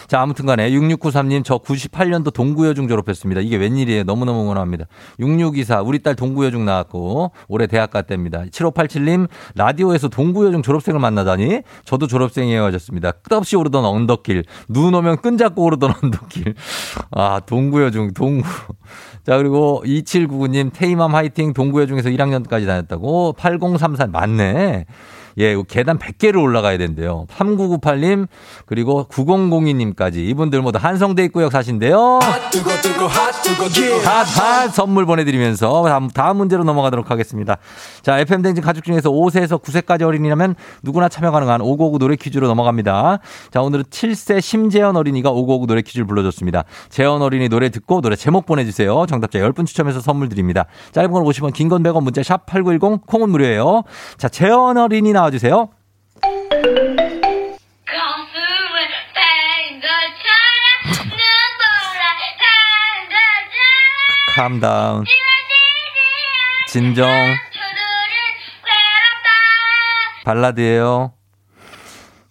자, 0.09 0.21
아무튼 0.21 0.47
간에 0.47 0.71
6693님, 0.71 1.45
저 1.45 1.59
98년도 1.59 2.33
동구여중 2.33 2.89
졸업했습니다. 2.89 3.41
이게 3.43 3.57
웬일이에요. 3.57 4.05
너무너무 4.05 4.43
응원합니다. 4.43 4.87
6624, 5.19 5.83
우리 5.83 5.99
딸 6.03 6.15
동구여중 6.15 6.65
나왔고, 6.65 7.33
올해 7.49 7.67
대학 7.67 7.91
갔답니다. 7.91 8.45
7587님, 8.45 9.29
라디오에서 9.57 10.09
동구여중 10.09 10.63
졸업생을 10.63 11.01
만나다니, 11.01 11.63
저도 11.85 12.07
졸업생이에요 12.07 12.65
하셨습니다. 12.65 13.11
끝없이 13.13 13.57
오르던 13.57 13.85
언덕길, 13.85 14.45
눈 14.69 14.95
오면 14.95 15.19
끈잡고 15.23 15.63
오르던 15.63 15.93
언덕길. 16.03 16.55
아, 17.11 17.41
동구여중, 17.45 18.15
동구. 18.15 18.47
자, 19.25 19.39
그리고 19.39 19.83
2799님, 19.87 20.71
테이맘 20.75 21.15
화이팅 21.15 21.55
동구여 21.55 21.87
중에서 21.87 22.11
1학년까지 22.11 22.67
다녔다고. 22.67 23.33
8034, 23.33 24.07
맞네. 24.09 24.85
예, 25.39 25.57
계단 25.69 25.99
100개를 25.99 26.43
올라가야 26.43 26.79
된대요. 26.79 27.27
3998님, 27.31 28.27
그리고 28.67 29.07
9002님까지. 29.11 30.17
이분들 30.17 30.63
모두 30.63 30.79
사신데요. 31.51 32.21
핫 32.23 32.51
뜨거 32.51 32.71
뜨거 32.81 33.07
핫핫 33.99 34.73
선물 34.73 35.07
보내드리면서 35.07 35.85
다음, 35.85 36.09
다음 36.09 36.37
문제로 36.37 36.65
넘어가도록 36.65 37.11
하겠습니다. 37.11 37.57
자, 38.03 38.19
FM댕진 38.19 38.63
가족 38.63 38.85
중에서 38.85 39.11
5세에서 39.11 39.61
9세까지 39.63 40.03
어린이라면 40.03 40.55
누구나 40.83 41.09
참여 41.09 41.31
가능한 41.31 41.61
559 41.61 41.99
노래 41.99 42.17
퀴즈로 42.17 42.47
넘어갑니다. 42.49 43.19
자, 43.51 43.61
오늘은 43.63 43.85
7세 43.85 44.41
심재현 44.41 44.97
어린이가 44.97 45.31
559 45.31 45.67
노래 45.67 45.83
퀴즈를 45.83 46.07
불러줬습니다. 46.07 46.65
재현 46.91 47.23
어린이 47.23 47.49
노래 47.49 47.69
듣고 47.71 48.01
노래 48.01 48.17
제목 48.17 48.47
보내주세요. 48.47 49.07
정답자 49.09 49.39
10분 49.39 49.67
추첨해서 49.67 50.01
선물 50.01 50.29
드립니다. 50.29 50.67
짧은 50.93 51.11
건 51.11 51.25
50원, 51.25 51.53
긴 51.53 51.69
건 51.69 51.83
100원, 51.83 52.03
문자 52.03 52.23
샵 52.23 52.47
8910, 52.47 53.07
콩은 53.07 53.31
무료예요. 53.31 53.83
자, 54.19 54.29
재현 54.29 54.77
어린이 54.77 55.13
나 55.13 55.24
와주세요. 55.25 55.69
거슴을 57.87 58.89
뺀 59.15 59.81
것처럼 59.81 60.31
눈보라 61.11 62.03
간 62.41 63.09
것처럼 63.11 64.35
캄다운. 64.35 65.05
진정. 66.69 67.09
발라드예요. 70.25 71.13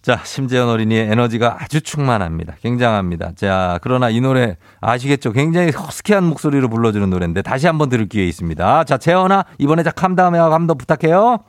자, 0.01 0.19
심재현 0.25 0.67
어린이의 0.67 1.12
에너지가 1.12 1.58
아주 1.62 1.79
충만합니다. 1.79 2.56
굉장합니다. 2.62 3.34
자, 3.36 3.79
그러나 3.84 4.10
이 4.10 4.19
노래 4.19 4.58
아시겠죠? 4.82 5.32
굉장히 5.32 5.71
허스키한 5.71 6.25
목소리로 6.25 6.67
불러주는 6.69 7.10
노래인데 7.10 7.41
다시 7.41 7.67
한번 7.67 7.88
들을 7.88 8.10
기회 8.10 8.25
있습니다. 8.25 8.84
자, 8.84 8.97
재현아 8.97 9.45
이번에 9.60 9.84
자 9.84 9.91
캄다음에와 9.91 10.49
감도 10.49 10.75
부탁해요. 10.75 11.45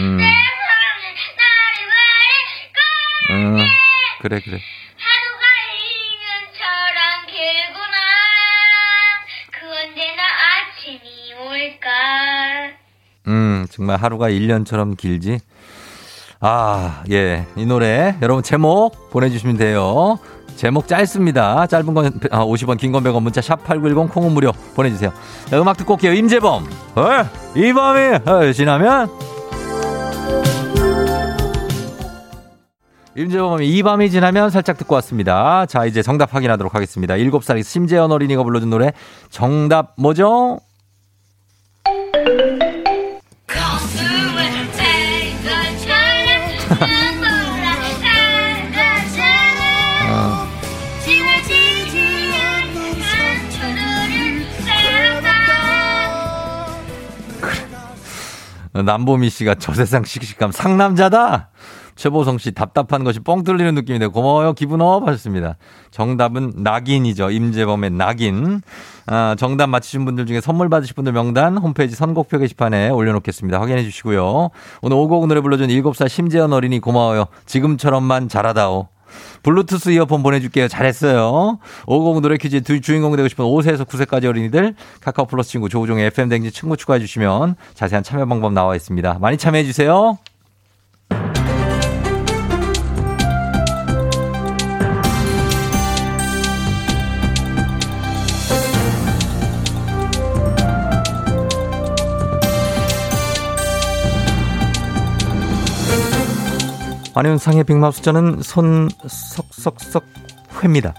음. 0.00 0.18
음, 3.30 3.58
그래 4.20 4.40
그래. 4.44 4.58
하루가 4.98 5.44
인연처럼 5.80 7.26
길구나 7.26 7.96
그 9.50 9.66
언제나 9.66 10.22
아침이 10.22 11.32
올까 11.34 11.90
음, 13.28 13.66
정말 13.70 13.96
하루가 13.96 14.28
1년처럼 14.28 14.96
길지. 14.96 15.38
아, 16.40 17.02
예. 17.10 17.46
이 17.56 17.64
노래 17.64 18.16
여러분 18.20 18.42
제목 18.42 19.10
보내주시면 19.10 19.56
돼요. 19.56 20.18
제목 20.56 20.86
짧습니다. 20.86 21.66
짧은 21.66 21.94
건 21.94 22.20
50원, 22.20 22.78
긴 22.78 22.92
건 22.92 23.02
100원, 23.02 23.22
문자 23.22 23.40
샵8910 23.40 24.10
콩은 24.12 24.32
무료 24.32 24.52
보내주세요. 24.76 25.12
자, 25.46 25.58
음악 25.60 25.76
듣고 25.78 25.94
올게요. 25.94 26.12
임재범. 26.12 26.64
어, 26.96 27.08
이 27.56 27.72
밤이 27.72 28.18
어, 28.30 28.52
지나면 28.52 29.10
임재범이 33.16 33.68
이 33.68 33.82
밤이 33.82 34.10
지나면 34.10 34.50
살짝 34.50 34.76
듣고 34.76 34.94
왔습니다. 34.96 35.66
자, 35.66 35.84
이제 35.86 36.02
정답 36.02 36.34
확인하도록 36.34 36.74
하겠습니다. 36.74 37.14
7살 37.14 37.62
심재현 37.62 38.10
어린이가 38.10 38.42
불러준 38.42 38.70
노래 38.70 38.92
정답 39.30 39.94
뭐죠? 39.96 40.58
상처들은 53.44 54.46
외롭다 58.72 58.82
남보미 58.82 59.30
씨가 59.30 59.54
저 59.56 59.72
세상 59.72 60.02
씩씩함 60.04 60.50
상남자다. 60.50 61.50
최보성 61.96 62.38
씨 62.38 62.52
답답한 62.52 63.04
것이 63.04 63.20
뻥 63.20 63.44
뚫리는 63.44 63.74
느낌인데 63.74 64.08
고마워요. 64.08 64.52
기분 64.54 64.80
업 64.80 65.06
하셨습니다. 65.06 65.56
정답은 65.90 66.52
낙인이죠. 66.56 67.30
임재범의 67.30 67.90
낙인. 67.90 68.62
아, 69.06 69.36
정답 69.38 69.68
맞히신 69.68 70.04
분들 70.04 70.26
중에 70.26 70.40
선물 70.40 70.68
받으실 70.68 70.94
분들 70.94 71.12
명단 71.12 71.56
홈페이지 71.58 71.94
선곡표 71.94 72.38
게시판에 72.38 72.88
올려놓겠습니다. 72.90 73.60
확인해 73.60 73.82
주시고요. 73.84 74.50
오늘 74.82 74.96
오곡 74.96 75.26
노래 75.28 75.40
불러준 75.40 75.68
7살 75.68 76.08
심재현 76.08 76.52
어린이 76.52 76.80
고마워요. 76.80 77.26
지금처럼만 77.46 78.28
잘하다오. 78.28 78.88
블루투스 79.42 79.90
이어폰 79.90 80.22
보내줄게요. 80.22 80.68
잘했어요. 80.68 81.58
50 81.86 82.22
노래 82.22 82.36
퀴즈 82.36 82.62
두 82.62 82.80
주인공 82.80 83.14
되고 83.14 83.28
싶은 83.28 83.44
5세에서 83.44 83.86
9세까지 83.86 84.24
어린이들 84.24 84.74
카카오 85.00 85.26
플러스 85.26 85.50
친구 85.50 85.68
조우종의 85.68 86.06
FM 86.06 86.28
댕지 86.28 86.50
친구 86.50 86.76
추가해 86.76 86.98
주시면 86.98 87.56
자세한 87.74 88.02
참여 88.02 88.26
방법 88.26 88.52
나와 88.52 88.74
있습니다. 88.74 89.18
많이 89.20 89.36
참여해 89.36 89.64
주세요. 89.64 90.18
환윤상의 107.14 107.64
빅마우 107.64 107.92
숫자는 107.92 108.42
손 108.42 108.90
석석석 109.06 110.04
회입니다. 110.62 110.94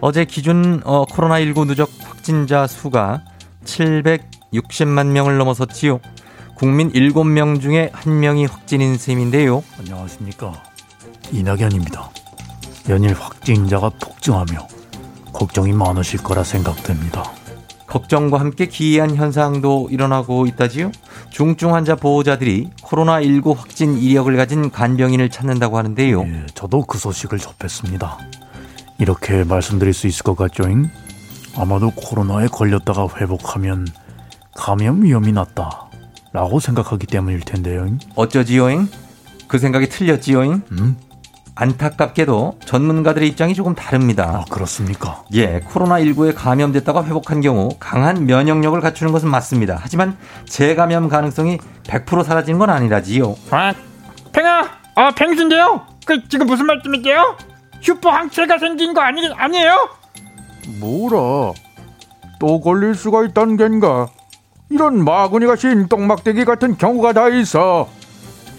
어제 0.00 0.24
기준 0.24 0.82
어, 0.84 1.06
코로나19 1.06 1.66
누적 1.66 1.90
확진자 2.02 2.66
수가 2.66 3.22
760만 3.64 5.06
명을 5.06 5.38
넘어섰지요. 5.38 6.00
국민 6.54 6.92
7명 6.92 7.60
중에 7.60 7.90
1명이 7.94 8.48
확진인 8.48 8.96
셈인데요. 8.96 9.64
안녕하십니까 9.78 10.52
이낙연입니다. 11.32 12.10
연일 12.90 13.14
확진자가 13.14 13.88
폭증하며 14.00 14.68
걱정이 15.32 15.72
많으실 15.72 16.22
거라 16.22 16.44
생각됩니다. 16.44 17.24
걱정과 17.86 18.40
함께 18.40 18.66
기이한 18.66 19.14
현상도 19.14 19.88
일어나고 19.90 20.46
있다지요. 20.46 20.90
중증 21.30 21.74
환자 21.74 21.94
보호자들이 21.96 22.70
코로나19 22.82 23.56
확진 23.56 23.96
이력을 23.96 24.34
가진 24.36 24.70
간병인을 24.70 25.30
찾는다고 25.30 25.78
하는데요. 25.78 26.22
예, 26.22 26.46
저도 26.54 26.82
그 26.82 26.98
소식을 26.98 27.38
접했습니다. 27.38 28.18
이렇게 28.98 29.44
말씀드릴 29.44 29.92
수 29.92 30.06
있을 30.06 30.22
것 30.22 30.36
같죠잉? 30.36 30.88
아마도 31.56 31.90
코로나에 31.90 32.48
걸렸다가 32.48 33.08
회복하면 33.20 33.86
감염 34.54 35.02
위험이 35.02 35.32
낮다. 35.32 35.88
라고 36.32 36.58
생각하기 36.58 37.06
때문일 37.06 37.40
텐데요. 37.40 37.86
어쩌지요잉? 38.16 38.88
그 39.46 39.58
생각이 39.58 39.88
틀렸지요잉? 39.88 40.62
음? 40.72 40.96
안타깝게도 41.56 42.58
전문가들의 42.64 43.28
입장이 43.28 43.54
조금 43.54 43.74
다릅니다. 43.74 44.42
아, 44.42 44.44
그렇습니까? 44.50 45.22
예, 45.34 45.60
코로나19에 45.60 46.34
감염됐다가 46.34 47.04
회복한 47.04 47.40
경우 47.40 47.68
강한 47.78 48.26
면역력을 48.26 48.80
갖추는 48.80 49.12
것은 49.12 49.28
맞습니다. 49.28 49.78
하지만 49.80 50.16
재감염 50.46 51.08
가능성이 51.08 51.58
100% 51.84 52.24
사라지는 52.24 52.58
건 52.58 52.70
아니라지요. 52.70 53.36
아, 53.50 53.72
팽아, 54.32 54.64
아, 54.96 55.10
팽수인데요? 55.12 55.86
그, 56.04 56.28
지금 56.28 56.46
무슨 56.46 56.66
말씀이세요? 56.66 57.36
슈퍼 57.80 58.10
항체가 58.10 58.58
생긴 58.58 58.92
거 58.92 59.00
아니, 59.00 59.26
아니에요? 59.32 59.88
뭐라? 60.80 61.52
또 62.40 62.60
걸릴 62.60 62.94
수가 62.94 63.24
있다는 63.24 63.56
겐가? 63.56 64.08
이런 64.70 65.04
마구니가 65.04 65.56
신 65.56 65.86
똥막대기 65.88 66.44
같은 66.44 66.76
경우가 66.76 67.12
다 67.12 67.28
있어. 67.28 67.88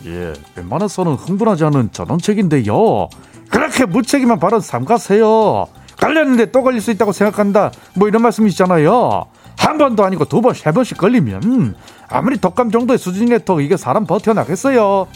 예, 0.05 0.33
웬만해서는 0.55 1.13
흥분하지 1.13 1.63
않은 1.65 1.91
전원책인데요. 1.91 3.09
그렇게 3.49 3.85
무책임한 3.85 4.39
발언 4.39 4.61
삼가세요. 4.61 5.67
걸렸는데 5.97 6.51
또 6.51 6.63
걸릴 6.63 6.81
수 6.81 6.91
있다고 6.91 7.11
생각한다. 7.11 7.71
뭐 7.95 8.07
이런 8.07 8.21
말씀이시잖아요. 8.21 9.25
한 9.57 9.77
번도 9.77 10.03
아니고 10.03 10.25
두 10.25 10.41
번, 10.41 10.53
세 10.53 10.71
번씩 10.71 10.97
걸리면 10.97 11.75
아무리 12.09 12.37
독감 12.37 12.71
정도의 12.71 12.99
수준이라도 12.99 13.61
이게 13.61 13.77
사람 13.77 14.05
버텨나겠어요. 14.05 15.07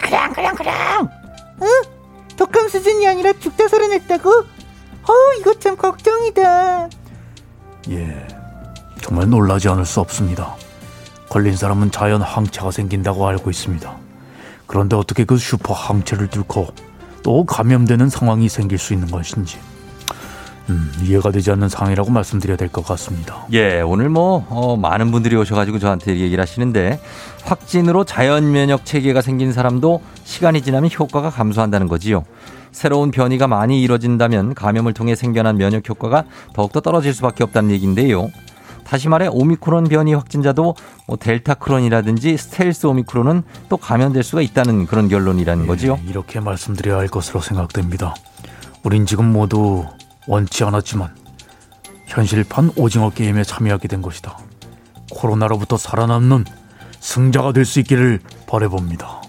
그냥 0.00 0.32
그냥 0.32 0.54
그냥 0.54 1.08
응? 1.62 1.68
독감 2.36 2.68
수준이 2.68 3.06
아니라 3.06 3.32
죽다 3.34 3.68
살아냈다고? 3.68 4.30
어 4.30 5.12
이거 5.38 5.54
참 5.54 5.76
걱정이다 5.76 6.88
예, 7.90 8.26
정말 9.00 9.28
놀라지 9.28 9.68
않을 9.68 9.84
수 9.84 10.00
없습니다. 10.00 10.56
걸린 11.28 11.56
사람은 11.56 11.90
자연 11.90 12.22
항체가 12.22 12.70
생긴다고 12.70 13.26
알고 13.26 13.50
있습니다. 13.50 14.03
그런데 14.66 14.96
어떻게 14.96 15.24
그 15.24 15.36
슈퍼 15.36 15.74
항체를 15.74 16.28
뚫고 16.28 16.68
또 17.22 17.44
감염되는 17.44 18.08
상황이 18.08 18.48
생길 18.48 18.78
수 18.78 18.92
있는 18.92 19.10
것인지 19.10 19.58
음, 20.70 20.90
이해가 21.02 21.30
되지 21.30 21.50
않는 21.50 21.68
상황이라고 21.68 22.10
말씀드려야 22.10 22.56
될 22.56 22.68
것 22.68 22.86
같습니다. 22.86 23.46
예, 23.52 23.82
오늘 23.82 24.08
뭐 24.08 24.46
어, 24.48 24.76
많은 24.76 25.10
분들이 25.10 25.36
오셔가지고 25.36 25.78
저한테 25.78 26.18
얘기를 26.18 26.40
하시는데 26.40 27.00
확진으로 27.44 28.04
자연 28.04 28.50
면역 28.50 28.86
체계가 28.86 29.20
생긴 29.20 29.52
사람도 29.52 30.00
시간이 30.24 30.62
지나면 30.62 30.90
효과가 30.98 31.30
감소한다는 31.30 31.86
거지요. 31.88 32.24
새로운 32.72 33.10
변이가 33.10 33.46
많이 33.46 33.82
이뤄진다면 33.82 34.54
감염을 34.54 34.94
통해 34.94 35.14
생겨난 35.14 35.58
면역 35.58 35.88
효과가 35.88 36.24
더욱더 36.54 36.80
떨어질 36.80 37.12
수밖에 37.14 37.44
없다는 37.44 37.70
얘기인데요. 37.70 38.30
다시 38.84 39.08
말해 39.08 39.26
오미크론 39.28 39.84
변이 39.84 40.14
확진자도 40.14 40.74
뭐 41.06 41.16
델타 41.16 41.54
크론이라든지 41.54 42.36
스텔스 42.36 42.86
오미크론은 42.86 43.42
또 43.68 43.76
감염될 43.76 44.22
수가 44.22 44.42
있다는 44.42 44.86
그런 44.86 45.08
결론이라는 45.08 45.66
거지요. 45.66 45.98
예, 46.04 46.10
이렇게 46.10 46.40
말씀드려야 46.40 46.98
할 46.98 47.08
것으로 47.08 47.40
생각됩니다. 47.40 48.14
우린 48.82 49.06
지금 49.06 49.32
모두 49.32 49.84
원치 50.26 50.64
않았지만 50.64 51.14
현실판 52.06 52.72
오징어 52.76 53.10
게임에 53.10 53.42
참여하게 53.44 53.88
된 53.88 54.02
것이다. 54.02 54.38
코로나로부터 55.10 55.76
살아남는 55.76 56.44
승자가 57.00 57.52
될 57.52 57.64
수 57.64 57.80
있기를 57.80 58.20
바래봅니다. 58.46 59.22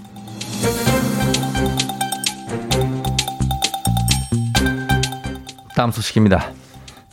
다음 5.76 5.91
소식입니다. 5.91 6.52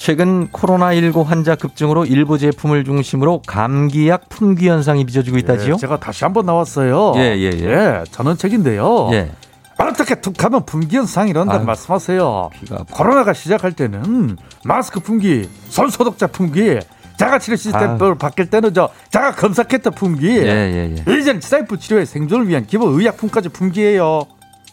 최근 0.03 0.49
코로나19 0.49 1.25
환자 1.25 1.55
급증으로 1.55 2.05
일부 2.07 2.37
제품을 2.37 2.83
중심으로 2.83 3.43
감기약 3.47 4.31
품귀 4.31 4.69
현상이 4.69 5.05
빚어지고 5.05 5.39
있다지요? 5.39 5.75
예, 5.75 5.77
제가 5.77 6.01
다시 6.01 6.25
한번 6.25 6.45
나왔어요. 6.45 7.13
예, 7.19 7.37
예, 7.37 7.51
예. 7.53 8.05
전원책인데요. 8.11 9.11
예. 9.13 9.31
어떻게 9.79 10.17
툭 10.17 10.43
하면 10.43 10.67
품귀 10.67 10.97
현상이 10.97 11.33
아유, 11.37 11.65
말씀하세요. 11.65 12.51
코로나가 12.91 13.33
시작할 13.33 13.75
때는 13.75 14.37
마스크 14.65 14.99
품귀, 14.99 15.49
손 15.69 15.89
소독자 15.89 16.27
품귀, 16.27 16.81
자가 17.17 17.39
치료 17.39 17.55
시스템을 17.55 18.17
바뀔 18.17 18.51
때는 18.51 18.75
저 18.75 18.89
자가 19.11 19.37
검사 19.37 19.63
키트 19.63 19.93
품귀. 19.93 20.27
예, 20.27 20.43
예, 20.43 20.97
예. 20.97 21.17
이제는 21.17 21.41
사이프 21.41 21.79
치료의 21.79 22.07
생존을 22.07 22.49
위한 22.49 22.67
기본 22.67 22.93
의약품까지 22.99 23.51
품귀해요. 23.51 24.27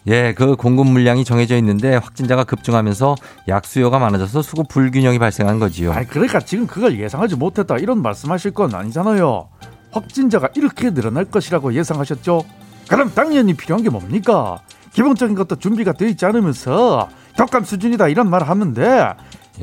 예, 0.08 0.34
그 0.34 0.56
공급 0.56 0.88
물량이 0.88 1.24
정해져 1.26 1.58
있는데 1.58 1.96
확진자가 1.96 2.44
급증하면서 2.44 3.16
약 3.48 3.66
수요가 3.66 4.00
많아져서 4.00 4.42
수급 4.42 4.68
불균형이 4.70 5.20
발생한 5.20 5.60
거지요. 5.60 5.92
아니 5.92 6.08
그러니까 6.08 6.40
지금 6.40 6.68
그걸 6.68 7.00
예상하지 7.00 7.36
못했다 7.36 7.78
이런 7.78 8.02
말씀하실 8.02 8.52
건 8.52 8.74
아니잖아요. 8.74 9.50
확진자가 9.92 10.50
이렇게 10.56 10.92
늘어날 10.92 11.26
것이라고 11.26 11.74
예상하셨죠? 11.74 12.44
그럼 12.88 13.12
당연히 13.14 13.54
필요한 13.54 13.84
게 13.84 13.90
뭡니까? 13.90 14.60
기본적인 14.94 15.36
것도 15.36 15.58
준비가 15.58 15.94
되어 15.94 16.08
있지 16.08 16.26
않으면서 16.26 17.10
독감 17.38 17.64
수준이다 17.64 18.08
이런 18.08 18.30
말 18.30 18.44
하는데 18.44 19.14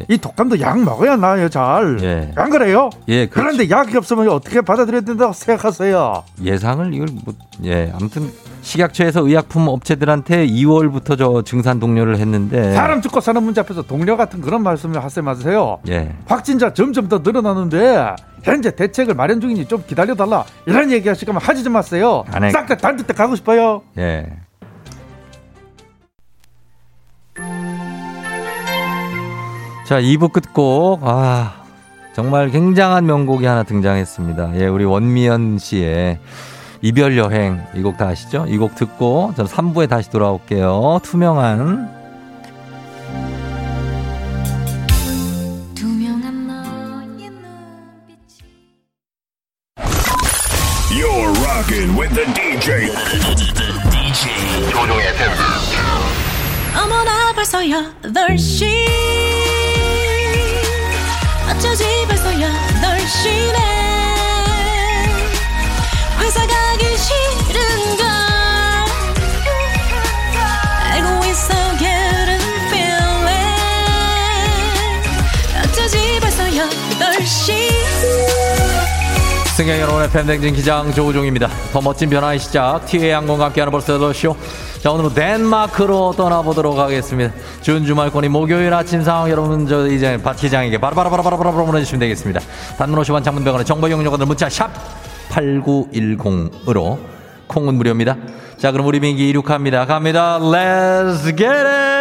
이 0.09 0.19
독감도 0.19 0.61
약 0.61 0.79
먹어야 0.83 1.17
나아요 1.17 1.49
잘. 1.49 1.99
예. 2.03 2.33
안 2.37 2.51
그래요? 2.51 2.91
예, 3.09 3.27
그렇죠. 3.27 3.57
그런데 3.57 3.71
약이 3.75 3.97
없으면 3.97 4.29
어떻게 4.29 4.61
받아들여야 4.61 5.01
된다고 5.01 5.33
생각하세요? 5.33 6.23
예상을 6.43 6.95
이걸 6.95 7.09
뭐, 7.25 7.35
예, 7.65 7.91
아무튼 7.95 8.31
식약처에서 8.67 9.25
의약품 9.25 9.69
업체들한테 9.69 10.45
2월부터 10.49 11.17
저 11.17 11.43
증산 11.43 11.79
동료를 11.79 12.19
했는데 12.19 12.75
사람 12.75 13.01
죽고 13.01 13.21
사는 13.21 13.41
문제 13.41 13.61
앞에서 13.61 13.83
동료 13.83 14.17
같은 14.17 14.41
그런 14.41 14.65
말씀을 14.65 15.03
하지 15.05 15.23
마세요. 15.23 15.79
예. 15.89 16.13
확진자 16.27 16.75
점점 16.75 17.09
더 17.09 17.19
늘어나는데 17.19 18.17
현재 18.43 18.75
대책을 18.75 19.15
마련 19.15 19.41
중이니 19.41 19.67
좀 19.67 19.85
기다려달라 19.87 20.45
이런 20.67 20.91
얘기 20.91 21.09
하실 21.09 21.27
거면 21.27 21.41
하지 21.43 21.63
좀 21.63 21.75
마세요. 21.75 22.25
싹 22.53 22.67
다 22.67 22.77
단뜻 22.77 23.07
때 23.07 23.15
가고 23.15 23.37
싶어요. 23.37 23.83
예. 23.99 24.27
자, 29.87 30.01
2부 30.01 30.33
끝곡, 30.33 31.03
아, 31.05 31.63
정말 32.17 32.51
굉장한 32.51 33.07
명곡이 33.07 33.47
하나 33.47 33.63
등장했습니다. 33.63 34.57
예, 34.57 34.67
우리 34.67 34.85
원미연 34.85 35.59
씨의 35.59 36.19
이별 36.87 37.17
여행. 37.19 37.67
이 37.75 37.83
곡 37.83 37.97
다 37.97 38.09
아시죠? 38.09 38.47
이 38.49 38.59
곡 38.59 38.75
듣고 38.77 39.33
저는 39.37 39.51
3부에 39.51 39.89
다시 39.89 40.09
돌아올게요. 40.11 41.01
투명한. 41.03 41.91
투명한 45.75 46.47
너의 46.47 47.31
눈빛이 47.31 48.47
You're 50.95 51.33
rocking 51.45 51.99
with 51.99 52.15
the 52.15 52.27
DJ. 52.35 52.85
FM댕진 52.85 54.71
조종의 54.71 55.09
FM 55.09 55.31
어머나 56.83 57.33
벌써 57.35 57.59
8시 57.61 58.76
승객 79.57 79.81
여러분의 79.81 80.11
팬댕진 80.11 80.53
기장 80.53 80.93
조우종입니다. 80.93 81.49
더 81.73 81.81
멋진 81.81 82.11
변화의 82.11 82.39
시작, 82.39 82.85
티웨이 82.85 83.11
항공과 83.13 83.47
함께하는 83.47 83.73
벌써 83.73 84.13
쇼. 84.13 84.37
자, 84.83 84.91
오늘은 84.91 85.15
덴마크로 85.15 86.13
떠나보도록 86.15 86.79
하겠습니다. 86.79 87.33
준 87.63 87.87
주말권이 87.87 88.29
목요일 88.29 88.75
아침 88.75 89.03
상황 89.03 89.31
여러분, 89.31 89.67
저 89.67 89.87
이제 89.87 90.21
기장에게 90.37 90.77
바로바로바로바로바로 90.77 91.65
보내주시면 91.65 92.01
되겠습니다. 92.01 92.41
단문 92.77 93.01
50원 93.01 93.25
장문병원의 93.25 93.65
정보 93.65 93.89
이용료가들 93.89 94.27
문자 94.27 94.51
샵 94.51 94.71
8910으로 95.31 96.99
콩은 97.47 97.77
무료입니다. 97.77 98.15
자, 98.59 98.73
그럼 98.73 98.87
우리 98.87 99.01
민기 99.01 99.27
이륙합니다. 99.31 99.87
갑니다. 99.87 100.39
Let's 100.39 101.35
get 101.35 101.47
it! 101.47 101.96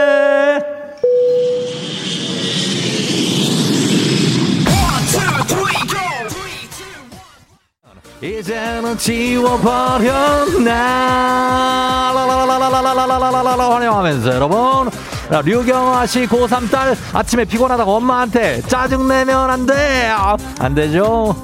이제는 8.22 8.98
지워버려 8.98 10.46
나 10.64 12.12
라라라라라라라라라라 12.16 13.76
환영하면서 13.76 14.34
여러분 14.36 14.90
자, 15.30 15.42
류경아 15.42 16.06
씨 16.08 16.26
고3 16.26 16.72
딸 16.72 16.96
아침에 17.14 17.46
피곤하다고 17.46 17.92
엄마한테 17.96 18.62
짜증내면 18.62 19.50
안 19.50 19.66
돼. 19.66 20.08
아, 20.16 20.38
안 20.60 20.76
되죠? 20.76 21.36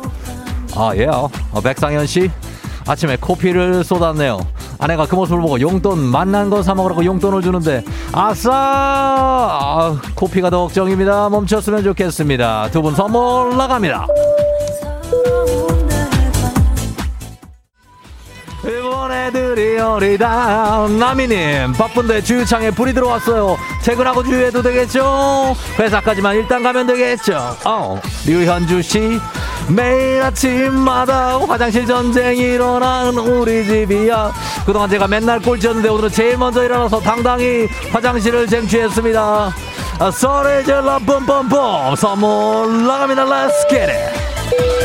아, 0.75 0.91
예. 0.95 1.07
어, 1.07 1.29
백상현 1.63 2.05
씨 2.07 2.29
아침에 2.87 3.17
코피를 3.17 3.83
쏟았네요. 3.83 4.39
아내가 4.79 5.05
그 5.07 5.15
모습을 5.15 5.41
보고 5.41 5.59
용돈 5.59 5.99
만난 5.99 6.49
거 6.49 6.61
사 6.63 6.73
먹으라고 6.73 7.03
용돈을 7.05 7.41
주는데 7.41 7.83
아싸 8.13 8.51
아, 8.53 9.99
코피가 10.15 10.49
더 10.51 10.61
걱정입니다. 10.67 11.29
멈췄으면 11.29 11.83
좋겠습니다. 11.83 12.69
두 12.71 12.81
분 12.81 12.95
선물 12.95 13.57
나갑니다. 13.57 14.05
일본 18.63 19.11
애들이 19.11 19.79
어리다. 19.79 20.87
나미님 20.99 21.73
바쁜데 21.73 22.21
주유창에 22.21 22.69
불이 22.71 22.93
들어왔어요. 22.93 23.57
퇴근하고 23.81 24.23
주유해도 24.23 24.61
되겠죠? 24.61 25.55
회사까지만 25.79 26.35
일단 26.35 26.61
가면 26.61 26.85
되겠죠? 26.87 27.57
어, 27.65 27.99
류현주씨 28.25 29.19
매일 29.69 30.21
아침마다 30.21 31.39
화장실 31.39 31.85
전쟁이 31.85 32.39
일어나는 32.39 33.17
우리 33.17 33.65
집이야. 33.65 34.31
그동안 34.65 34.89
제가 34.89 35.07
맨날 35.07 35.39
꼴찌였는데 35.39 35.89
오늘은 35.89 36.09
제일 36.09 36.37
먼저 36.37 36.63
일어나서 36.63 36.99
당당히 36.99 37.67
화장실을 37.91 38.47
쟁취했습니다. 38.47 39.53
아, 39.99 40.11
소리 40.11 40.63
질러 40.65 40.99
뿜뿜뿜. 40.99 41.95
선물 41.95 42.85
나갑니다. 42.85 43.25
Let's 43.25 43.69
get 43.69 44.80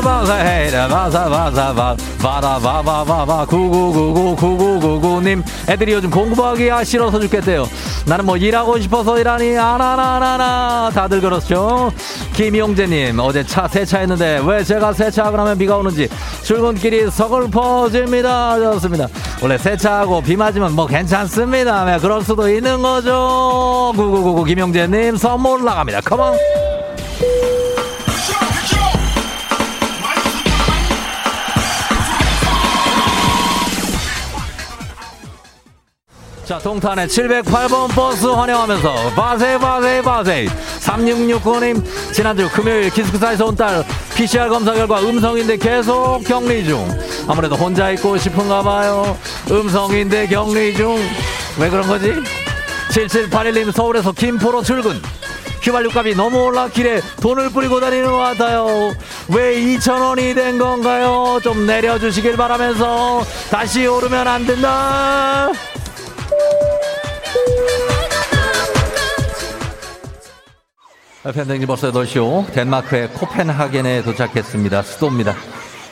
바세이다, 0.00 0.88
바세이다, 0.88 0.88
바사, 0.88 1.28
바사, 1.28 1.74
바, 1.74 1.96
바다, 2.20 2.58
바바바바, 2.58 3.46
구구구구, 3.46 4.36
구구구구님. 4.36 5.42
애들이 5.68 5.92
요즘 5.92 6.10
공부하기 6.10 6.70
아 6.70 6.82
싫어서 6.84 7.20
죽겠대요. 7.20 7.68
나는 8.06 8.26
뭐 8.26 8.36
일하고 8.36 8.78
싶어서 8.80 9.18
일하니, 9.18 9.56
아나나나나. 9.56 10.90
다들 10.94 11.20
그렇죠. 11.20 11.92
김용재님, 12.34 13.18
어제 13.20 13.44
차 13.44 13.68
세차했는데 13.68 14.42
왜 14.44 14.64
제가 14.64 14.92
세차하고 14.92 15.36
나면 15.36 15.58
비가 15.58 15.76
오는지 15.76 16.08
출근길이 16.42 17.10
서글퍼집니다. 17.10 18.60
좋습니다. 18.60 19.06
원래 19.40 19.56
세차하고 19.56 20.20
비 20.22 20.36
맞으면 20.36 20.72
뭐 20.72 20.86
괜찮습니다. 20.86 21.84
네, 21.84 21.98
그럴 21.98 22.22
수도 22.22 22.48
있는 22.48 22.82
거죠. 22.82 23.92
구구구구 23.94 24.44
김용재님 24.44 25.16
선물 25.16 25.64
나갑니다. 25.64 26.00
컴온. 26.00 26.73
자, 36.44 36.58
동탄의 36.58 37.08
708번 37.08 37.88
버스 37.94 38.26
환영하면서 38.26 39.10
바세 39.16 39.56
바세 39.58 40.02
바세 40.02 40.46
3669님 40.80 41.82
지난주 42.12 42.48
금요일 42.50 42.90
기숙사에서 42.90 43.46
온 43.46 43.56
딸 43.56 43.82
PCR 44.14 44.48
검사 44.50 44.74
결과 44.74 45.00
음성인데 45.00 45.56
계속 45.56 46.22
격리 46.26 46.64
중 46.66 46.86
아무래도 47.26 47.54
혼자 47.56 47.90
있고 47.92 48.18
싶은가 48.18 48.62
봐요 48.62 49.16
음성인데 49.50 50.26
격리 50.26 50.74
중 50.74 50.96
왜 51.58 51.70
그런 51.70 51.86
거지? 51.86 52.12
7781님 52.90 53.72
서울에서 53.72 54.12
김포로 54.12 54.62
출근 54.62 55.00
휘발유 55.62 55.88
값이 55.94 56.14
너무 56.14 56.42
올라 56.42 56.68
길에 56.68 57.00
돈을 57.22 57.48
뿌리고 57.48 57.80
다니는 57.80 58.10
것 58.10 58.18
같아요. 58.18 58.92
왜 59.28 59.54
2,000원이 59.62 60.34
된 60.34 60.58
건가요? 60.58 61.38
좀 61.42 61.64
내려주시길 61.66 62.36
바라면서 62.36 63.22
다시 63.50 63.86
오르면 63.86 64.28
안 64.28 64.44
된다. 64.44 65.50
팬데믹 71.32 71.66
벌써 71.66 71.90
8시오. 71.90 72.52
덴마크의 72.52 73.08
코펜하겐에 73.08 74.02
도착했습니다. 74.02 74.82
수도입니다. 74.82 75.34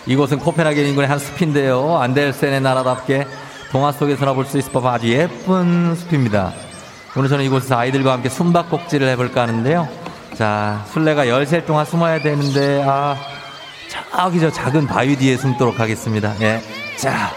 이곳은 0.06 0.38
코펜하겐 0.38 0.86
인근의 0.88 1.08
한 1.08 1.18
숲인데요. 1.18 1.96
안델센의 1.98 2.60
나라답게 2.60 3.26
동화 3.70 3.92
속에서나 3.92 4.34
볼 4.34 4.44
수 4.44 4.58
있을 4.58 4.70
법한 4.72 4.94
아주 4.94 5.08
예쁜 5.08 5.94
숲입니다. 5.94 6.52
오늘 7.16 7.28
저는 7.28 7.44
이곳에서 7.46 7.78
아이들과 7.78 8.12
함께 8.12 8.28
숨바꼭질을 8.28 9.08
해볼까 9.08 9.42
하는데요. 9.42 9.88
자, 10.34 10.84
술래가 10.92 11.28
열셀 11.28 11.64
동안 11.66 11.84
숨어야 11.86 12.20
되는데, 12.20 12.82
아, 12.86 13.16
저기 14.10 14.40
저 14.40 14.50
작은 14.50 14.86
바위 14.86 15.16
뒤에 15.16 15.36
숨도록 15.36 15.80
하겠습니다. 15.80 16.34
예. 16.40 16.60
자. 16.96 17.30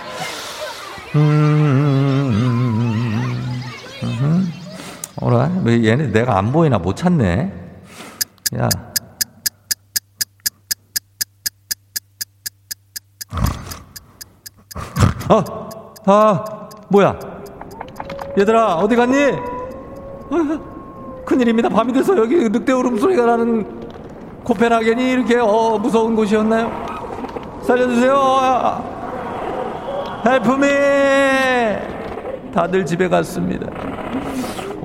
음, 1.15 1.19
음, 1.19 2.33
음, 2.33 2.84
어라? 5.21 5.49
왜 5.63 5.83
얘네 5.83 6.07
내가 6.07 6.37
안 6.37 6.51
보이나 6.51 6.77
못 6.77 6.95
찾네? 6.95 7.53
야. 8.57 8.69
아, 15.27 15.43
아, 16.05 16.45
뭐야? 16.89 17.17
얘들아, 18.37 18.75
어디 18.75 18.95
갔니? 18.95 19.15
아, 20.29 20.59
큰일입니다. 21.25 21.69
밤이 21.69 21.93
돼서 21.93 22.15
여기 22.17 22.35
늑대 22.49 22.73
울음소리가 22.73 23.25
나는 23.25 23.65
코펜하겐이 24.43 25.11
이렇게 25.11 25.39
어, 25.39 25.79
무서운 25.81 26.15
곳이었나요? 26.15 27.61
살려주세요. 27.63 28.93
Help 30.25 30.49
me! 30.49 30.67
다들 32.53 32.85
집에 32.85 33.07
갔습니다. 33.09 33.67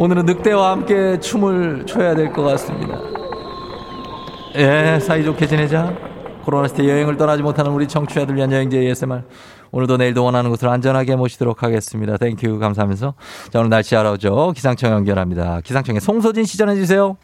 오늘은 0.01 0.25
늑대와 0.25 0.71
함께 0.71 1.21
춤을 1.21 1.85
춰야 1.85 2.15
될 2.15 2.33
것 2.33 2.43
같습니다. 2.43 2.99
예, 4.57 4.99
사이좋게 4.99 5.47
지내자. 5.47 5.93
코로나 6.43 6.69
시대 6.69 6.89
여행을 6.89 7.19
떠나지 7.19 7.43
못하는 7.43 7.71
우리 7.73 7.87
청취자들 7.87 8.35
위한 8.35 8.51
여행지 8.51 8.79
ASMR. 8.79 9.25
오늘도 9.73 9.99
내일도 9.99 10.25
원하는 10.25 10.49
곳을 10.49 10.71
안전하게 10.71 11.17
모시도록 11.17 11.63
하겠습니다. 11.63 12.17
Thank 12.17 12.43
you 12.43 12.59
감사하면서. 12.59 13.13
자, 13.53 13.59
오늘 13.59 13.69
날씨 13.69 13.95
알아오죠. 13.95 14.53
기상청 14.57 14.91
연결합니다. 14.93 15.61
기상청에 15.61 16.01
송소진 16.01 16.45
시 16.47 16.57
전해 16.57 16.77
주세요. 16.77 17.19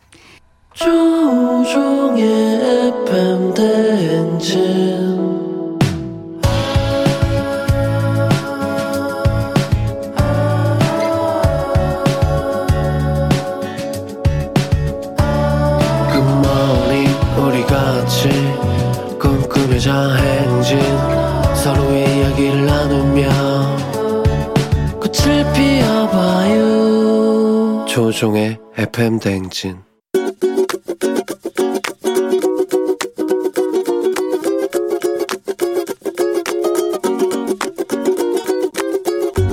조종의 0.74 2.24
FM 3.06 3.54
대행진 3.54 5.05
조종의 27.96 28.58
FM 28.76 29.20
대행진 29.20 29.78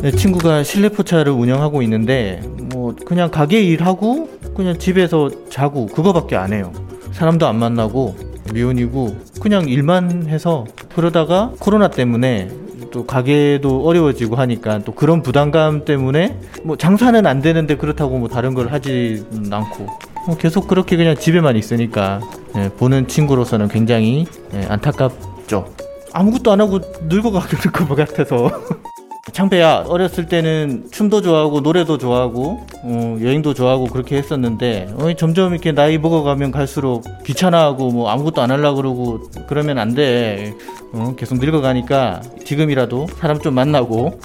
내 0.02 0.12
친구가 0.12 0.64
실내 0.64 0.90
포차를 0.90 1.32
운영하고 1.32 1.82
있는데 1.84 2.42
뭐 2.74 2.94
그냥 3.06 3.32
가게 3.32 3.64
일하고 3.64 4.30
그냥 4.58 4.78
집에서 4.78 5.30
자고 5.50 5.86
그거밖에 5.86 6.36
안 6.36 6.52
해요. 6.52 6.74
사람도 7.14 7.48
안 7.48 7.58
만나고 7.58 8.18
미혼이고 8.54 9.16
그냥 9.40 9.70
일만 9.70 10.28
해서 10.28 10.66
그러다가 10.94 11.54
코로나 11.60 11.90
때문에 11.90 12.50
또 12.94 13.08
가게도 13.08 13.86
어려워지고 13.86 14.36
하니까 14.36 14.80
또 14.86 14.94
그런 14.94 15.24
부담감 15.24 15.84
때문에 15.84 16.40
뭐 16.64 16.78
장사는 16.78 17.26
안 17.26 17.42
되는데 17.42 17.76
그렇다고 17.76 18.20
뭐 18.20 18.30
다른 18.30 18.54
걸 18.54 18.72
하지 18.72 19.26
않고 19.50 19.88
뭐 20.28 20.38
계속 20.38 20.68
그렇게 20.68 20.96
그냥 20.96 21.18
집에만 21.18 21.58
있으니까 21.58 22.22
예, 22.56 22.70
보는 22.70 23.08
친구로서는 23.08 23.68
굉장히 23.68 24.28
예, 24.54 24.66
안타깝죠. 24.66 25.74
아무것도 26.14 26.52
안 26.52 26.62
하고 26.62 26.80
늙어가게 27.10 27.58
될것 27.58 27.90
같아서. 27.98 28.52
창배야 29.32 29.86
어렸을 29.88 30.28
때는 30.28 30.90
춤도 30.92 31.22
좋아하고 31.22 31.62
노래도 31.62 31.98
좋아하고 31.98 32.68
어, 32.84 33.18
여행도 33.22 33.54
좋아하고 33.54 33.86
그렇게 33.86 34.18
했었는데 34.18 34.94
어, 34.98 35.14
점점 35.14 35.54
이렇게 35.54 35.72
나이 35.72 35.98
먹어가면 35.98 36.52
갈수록 36.52 37.06
귀찮아하고 37.24 37.92
뭐 37.92 38.10
아무것도 38.10 38.42
안 38.42 38.52
하려고 38.52 38.76
그러고 38.78 39.20
그러면 39.48 39.78
안 39.78 39.96
돼. 39.96 40.54
어, 40.92 41.16
계속 41.18 41.40
늙어가니까 41.40 42.22
지금이라도 42.44 43.08
사람 43.18 43.40
좀 43.40 43.56
만나고 43.56 44.20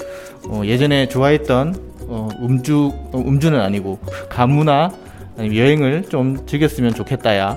어, 0.49 0.63
예전에 0.65 1.09
좋아했던 1.09 1.77
어, 2.09 2.29
음주 2.43 2.93
어, 3.13 3.19
음주는 3.19 3.59
아니고 3.59 4.01
가무나 4.29 4.91
아니면 5.39 5.57
여행을 5.57 6.05
좀 6.09 6.45
즐겼으면 6.45 6.93
좋겠다야. 6.95 7.57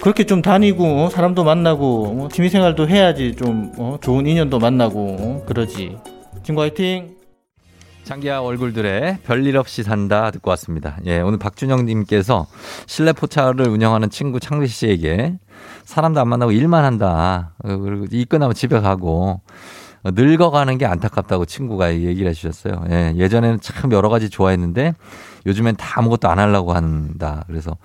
그렇게 0.00 0.24
좀 0.24 0.42
다니고 0.42 1.04
어, 1.04 1.08
사람도 1.08 1.44
만나고 1.44 2.24
어, 2.24 2.28
취미생활도 2.32 2.88
해야지 2.88 3.36
좀 3.36 3.72
어, 3.78 3.96
좋은 4.00 4.26
인연도 4.26 4.58
만나고 4.58 5.16
어, 5.20 5.44
그러지 5.46 5.96
친구 6.42 6.62
화이팅 6.62 7.16
장기야 8.04 8.40
얼굴들의 8.40 9.18
별일 9.24 9.56
없이 9.56 9.82
산다 9.82 10.30
듣고 10.30 10.50
왔습니다. 10.50 10.96
예, 11.04 11.20
오늘 11.20 11.38
박준영 11.38 11.84
님께서 11.84 12.46
실내 12.86 13.12
포차를 13.12 13.68
운영하는 13.68 14.10
친구 14.10 14.40
창배 14.40 14.66
씨에게 14.66 15.38
사람도 15.84 16.18
안 16.18 16.28
만나고 16.28 16.50
일만 16.52 16.84
한다. 16.84 17.54
어, 17.62 17.76
그리고 17.76 18.06
일 18.10 18.24
끝나면 18.24 18.54
집에 18.54 18.80
가고 18.80 19.42
어, 20.02 20.10
늙어가는 20.12 20.78
게 20.78 20.86
안타깝다고 20.86 21.44
친구가 21.44 21.94
얘기를 21.94 22.30
해주셨어요. 22.30 22.84
예, 22.90 23.12
예전에는 23.16 23.60
참 23.60 23.92
여러 23.92 24.08
가지 24.08 24.30
좋아했는데 24.30 24.94
요즘엔 25.46 25.76
다 25.76 26.00
아무것도 26.00 26.28
안 26.28 26.38
하려고 26.38 26.72
한다. 26.72 27.44
그래서 27.46 27.76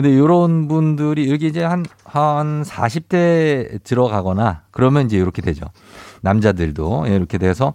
근데 0.00 0.14
이런 0.14 0.68
분들이 0.68 1.28
여기 1.28 1.48
이제 1.48 1.64
한, 1.64 1.84
한 2.04 2.62
40대 2.62 3.82
들어가거나 3.82 4.62
그러면 4.70 5.06
이제 5.06 5.16
이렇게 5.16 5.42
되죠. 5.42 5.66
남자들도 6.20 7.06
예, 7.08 7.16
이렇게 7.16 7.36
돼서 7.36 7.74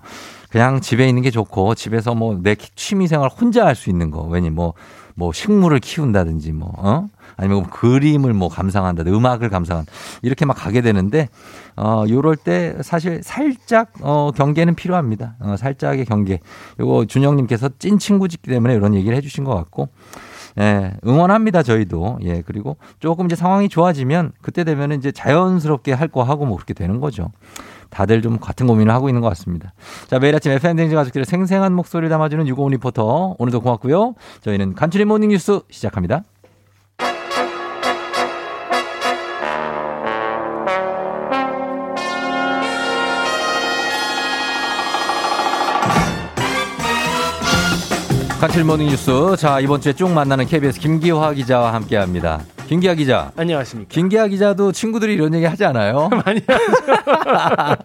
그냥 0.49 0.79
집에 0.79 1.07
있는 1.09 1.21
게 1.21 1.31
좋고 1.31 1.75
집에서 1.75 2.15
뭐 2.15 2.37
내 2.41 2.55
취미 2.75 3.07
생활 3.07 3.29
혼자 3.29 3.65
할 3.65 3.75
수 3.75 3.89
있는 3.89 4.09
거. 4.09 4.21
왜냐 4.21 4.51
뭐, 4.51 4.73
뭐 5.15 5.33
식물을 5.33 5.79
키운다든지 5.79 6.53
뭐, 6.53 6.71
어? 6.77 7.07
아니면 7.35 7.63
뭐 7.63 7.69
그림을 7.69 8.33
뭐 8.33 8.47
감상한다든지 8.47 9.17
음악을 9.17 9.49
감상한 9.49 9.85
이렇게 10.21 10.45
막 10.45 10.53
가게 10.53 10.79
되는데 10.81 11.27
어, 11.75 12.05
요럴 12.07 12.37
때 12.37 12.77
사실 12.83 13.21
살짝 13.21 13.91
어, 14.01 14.31
경계는 14.33 14.75
필요합니다. 14.75 15.35
어, 15.41 15.55
살짝의 15.57 16.05
경계. 16.05 16.39
요거 16.79 17.05
준영님께서 17.07 17.71
찐 17.79 17.99
친구시기 17.99 18.49
때문에 18.49 18.75
이런 18.75 18.93
얘기를 18.95 19.17
해주신 19.17 19.43
것 19.43 19.53
같고 19.55 19.89
예, 20.59 20.93
응원합니다, 21.05 21.63
저희도. 21.63 22.19
예, 22.23 22.41
그리고 22.45 22.77
조금 22.99 23.25
이제 23.25 23.35
상황이 23.35 23.69
좋아지면 23.69 24.33
그때 24.41 24.63
되면은 24.63 24.97
이제 24.97 25.11
자연스럽게 25.11 25.93
할 25.93 26.07
거 26.13 26.21
하고 26.23 26.45
뭐 26.45 26.57
그렇게 26.57 26.73
되는 26.75 26.99
거죠. 26.99 27.31
다들 27.89 28.21
좀 28.21 28.39
같은 28.39 28.67
고민을 28.67 28.93
하고 28.93 29.09
있는 29.09 29.21
것 29.21 29.29
같습니다. 29.29 29.73
자, 30.07 30.19
매일 30.19 30.35
아침 30.35 30.51
FM대행진 30.51 30.95
가족들의 30.95 31.25
생생한 31.25 31.73
목소리를 31.73 32.09
담아주는 32.09 32.47
유고온 32.47 32.71
리포터. 32.71 33.35
오늘도 33.39 33.61
고맙고요. 33.61 34.15
저희는 34.41 34.73
간추린 34.75 35.07
모닝 35.07 35.29
뉴스 35.29 35.61
시작합니다. 35.69 36.23
간추린 48.43 48.67
모닝 48.67 48.87
뉴스. 48.89 49.37
자, 49.37 49.61
이번 49.61 49.79
주에 49.79 49.93
쭉 49.93 50.11
만나는 50.11 50.45
KBS 50.45 50.77
김기화 50.81 51.31
기자와 51.31 51.73
함께 51.73 51.95
합니다. 51.95 52.41
김기화 52.67 52.93
기자. 52.93 53.31
안녕하십니까. 53.37 53.87
김기화 53.89 54.27
기자도 54.27 54.73
친구들이 54.73 55.13
이런 55.13 55.33
얘기 55.33 55.45
하지 55.45 55.63
않아요? 55.63 56.09
많이 56.25 56.41
하죠. 56.45 57.77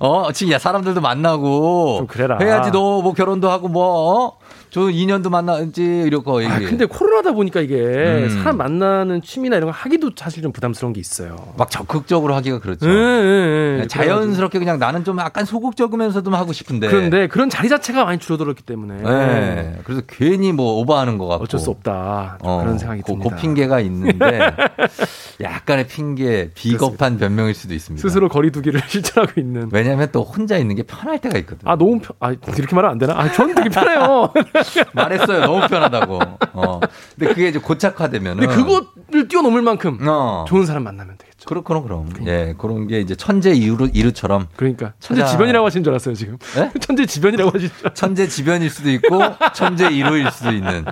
어, 0.00 0.32
지금 0.32 0.52
야, 0.52 0.58
사람들도 0.58 1.00
만나고. 1.00 1.98
좀 1.98 2.06
그래라. 2.08 2.38
해야지 2.40 2.72
너 2.72 3.00
뭐 3.02 3.12
결혼도 3.14 3.48
하고 3.52 3.68
뭐, 3.68 4.24
어? 4.24 4.32
저 4.70 4.82
인연도 4.82 5.30
만나지, 5.30 5.82
이러고 5.82 6.42
얘기. 6.42 6.52
아, 6.52 6.58
근데 6.60 6.84
코로나다 6.84 7.32
보니까 7.32 7.60
이게 7.60 7.76
음. 7.76 8.28
사람 8.30 8.56
만나는 8.56 9.20
취미나 9.22 9.56
이런 9.56 9.70
거 9.70 9.72
하기도 9.76 10.10
사실 10.16 10.42
좀 10.42 10.52
부담스러운 10.52 10.92
게 10.92 11.00
있어요. 11.00 11.36
막 11.56 11.70
적극적으로 11.70 12.34
하기가 12.36 12.60
그렇죠. 12.60 12.88
예, 12.88 12.92
예, 12.92 13.80
예. 13.80 13.86
자연스럽게 13.88 14.58
그냥 14.58 14.78
나는 14.78 15.02
좀 15.04 15.18
약간 15.18 15.44
소극적이면서도 15.44 16.30
하고 16.30 16.52
싶은데. 16.52 16.88
그런데 16.88 17.26
그런 17.26 17.50
자리 17.50 17.68
자체가 17.68 18.04
많이 18.04 18.18
줄어들었기 18.18 18.62
때문에. 18.62 19.02
네. 19.02 19.78
그래서 19.84 20.02
괜히 20.06 20.52
뭐 20.52 20.78
오버하는 20.80 21.18
것 21.18 21.26
같고. 21.26 21.44
어쩔 21.44 21.58
수 21.58 21.70
없다. 21.70 22.38
좀 22.40 22.48
어, 22.48 22.60
그런 22.60 22.78
생각이 22.78 23.02
그, 23.02 23.12
듭니다. 23.12 23.36
그 23.36 23.42
핑계가 23.42 23.80
있는데 23.80 24.40
약간의 25.40 25.86
핑계, 25.86 26.50
비겁한 26.54 27.18
변명일 27.18 27.54
수도 27.54 27.74
있습니다. 27.74 28.00
스스로 28.06 28.28
거리두기를 28.28 28.82
실천하고 28.88 29.40
있는. 29.40 29.68
왜냐하면 29.72 30.08
또 30.12 30.22
혼자 30.22 30.56
있는 30.56 30.74
게 30.76 30.82
편할 30.82 31.18
때가 31.18 31.38
있거든. 31.38 31.68
아 31.68 31.76
너무 31.76 31.98
편. 32.00 32.10
아 32.20 32.32
이렇게 32.32 32.74
말하면 32.74 32.90
안 32.92 32.98
되나? 32.98 33.14
아 33.18 33.30
저는 33.32 33.54
되게 33.54 33.68
편해요. 33.68 34.32
말했어요. 34.94 35.46
너무 35.46 35.66
편하다고. 35.68 36.20
어. 36.52 36.80
근데 37.18 37.34
그게 37.34 37.48
이제 37.48 37.58
고착화되면은. 37.58 38.46
근데 38.46 38.54
그거를 38.54 39.28
뛰어넘을 39.28 39.62
만큼 39.62 39.98
어. 40.06 40.44
좋은 40.48 40.66
사람 40.66 40.84
만나면 40.84 41.16
되겠죠. 41.18 41.46
그럼 41.46 41.64
그럼 41.64 41.84
그럼. 41.84 42.06
예, 42.26 42.54
그런 42.58 42.86
게 42.86 43.00
이제 43.00 43.14
천재 43.14 43.52
이루 43.52 43.88
이루처럼. 43.92 44.46
그러니까 44.56 44.92
천재 45.00 45.24
지변이라고 45.24 45.66
하신 45.66 45.84
줄 45.84 45.92
알았어요 45.92 46.14
지금. 46.14 46.38
네? 46.54 46.70
천재 46.80 47.06
지변이라고. 47.06 47.50
알았어요. 47.50 47.94
천재 47.94 48.26
지변일 48.28 48.70
수도 48.70 48.90
있고 48.90 49.20
천재 49.54 49.88
이루일 49.90 50.30
수도 50.30 50.50
있는 50.52 50.84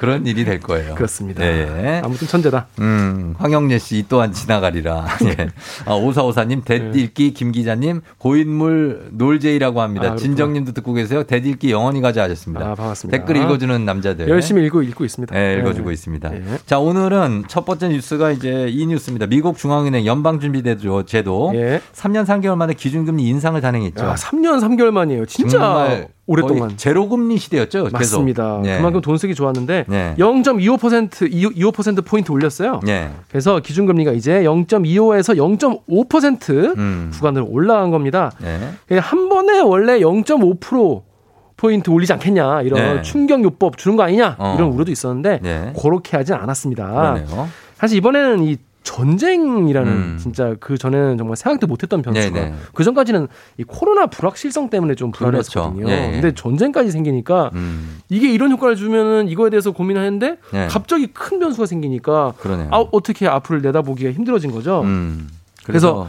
그런 0.00 0.26
일이 0.26 0.46
될 0.46 0.60
거예요. 0.60 0.94
그렇습니다. 0.94 1.44
예. 1.44 2.00
아무튼 2.02 2.26
천재다. 2.26 2.68
음, 2.78 3.34
황영래 3.36 3.78
씨, 3.78 3.98
이 3.98 4.04
또한 4.08 4.32
지나가리라. 4.32 5.04
예. 5.38 5.50
아, 5.84 5.94
오사오사님, 5.94 6.62
대읽기 6.62 7.34
김 7.34 7.52
기자님, 7.52 8.00
고인물 8.16 9.10
놀제이라고 9.12 9.82
합니다. 9.82 10.12
아. 10.12 10.16
진정님도 10.16 10.72
듣고 10.72 10.94
계세요. 10.94 11.22
대읽기 11.24 11.70
영원히 11.70 12.00
가자 12.00 12.22
하셨습니다. 12.22 12.70
아, 12.70 12.74
반갑습니다. 12.76 13.18
댓글 13.18 13.36
읽어주는 13.36 13.84
남자들. 13.84 14.26
열심히 14.30 14.64
읽고 14.64 14.80
읽고 14.84 15.04
있습니다. 15.04 15.34
네, 15.34 15.58
읽어주고 15.58 15.92
있습니다. 15.92 16.30
자, 16.64 16.78
오늘은 16.78 17.44
첫 17.48 17.66
번째 17.66 17.88
뉴스가 17.88 18.30
이제 18.30 18.68
이 18.70 18.86
뉴스입니다. 18.86 19.26
미국 19.26 19.58
중앙은행 19.58 20.06
연방준비제도 20.06 21.04
제도 21.04 21.52
3년 21.92 22.24
3개월 22.24 22.56
만에 22.56 22.72
기준금리 22.72 23.28
인상을 23.28 23.60
단행했죠. 23.60 24.02
야, 24.02 24.14
3년 24.14 24.62
3개월 24.62 24.92
만이에요. 24.92 25.26
진짜 25.26 25.58
정말 25.58 26.08
오랫동안. 26.30 26.76
제로금리 26.76 27.38
시대였죠. 27.38 27.84
계속. 27.84 27.92
맞습니다. 27.92 28.60
네. 28.62 28.76
그만큼 28.76 29.00
돈 29.00 29.18
쓰기 29.18 29.34
좋았는데 29.34 29.86
네. 29.88 30.14
0.25% 30.16 31.32
25% 31.32 32.04
포인트 32.04 32.30
올렸어요. 32.30 32.80
네. 32.84 33.10
그래서 33.28 33.58
기준금리가 33.58 34.12
이제 34.12 34.42
0.25에서 34.42 35.36
0.5% 35.36 36.76
음. 36.78 37.10
구간으로 37.12 37.46
올라간 37.46 37.90
겁니다. 37.90 38.30
네. 38.38 38.58
그냥 38.86 39.02
한 39.04 39.28
번에 39.28 39.58
원래 39.60 39.98
0.5% 39.98 41.02
포인트 41.56 41.90
올리지 41.90 42.12
않겠냐 42.12 42.62
이런 42.62 42.96
네. 42.96 43.02
충격 43.02 43.42
요법 43.42 43.76
주는 43.76 43.96
거 43.96 44.04
아니냐 44.04 44.36
어. 44.38 44.54
이런 44.56 44.70
우려도 44.72 44.90
있었는데 44.92 45.40
네. 45.42 45.72
그렇게 45.82 46.16
하진 46.16 46.34
않았습니다. 46.36 46.86
그러네요. 46.86 47.48
사실 47.76 47.98
이번에는 47.98 48.44
이 48.44 48.56
전쟁이라는 48.82 49.92
음. 49.92 50.18
진짜 50.20 50.56
그 50.60 50.78
전에는 50.78 51.18
정말 51.18 51.36
생각도 51.36 51.66
못했던 51.66 52.02
변수가. 52.02 52.52
그 52.72 52.84
전까지는 52.84 53.28
이 53.58 53.64
코로나 53.64 54.06
불확실성 54.06 54.70
때문에 54.70 54.94
좀 54.94 55.10
불안했거든요. 55.12 55.74
그렇죠. 55.74 55.90
예. 55.90 56.10
근데 56.12 56.34
전쟁까지 56.34 56.90
생기니까 56.90 57.50
음. 57.54 58.00
이게 58.08 58.30
이런 58.32 58.50
효과를 58.52 58.76
주면은 58.76 59.28
이거에 59.28 59.50
대해서 59.50 59.70
고민을 59.70 60.02
했는데 60.02 60.38
네. 60.52 60.66
갑자기 60.68 61.08
큰 61.08 61.38
변수가 61.38 61.66
생기니까 61.66 62.34
그러네요. 62.38 62.68
아, 62.70 62.84
어떻게 62.90 63.26
앞을 63.28 63.62
내다보기가 63.62 64.12
힘들어진 64.12 64.50
거죠. 64.50 64.82
음. 64.82 65.28
그래서 65.64 66.08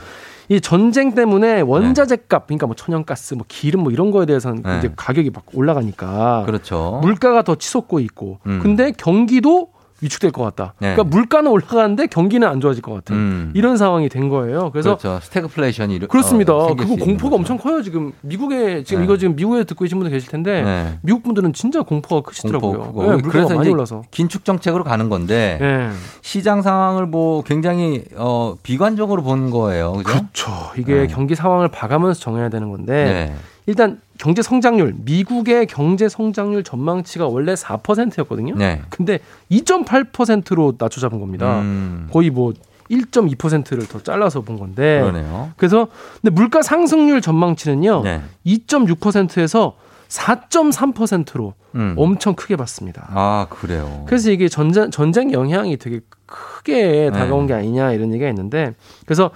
이 0.50 0.60
전쟁 0.60 1.14
때문에 1.16 1.62
원자재 1.62 2.18
값, 2.28 2.48
그러니까 2.48 2.68
뭐 2.68 2.76
천연가스, 2.76 3.36
뭐 3.36 3.46
기름 3.48 3.84
뭐 3.84 3.92
이런 3.92 4.12
거에 4.12 4.26
대해서는 4.26 4.64
네. 4.64 4.78
이제 4.80 4.92
가격이 4.96 5.30
막 5.30 5.46
올라가니까 5.54 6.44
그렇죠. 6.46 7.00
물가가 7.02 7.42
더 7.42 7.56
치솟고 7.56 8.00
있고, 8.02 8.40
음. 8.48 8.60
근데 8.62 8.92
경기도 8.92 9.70
위축될 10.02 10.32
것 10.32 10.44
같다. 10.44 10.74
네. 10.80 10.94
그러니까 10.96 11.04
물가는 11.04 11.50
올라가는데 11.50 12.08
경기는 12.08 12.48
안 12.48 12.60
좋아질 12.60 12.82
것 12.82 12.94
같은 12.94 13.16
음. 13.16 13.52
이런 13.54 13.78
상황이 13.78 14.10
된 14.10 14.30
거예요. 14.30 14.72
그래서 14.72 14.98
그렇죠. 14.98 15.20
스태그플레이션이 15.24 16.00
그렇습니다. 16.08 16.54
어, 16.54 16.76
그거 16.76 16.96
공포가 16.96 17.30
거죠. 17.32 17.36
엄청 17.36 17.58
커요. 17.58 17.82
지금 17.82 18.12
미국에 18.22 18.84
지금 18.84 19.02
네. 19.02 19.06
이거 19.06 19.18
지금 19.18 19.36
미국에 19.36 19.64
듣고 19.64 19.84
계신 19.86 20.00
분들 20.00 20.12
계실 20.12 20.30
텐데 20.30 20.64
네. 20.64 21.00
미국 21.02 21.24
분들은 21.24 21.54
진짜 21.54 21.82
공포가 21.84 22.28
크시더라고요. 22.28 22.80
공포. 22.80 23.02
네, 23.04 23.08
물가가 23.12 23.30
그래서 23.32 23.56
많이 23.56 23.70
올라서. 23.70 24.02
긴축 24.12 24.44
정책으로 24.44 24.84
가는 24.84 25.10
건데 25.10 25.58
네. 25.62 25.90
시장 26.22 26.62
상황을 26.62 27.06
뭐 27.06 27.44
굉장히 27.44 28.04
어 28.16 28.56
비관적으로 28.64 29.22
본 29.22 29.52
거예요. 29.52 29.94
그죠? 29.94 30.04
그렇죠. 30.04 30.52
이게 30.78 30.94
네. 31.02 31.08
경기 31.08 31.36
상황을 31.36 31.68
봐가면서 31.68 32.20
정해야 32.20 32.50
되는 32.50 32.70
건데 32.72 32.94
네. 32.94 33.36
일단 33.66 34.02
경제 34.18 34.42
성장률 34.42 34.96
미국의 35.04 35.68
경제 35.68 36.10
성장률 36.10 36.64
전망치가 36.64 37.28
원래 37.28 37.54
4%였거든요. 37.54 38.56
네. 38.56 38.82
근데 38.90 39.20
2.8%로 39.52 40.76
낮춰 40.78 41.00
잡은 41.00 41.20
겁니다. 41.20 41.60
음. 41.62 42.08
거의 42.12 42.30
뭐 42.30 42.54
1.2%를 42.90 43.88
더 43.88 44.02
잘라서 44.02 44.42
본 44.42 44.58
건데. 44.60 45.00
그러네요. 45.00 45.52
그래서 45.58 45.88
근데 46.22 46.34
물가 46.34 46.62
상승률 46.62 47.22
전망치는요. 47.22 48.02
네. 48.04 48.22
2.6%에서 48.46 49.76
4.3%로 50.10 51.54
음. 51.76 51.96
엄청 51.98 52.36
크게 52.36 52.58
봤습니다. 52.58 53.08
아, 53.12 53.48
그래요. 53.50 54.04
그래서 54.08 54.30
이게 54.30 54.50
전쟁, 54.50 54.92
전쟁 54.92 55.32
영향이 55.32 55.78
되게 55.78 56.02
크게 56.26 57.12
다가온 57.12 57.48
게 57.48 57.54
아니냐 57.54 57.94
이런 57.94 58.14
얘기가 58.14 58.30
있는데 58.30 58.74
그래서 59.06 59.32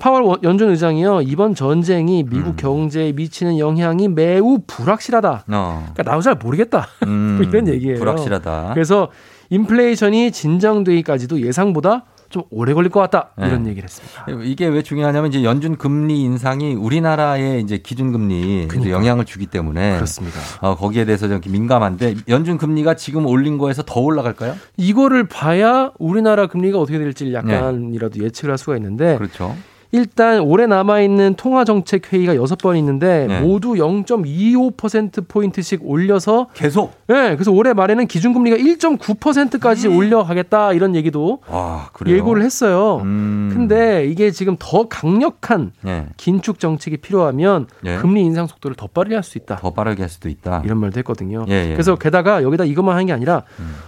파월 0.00 0.22
원- 0.22 0.42
연준 0.42 0.70
의장이요 0.70 1.22
이번 1.22 1.54
전쟁이 1.54 2.24
미국 2.24 2.56
경제에 2.56 3.12
미치는 3.12 3.58
영향이 3.58 4.08
매우 4.08 4.58
불확실하다. 4.66 5.44
어. 5.48 5.86
그러니까 5.92 6.02
나도 6.10 6.22
잘 6.22 6.34
모르겠다. 6.36 6.86
음, 7.06 7.38
뭐 7.40 7.46
이런 7.48 7.68
얘기예요. 7.68 7.98
불확실하다. 7.98 8.70
그래서 8.74 9.08
인플레이션이 9.50 10.32
진정되기까지도 10.32 11.40
예상보다 11.42 12.04
좀 12.30 12.44
오래 12.50 12.72
걸릴 12.72 12.88
것 12.90 12.98
같다 13.00 13.28
이런 13.36 13.64
네. 13.64 13.70
얘기를 13.70 13.86
했습니다. 13.86 14.24
이게 14.42 14.66
왜 14.66 14.80
중요하냐면 14.82 15.28
이제 15.28 15.44
연준 15.44 15.76
금리 15.76 16.22
인상이 16.22 16.72
우리나라의 16.72 17.60
이제 17.60 17.76
기준 17.76 18.10
금리에 18.10 18.68
영향을 18.88 19.26
주기 19.26 19.44
때문에 19.44 19.96
그렇습니다. 19.96 20.38
어, 20.62 20.74
거기에 20.74 21.04
대해서 21.04 21.28
좀 21.28 21.42
민감한데 21.46 22.14
연준 22.28 22.56
금리가 22.56 22.94
지금 22.96 23.26
올린 23.26 23.58
거에서 23.58 23.82
더 23.82 24.00
올라갈까요? 24.00 24.54
이거를 24.78 25.24
봐야 25.28 25.92
우리나라 25.98 26.46
금리가 26.46 26.78
어떻게 26.78 26.96
될지 26.98 27.34
약간이라도 27.34 28.24
예측을 28.24 28.50
할 28.52 28.56
수가 28.56 28.76
있는데 28.78 29.12
네. 29.12 29.18
그렇죠. 29.18 29.54
일단 29.92 30.40
올해 30.40 30.66
남아 30.66 31.00
있는 31.02 31.34
통화 31.36 31.64
정책 31.64 32.12
회의가 32.12 32.34
여섯 32.36 32.56
번 32.58 32.76
있는데 32.76 33.26
네. 33.28 33.40
모두 33.40 33.74
0.25% 33.74 35.28
포인트씩 35.28 35.80
올려서 35.84 36.48
계속 36.54 36.92
네, 37.08 37.34
그래서 37.36 37.52
올해 37.52 37.72
말에는 37.72 38.06
기준금리가 38.06 38.56
1.9%까지 38.56 39.88
올려가겠다 39.88 40.72
이런 40.72 40.94
얘기도 40.94 41.40
아? 41.46 41.88
예고를 42.06 42.42
했어요. 42.42 43.00
음. 43.04 43.50
근데 43.52 44.06
이게 44.06 44.30
지금 44.30 44.56
더 44.58 44.88
강력한 44.88 45.72
네. 45.82 46.06
긴축 46.16 46.58
정책이 46.58 46.96
필요하면 46.98 47.66
예. 47.84 47.96
금리 47.96 48.22
인상 48.22 48.46
속도를 48.46 48.76
더 48.76 48.86
빠르게 48.86 49.14
할 49.14 49.22
수 49.22 49.38
있다. 49.38 49.56
더 49.56 49.70
빠르게 49.70 50.02
할 50.02 50.08
수도 50.08 50.28
있다. 50.28 50.62
이런 50.64 50.78
말도 50.78 50.98
했거든요. 50.98 51.44
예, 51.48 51.64
음. 51.64 51.68
예. 51.70 51.72
그래서 51.74 51.94
게다가 51.94 52.42
여기다 52.42 52.64
이것만 52.64 52.94
하는 52.94 53.06
게 53.06 53.12
아니라 53.12 53.44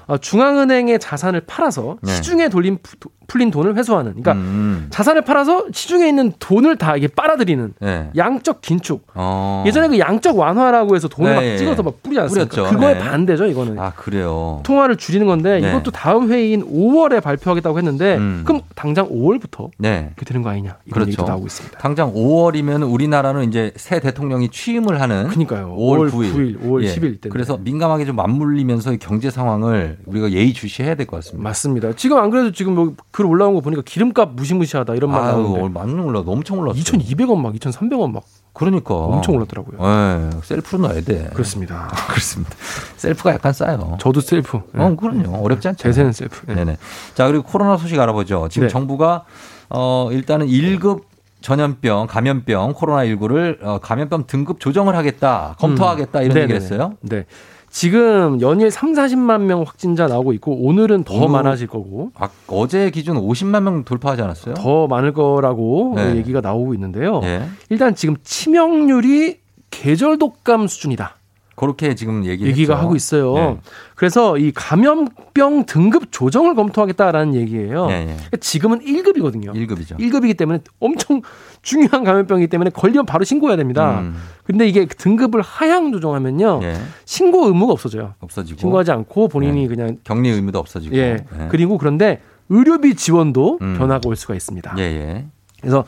어, 0.06 0.16
중앙은행의 0.16 1.00
자산을 1.00 1.40
팔아서 1.40 1.96
네. 2.02 2.12
시중에 2.14 2.48
돌린 2.50 2.78
푸- 2.82 3.10
풀린 3.26 3.50
돈을 3.50 3.74
회수하는. 3.76 4.12
그러니까 4.12 4.32
음. 4.34 4.86
자산을 4.90 5.22
팔아서 5.22 5.64
시중 5.72 5.93
에 6.02 6.08
있는 6.08 6.32
돈을 6.38 6.76
다 6.76 6.96
이게 6.96 7.06
빨아들이는 7.08 7.74
네. 7.80 8.10
양적 8.16 8.60
긴축. 8.60 9.06
어. 9.14 9.64
예전에 9.66 9.88
그 9.88 9.98
양적 9.98 10.36
완화라고 10.38 10.94
해서 10.94 11.08
돈을 11.08 11.30
네, 11.30 11.36
막 11.36 11.44
예. 11.44 11.56
찍어서 11.58 11.82
막 11.82 12.02
뿌리지 12.02 12.20
않습니까? 12.20 12.48
뿌렸죠. 12.54 12.74
그거에 12.74 12.94
네. 12.94 12.98
반대죠, 13.00 13.46
이거는. 13.46 13.78
아, 13.78 13.92
그래요. 13.94 14.60
통화를 14.64 14.96
줄이는 14.96 15.26
건데 15.26 15.60
네. 15.60 15.68
이것도 15.70 15.90
다음 15.90 16.30
회의인 16.30 16.64
5월에 16.66 17.22
발표하겠다고 17.22 17.78
했는데 17.78 18.16
음. 18.16 18.42
그럼 18.44 18.62
당장 18.74 19.08
5월부터 19.08 19.70
네. 19.78 20.10
그렇게 20.16 20.24
되는 20.24 20.42
거 20.42 20.50
아니냐 20.50 20.76
이런 20.86 20.92
그렇죠. 20.94 21.08
얘기도 21.08 21.24
나오고 21.24 21.46
있습니다. 21.46 21.78
당장 21.78 22.12
5월이면 22.14 22.90
우리나라는 22.92 23.48
이제 23.48 23.72
새 23.76 24.00
대통령이 24.00 24.48
취임을 24.50 25.00
하는 25.00 25.28
그러니까요. 25.28 25.74
5월 25.76 26.08
5월 26.08 26.10
9일, 26.10 26.34
9일, 26.34 26.60
5월 26.62 26.84
10일 26.84 27.00
때인데. 27.00 27.28
그래서 27.30 27.56
민감하게 27.56 28.04
좀 28.04 28.16
맞물리면서 28.16 28.92
이 28.92 28.98
경제 28.98 29.30
상황을 29.30 29.98
우리가 30.06 30.30
예의주시해야 30.32 30.94
될 30.96 31.06
것 31.06 31.16
같습니다. 31.16 31.42
맞습니다. 31.48 31.92
지금 31.96 32.18
안 32.18 32.30
그래도 32.30 32.50
지금 32.52 32.74
뭐 32.74 33.00
글 33.00 33.26
올라온 33.26 33.54
거 33.54 33.60
보니까 33.60 33.82
기름값 33.84 34.32
무시무시하다 34.34 34.94
이런 34.94 35.10
말 35.10 35.22
나오는데 35.22 35.60
많이 35.86 36.00
올라, 36.00 36.20
엄청 36.20 36.58
올랐어. 36.58 36.78
2,200원 36.78 37.38
막 37.38 37.52
2,300원 37.54 38.12
막 38.12 38.24
그러니까 38.52 38.94
엄청 38.94 39.34
올랐더라고요. 39.34 39.78
예, 39.80 40.30
셀프로 40.42 40.82
넣어야 40.82 41.00
돼. 41.02 41.28
그렇습니다. 41.32 41.88
그렇습니다. 42.08 42.54
셀프가 42.96 43.32
약간 43.34 43.52
싸요. 43.52 43.96
저도 44.00 44.20
셀프. 44.20 44.58
어, 44.74 44.96
그럼요. 44.96 45.44
어렵지 45.44 45.68
않죠. 45.68 45.82
대세는 45.82 46.12
셀프. 46.12 46.46
네. 46.46 46.54
네네. 46.54 46.76
자, 47.14 47.26
그리고 47.26 47.42
코로나 47.44 47.76
소식 47.76 47.98
알아보죠. 47.98 48.48
지금 48.50 48.68
네. 48.68 48.72
정부가 48.72 49.24
어, 49.70 50.08
일단은 50.12 50.46
1급 50.46 51.02
전염병, 51.40 52.06
감염병, 52.06 52.72
코로나 52.74 53.04
19를 53.04 53.58
어, 53.62 53.78
감염병 53.78 54.26
등급 54.26 54.60
조정을 54.60 54.96
하겠다, 54.96 55.56
검토하겠다 55.58 56.22
이런 56.22 56.36
음. 56.36 56.42
얘기를 56.42 56.60
네네네. 56.60 56.64
했어요. 56.64 56.94
네. 57.02 57.26
지금 57.74 58.40
연일 58.40 58.70
3, 58.70 58.92
40만 58.92 59.40
명 59.46 59.62
확진자 59.62 60.06
나오고 60.06 60.32
있고 60.34 60.64
오늘은 60.64 61.02
더 61.02 61.14
오늘- 61.16 61.28
많아질 61.30 61.66
거고 61.66 62.12
아, 62.14 62.28
어제 62.46 62.88
기준 62.90 63.16
50만 63.16 63.64
명 63.64 63.82
돌파하지 63.84 64.22
않았어요? 64.22 64.54
더 64.54 64.86
많을 64.86 65.12
거라고 65.12 65.94
네. 65.96 66.14
얘기가 66.14 66.40
나오고 66.40 66.74
있는데요. 66.74 67.20
예. 67.24 67.42
일단 67.70 67.96
지금 67.96 68.14
치명률이 68.22 69.40
계절 69.72 70.18
독감 70.18 70.68
수준이다. 70.68 71.16
그렇게 71.56 71.94
지금 71.94 72.24
얘기를 72.24 72.50
얘기가 72.50 72.74
했죠. 72.74 72.84
하고 72.84 72.96
있어요. 72.96 73.34
네. 73.34 73.56
그래서 73.94 74.36
이 74.38 74.52
감염병 74.52 75.66
등급 75.66 76.10
조정을 76.10 76.54
검토하겠다라는 76.54 77.34
얘기예요. 77.34 77.86
네, 77.86 78.00
네. 78.00 78.14
그러니까 78.14 78.36
지금은 78.38 78.80
1급이거든요. 78.80 79.54
1급이죠. 79.54 79.98
1급이기 79.98 80.36
때문에 80.36 80.60
엄청 80.80 81.22
중요한 81.62 82.04
감염병이기 82.04 82.48
때문에 82.48 82.70
걸리면 82.70 83.06
바로 83.06 83.24
신고해야 83.24 83.56
됩니다. 83.56 84.00
음. 84.00 84.16
근데 84.44 84.68
이게 84.68 84.84
등급을 84.86 85.40
하향 85.42 85.92
조정하면요. 85.92 86.60
예. 86.64 86.76
신고 87.04 87.46
의무가 87.46 87.72
없어져요. 87.72 88.14
없어지고 88.20 88.60
신고하지 88.60 88.90
않고 88.92 89.28
본인이 89.28 89.66
그냥 89.68 89.98
격리 90.04 90.28
의무도 90.30 90.58
없어지고. 90.58 90.96
예. 90.96 91.24
예. 91.40 91.48
그리고 91.48 91.78
그런데 91.78 92.20
의료비 92.50 92.94
지원도 92.96 93.58
음. 93.62 93.76
변화가 93.78 94.02
올 94.06 94.16
수가 94.16 94.34
있습니다. 94.34 94.74
예, 94.78 94.82
예. 94.82 95.26
그래서 95.60 95.84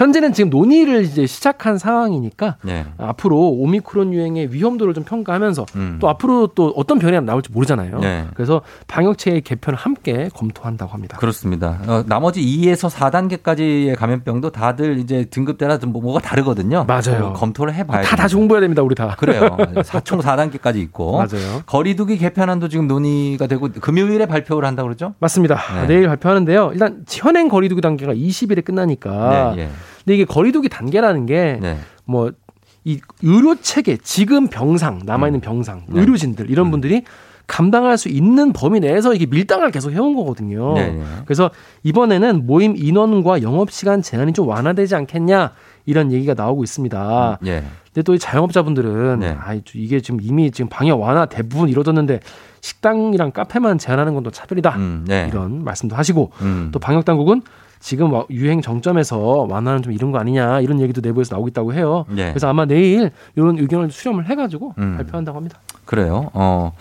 현재는 0.00 0.32
지금 0.32 0.48
논의를 0.48 1.02
이제 1.04 1.26
시작한 1.26 1.76
상황이니까 1.76 2.56
예. 2.68 2.86
앞으로 2.96 3.36
오미크론 3.38 4.14
유행의 4.14 4.50
위험도를 4.50 4.94
좀 4.94 5.04
평가하면서 5.04 5.66
음. 5.76 5.98
또 6.00 6.08
앞으로 6.08 6.46
또 6.54 6.72
어떤 6.74 6.98
변이가 6.98 7.20
나올지 7.20 7.52
모르잖아요. 7.52 7.98
네. 7.98 8.24
그래서 8.32 8.62
방역체계 8.86 9.40
개편을 9.40 9.78
함께 9.78 10.30
검토한다고 10.34 10.90
합니다. 10.94 11.18
그렇습니다. 11.18 11.78
어, 11.86 12.02
나머지 12.06 12.40
2에서 12.40 12.88
4단계까지의 12.88 13.94
감염병도 13.96 14.52
다들 14.52 14.98
이제 15.00 15.26
등급 15.26 15.58
따라 15.58 15.78
좀 15.78 15.92
뭐- 15.92 16.00
뭐가 16.00 16.20
다르거든요. 16.20 16.86
맞아요. 16.88 17.26
어, 17.26 17.32
검토를 17.34 17.74
해봐야 17.74 18.00
다 18.00 18.16
다시 18.16 18.36
공부해야 18.36 18.62
됩니다, 18.62 18.80
우리 18.82 18.94
다. 18.94 19.14
그래요. 19.18 19.54
총 20.04 20.20
4단계까지 20.20 20.76
있고. 20.76 21.18
맞아요. 21.18 21.60
거리두기 21.66 22.16
개편안도 22.16 22.68
지금 22.70 22.88
논의가 22.88 23.46
되고 23.48 23.68
금요일에 23.68 24.24
발표를 24.24 24.66
한다고 24.66 24.86
그러죠? 24.88 25.12
맞습니다. 25.18 25.58
네. 25.82 25.86
내일 25.88 26.06
발표하는데요. 26.08 26.70
일단 26.72 27.04
현행 27.06 27.48
거리두기 27.50 27.82
단계가 27.82 28.14
20일에 28.14 28.64
끝나니까. 28.64 29.52
네, 29.56 29.64
예. 29.64 29.68
근데 30.04 30.14
이게 30.14 30.24
거리두기 30.24 30.68
단계라는 30.68 31.26
게 31.26 31.58
네. 31.60 31.78
뭐이 32.04 33.00
의료 33.22 33.54
체계 33.60 33.96
지금 33.96 34.48
병상 34.48 35.00
남아 35.04 35.28
있는 35.28 35.40
병상 35.40 35.82
네. 35.88 36.00
의료진들 36.00 36.50
이런 36.50 36.70
분들이 36.70 37.04
감당할 37.46 37.98
수 37.98 38.08
있는 38.08 38.52
범위 38.52 38.78
내에서 38.78 39.12
이게 39.12 39.26
밀당을 39.26 39.72
계속 39.72 39.90
해온 39.90 40.14
거거든요. 40.14 40.74
네, 40.74 40.92
네. 40.92 41.04
그래서 41.24 41.50
이번에는 41.82 42.46
모임 42.46 42.76
인원과 42.76 43.42
영업 43.42 43.72
시간 43.72 44.02
제한이 44.02 44.32
좀 44.34 44.46
완화되지 44.46 44.94
않겠냐 44.94 45.50
이런 45.84 46.12
얘기가 46.12 46.34
나오고 46.34 46.62
있습니다. 46.62 47.38
예. 47.46 47.64
근데 47.92 48.02
또 48.02 48.14
이 48.14 48.20
자영업자분들은 48.20 49.18
네. 49.18 49.36
아 49.40 49.54
이게 49.74 50.00
지금 50.00 50.20
이미 50.22 50.52
지금 50.52 50.68
방역 50.68 51.00
완화 51.00 51.26
대부분 51.26 51.68
이루어졌는데 51.68 52.20
식당이랑 52.60 53.32
카페만 53.32 53.78
제한하는 53.78 54.14
건 54.14 54.22
또 54.22 54.30
차별이다 54.30 54.76
음, 54.76 55.04
네. 55.08 55.26
이런 55.28 55.64
말씀도 55.64 55.96
하시고 55.96 56.30
음. 56.42 56.68
또 56.72 56.78
방역 56.78 57.04
당국은 57.04 57.42
지금 57.80 58.12
와- 58.12 58.26
유행 58.30 58.60
정점에서 58.60 59.46
완화는 59.48 59.82
좀 59.82 59.92
이런 59.92 60.12
거 60.12 60.18
아니냐 60.18 60.60
이런 60.60 60.80
얘기도 60.80 61.00
내부에서 61.00 61.34
나오고 61.34 61.48
있다고 61.48 61.72
해요. 61.74 62.04
네. 62.08 62.28
그래서 62.30 62.46
아마 62.48 62.66
내일 62.66 63.10
이런 63.36 63.58
의견을 63.58 63.90
수렴을 63.90 64.26
해가지고 64.28 64.74
음. 64.78 64.94
발표한다고 64.96 65.36
합니다. 65.36 65.58
그래요. 65.86 66.30
어. 66.34 66.72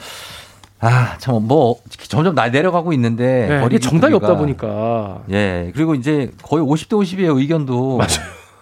아, 0.81 1.17
참, 1.17 1.45
뭐, 1.45 1.75
점점 2.07 2.35
나 2.35 2.47
내려가고 2.47 2.93
있는데. 2.93 3.47
네, 3.49 3.65
이게. 3.65 3.79
정답이 3.79 4.13
없다 4.13 4.37
보니까 4.37 5.23
예. 5.29 5.71
그리고 5.73 5.93
이제 5.93 6.31
거의 6.41 6.63
50대 6.63 6.91
50이에요, 6.91 7.37
의견도. 7.37 7.97
맞아요. 7.99 8.09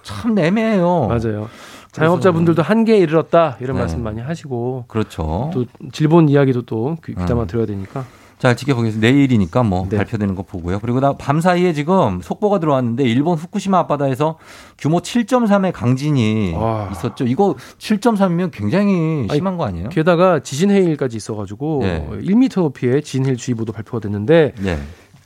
참 0.02 0.38
애매해요. 0.40 1.08
맞아요. 1.08 1.48
자영업자분들도 1.92 2.62
한계에 2.62 2.98
이르렀다 2.98 3.58
이런 3.60 3.76
네. 3.76 3.82
말씀 3.82 4.04
많이 4.04 4.22
하시고 4.22 4.86
그렇죠. 4.88 5.50
또 5.54 5.66
질본 5.92 6.30
이야기도 6.30 6.62
또 6.64 6.98
귀- 7.04 7.14
귀담아 7.16 7.44
음. 7.44 7.48
들어야 7.48 7.66
되니까 7.66 8.06
잘 8.40 8.56
지켜보겠습니다. 8.56 9.08
내일이니까 9.08 9.64
뭐 9.64 9.88
네. 9.90 9.98
발표되는 9.98 10.36
거 10.36 10.44
보고요. 10.44 10.80
그리고 10.80 11.00
나밤 11.00 11.42
사이에 11.42 11.74
지금 11.74 12.22
속보가 12.22 12.60
들어왔는데 12.60 13.04
일본 13.04 13.38
후쿠시마 13.38 13.80
앞바다에서 13.80 14.38
규모 14.78 15.00
7.3의 15.00 15.72
강진이 15.74 16.54
와. 16.54 16.90
있었죠. 16.92 17.26
이거 17.26 17.56
7.3이면 17.80 18.52
굉장히 18.52 19.26
아니, 19.30 19.34
심한 19.34 19.58
거 19.58 19.66
아니에요? 19.66 19.90
게다가 19.90 20.40
지진 20.40 20.70
해일까지 20.70 21.18
있어가지고 21.18 21.80
네. 21.82 22.08
1m 22.22 22.62
높이의 22.62 23.02
지진 23.02 23.26
해일 23.26 23.38
주의보도 23.38 23.74
발표가 23.74 24.00
됐는데 24.00 24.54
네. 24.60 24.78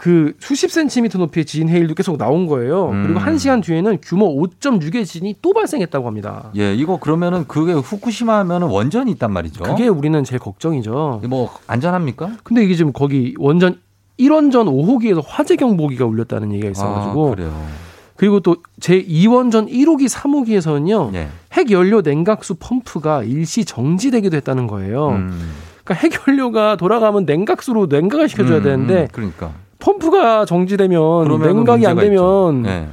그 0.02 0.34
수십 0.40 0.72
센티미터 0.72 1.20
높이의 1.20 1.46
지진 1.46 1.70
해일도 1.70 1.94
계속 1.94 2.18
나온 2.18 2.48
거예요. 2.48 2.90
음. 2.90 3.04
그리고 3.04 3.20
한 3.20 3.38
시간 3.38 3.62
뒤에는 3.62 4.00
규모 4.02 4.36
5.6의 4.42 5.06
지진이 5.06 5.36
또 5.44 5.54
발생했다고 5.54 6.08
합니다. 6.08 6.50
예, 6.58 6.74
이거 6.74 6.98
그러면은 6.98 7.46
그게 7.48 7.74
후쿠시마 7.74 8.40
하면은 8.40 8.68
원전이 8.70 9.12
있단 9.12 9.32
말이죠. 9.32 9.64
그게 9.64 9.88
우리는 9.88 10.24
제일 10.24 10.40
걱정이죠. 10.40 11.22
뭐 11.30 11.52
안전합니까? 11.68 12.32
근데 12.44 12.64
이게 12.64 12.74
지금 12.74 12.92
거기 12.94 13.36
원전 13.38 13.80
1원전 14.20 14.66
5호기에서 14.66 15.22
화재 15.24 15.56
경보기가 15.56 16.06
울렸다는 16.06 16.52
얘기가 16.54 16.72
있어가지고 16.72 17.28
아, 17.28 17.36
그래요. 17.36 17.66
그리고 18.16 18.40
또 18.40 18.56
제 18.80 19.04
2원전 19.04 19.70
1호기 19.72 20.10
3호기에서는요. 20.10 21.14
예. 21.14 21.28
핵 21.54 21.70
연료 21.70 22.02
냉각수 22.02 22.56
펌프가 22.56 23.22
일시 23.22 23.64
정지되기도 23.64 24.36
했다는 24.38 24.66
거예요. 24.66 25.10
음. 25.10 25.52
그러니까 25.84 25.94
핵 26.08 26.28
연료가 26.28 26.76
돌아가면 26.78 27.26
냉각수로 27.26 27.86
냉각을 27.86 28.28
시켜줘야 28.30 28.58
음, 28.58 28.64
되는데 28.64 29.02
음, 29.04 29.08
그러니까. 29.12 29.52
펌프가 29.82 30.46
정지되면 30.46 31.40
냉각이 31.42 31.86
안 31.86 31.98
되면. 31.98 32.62
네. 32.62 32.88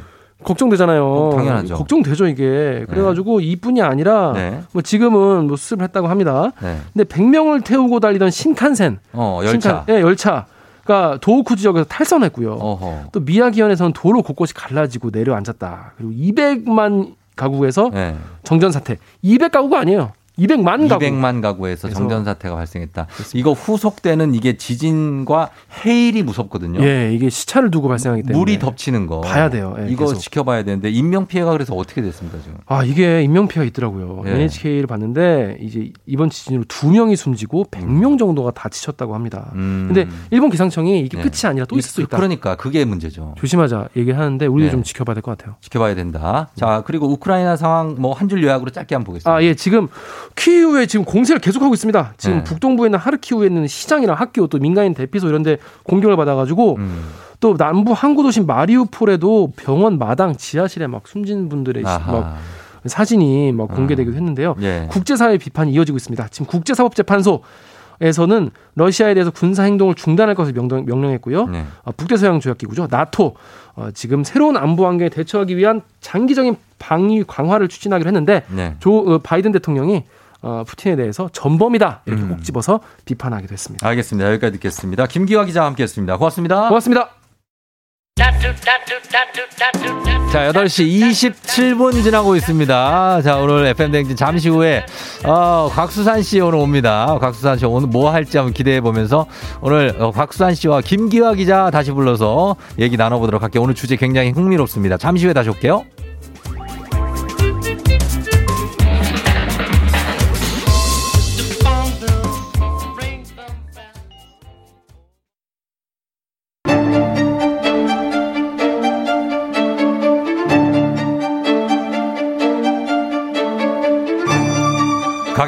걱정되잖아요. 0.45 1.05
어, 1.05 1.32
당연하죠. 1.36 1.74
걱정되죠 1.74 2.26
이게. 2.28 2.84
그래가지고 2.89 3.41
이뿐이 3.41 3.82
아니라 3.82 4.32
네. 4.34 4.61
뭐 4.72 4.82
지금은 4.82 5.49
뭐 5.49 5.57
수습을 5.57 5.82
했다고 5.84 6.07
합니다. 6.07 6.53
네. 6.62 6.78
근데 6.95 7.05
100명을 7.05 7.64
태우고 7.64 7.99
달리던 7.99 8.30
신칸센, 8.30 8.99
어, 9.14 9.41
열차. 9.45 9.84
신칸- 9.84 9.84
예, 9.97 10.01
열차 10.01 10.47
가 10.84 11.18
도호쿠 11.20 11.57
지역에서 11.57 11.84
탈선했고요. 11.86 12.53
어허. 12.53 12.95
또 13.12 13.20
미야기현에서는 13.20 13.93
도로 13.93 14.22
곳곳이 14.22 14.55
갈라지고 14.55 15.11
내려앉았다. 15.12 15.93
그리고 15.99 16.12
200만 16.12 17.14
가구에서 17.36 17.91
네. 17.93 18.16
정전 18.45 18.70
사태. 18.72 18.97
200 19.22 19.51
가구가 19.53 19.80
아니에요. 19.80 20.12
200만 20.39 20.89
가구. 20.89 21.05
200만 21.05 21.43
가구에서 21.43 21.89
정전 21.91 22.24
사태가 22.24 22.55
발생했다. 22.55 23.07
이거 23.34 23.53
후속되는 23.53 24.34
이게 24.34 24.57
지진과 24.57 25.51
해일이 25.84 26.22
무섭거든요. 26.22 26.80
예, 26.82 27.12
이게 27.12 27.28
시차를 27.28 27.70
두고 27.70 27.89
발생하기 27.89 28.22
때문에 28.22 28.39
물이 28.39 28.59
덮치는 28.59 29.07
거. 29.07 29.20
봐야 29.20 29.51
돼요. 29.51 29.74
예, 29.80 29.89
이거 29.91 30.07
계속. 30.07 30.20
지켜봐야 30.20 30.62
되는데 30.62 30.91
인명 30.91 31.26
피해가 31.26 31.51
그래서 31.53 31.74
어떻게 31.74 32.01
됐습니다 32.03 32.39
지금? 32.43 32.59
아, 32.66 32.84
이게 32.84 33.22
인명 33.22 33.49
피해가 33.49 33.66
있더라고요. 33.68 34.22
예. 34.26 34.30
NHK를 34.32 34.86
봤는데 34.86 35.59
이제 35.61 35.91
이번 36.07 36.30
지진으로 36.30 36.64
두 36.68 36.91
명이 36.91 37.16
숨지고 37.16 37.66
100명 37.70 38.18
정도가 38.18 38.53
다치셨다고 38.53 39.14
합니다. 39.14 39.51
음. 39.55 39.91
근데 39.93 40.07
일본 40.30 40.51
기상청이 40.51 41.01
이게 41.01 41.16
네. 41.16 41.22
끝이 41.24 41.49
아니라 41.49 41.66
또 41.66 41.76
있을 41.76 41.91
수 41.91 42.01
있다. 42.03 42.16
그러니까 42.16 42.57
그게 42.57 42.84
문제죠. 42.84 43.34
조심하자 43.39 43.89
얘기하는데 43.97 44.47
우리도 44.47 44.66
네. 44.66 44.70
좀 44.70 44.82
지켜봐야 44.82 45.14
될 45.14 45.22
것 45.22 45.36
같아요. 45.36 45.57
지켜봐야 45.61 45.95
된다. 45.95 46.49
자 46.55 46.82
그리고 46.86 47.09
우크라이나 47.09 47.57
상황 47.57 47.97
뭐 47.99 48.14
한 48.14 48.28
줄 48.28 48.43
요약으로 48.43 48.70
짧게 48.70 48.95
한번 48.95 49.07
보겠습니다. 49.07 49.30
아, 49.34 49.43
예, 49.43 49.55
지금 49.55 49.89
키이우에 50.37 50.87
지금 50.87 51.05
공세를 51.05 51.41
계속하고 51.41 51.74
있습니다. 51.74 52.14
지금 52.16 52.39
네. 52.39 52.45
북동부에 52.45 52.87
있는 52.89 52.99
하르키우에 52.99 53.47
있는 53.47 53.66
시장이랑 53.66 54.16
학교 54.18 54.47
또 54.47 54.59
민간인 54.59 54.95
대피소 54.95 55.29
이런 55.29 55.43
데 55.43 55.59
공격을 55.85 56.16
받아가지고 56.16 56.76
음. 56.76 57.05
또 57.41 57.57
남부 57.57 57.93
항구 57.93 58.22
도시 58.22 58.41
마리우폴에도 58.41 59.53
병원 59.57 59.99
마당 59.99 60.37
지하실에 60.37 60.87
막 60.87 61.07
숨진 61.07 61.49
분들의 61.49 61.83
시- 61.83 61.89
아하. 61.89 62.12
막 62.12 62.37
사진이 62.87 63.53
막 63.53 63.68
공개되기도 63.68 64.16
했는데요. 64.16 64.55
예. 64.62 64.87
국제사회 64.91 65.37
비판이 65.39 65.72
이어지고 65.72 65.97
있습니다. 65.97 66.29
지금 66.29 66.47
국제사법재판소 66.47 67.43
에서는 68.01 68.51
러시아에 68.76 69.14
대해서 69.14 69.33
군사 69.33 69.64
행동을 69.64 69.97
중단할 69.97 70.37
것을 70.37 70.53
명령, 70.53 70.85
명령 70.87 71.11
했고요. 71.11 71.47
네. 71.47 71.64
어, 71.83 71.91
북대서양 71.97 72.39
조약기구죠. 72.39 72.87
나토 72.89 73.35
어, 73.74 73.89
지금 73.93 74.22
새로운 74.22 74.57
안보 74.57 74.87
환경에 74.87 75.09
대처하기 75.09 75.57
위한 75.57 75.81
장기적인 76.01 76.55
방위 76.79 77.24
강화를 77.26 77.66
추진하기로 77.66 78.07
했는데 78.07 78.45
네. 78.55 78.76
조 78.79 78.99
어, 78.99 79.18
바이든 79.18 79.51
대통령이 79.51 80.05
어, 80.43 80.64
푸틴에 80.66 80.97
대해서 80.97 81.28
전범이다 81.32 82.03
이렇게 82.07 82.22
음. 82.22 82.28
꼭 82.30 82.45
집어서 82.45 82.80
비판하기도 83.05 83.53
했습니다. 83.53 83.86
알겠습니다. 83.86 84.30
여기까지 84.32 84.53
듣겠습니다. 84.55 85.07
김기화 85.07 85.45
기자와 85.45 85.66
함께했습니다. 85.68 86.16
고맙습니다. 86.16 86.68
고맙습니다. 86.68 87.11
자, 90.32 90.53
8시 90.53 91.11
27분 91.11 92.03
지나고 92.03 92.36
있습니다. 92.36 93.22
자, 93.22 93.36
오늘 93.39 93.64
FM대행진 93.68 94.14
잠시 94.14 94.51
후에, 94.51 94.84
어, 95.24 95.70
곽수산 95.72 96.22
씨 96.22 96.39
오늘 96.41 96.59
옵니다. 96.59 97.16
곽수산 97.18 97.57
씨 97.59 97.64
오늘 97.64 97.89
뭐 97.89 98.11
할지 98.11 98.36
한번 98.36 98.53
기대해 98.53 98.82
보면서 98.82 99.26
오늘 99.62 99.97
어, 99.99 100.11
곽수산 100.11 100.55
씨와 100.55 100.82
김기화 100.82 101.32
기자 101.34 101.70
다시 101.70 101.93
불러서 101.93 102.57
얘기 102.78 102.99
나눠보도록 102.99 103.43
할게요. 103.43 103.62
오늘 103.62 103.74
주제 103.74 103.97
굉장히 103.97 104.30
흥미롭습니다. 104.30 104.99
잠시 104.99 105.24
후에 105.24 105.32
다시 105.32 105.49
올게요. 105.49 105.84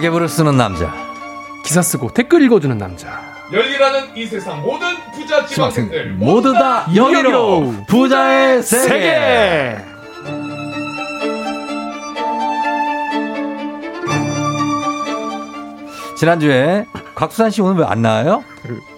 가계부를 0.01 0.29
쓰는 0.31 0.57
남자. 0.57 0.91
기사 1.63 1.83
쓰고 1.83 2.15
댓글 2.15 2.41
읽어주는 2.43 2.77
남자. 2.79 3.21
열일하는 3.53 4.17
이 4.17 4.25
세상 4.27 4.63
모든 4.63 4.89
부자 5.15 5.45
지망생들 5.45 6.13
모두 6.15 6.55
다 6.55 6.87
여기로 6.95 7.75
부자의 7.87 8.63
세계. 8.63 9.77
지난주에 16.17 16.85
곽수산 17.15 17.51
씨 17.51 17.63
오늘 17.63 17.83
왜 17.83 17.87
안 17.87 18.03
나와요? 18.03 18.45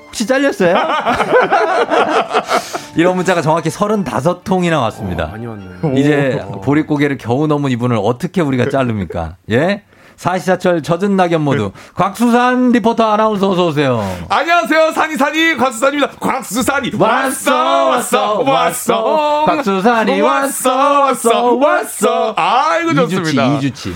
혹시 0.07 0.26
잘렸어요? 0.26 0.76
이런 2.96 3.16
문자가 3.16 3.40
정확히 3.40 3.70
35통이나 3.70 4.82
왔습니다. 4.82 5.28
많이 5.28 5.46
왔네요. 5.46 5.92
이제 5.96 6.44
보릿고개를 6.62 7.16
겨우 7.16 7.46
넘은 7.46 7.70
이분을 7.70 7.98
어떻게 8.03 8.42
우리가 8.42 8.68
자릅니까? 8.68 9.36
예? 9.50 9.82
사시사철 10.17 10.83
젖은 10.83 11.17
낙엽 11.17 11.41
모두 11.43 11.73
곽수산 11.95 12.73
리포터 12.73 13.05
아나운서 13.13 13.51
어서 13.51 13.67
오세요. 13.67 14.05
안녕하세요 14.29 14.93
산이산이 14.93 15.57
곽수산입니다 15.57 16.13
곽수산이 16.21 16.93
왔어, 16.99 17.87
왔어, 17.89 18.39
왔어. 18.41 19.45
곽수산이 19.47 20.21
왔어, 20.21 21.01
왔어, 21.01 21.55
왔어. 21.55 22.35
아이고 22.37 22.95
좋습니다 22.95 23.47
이주치. 23.57 23.95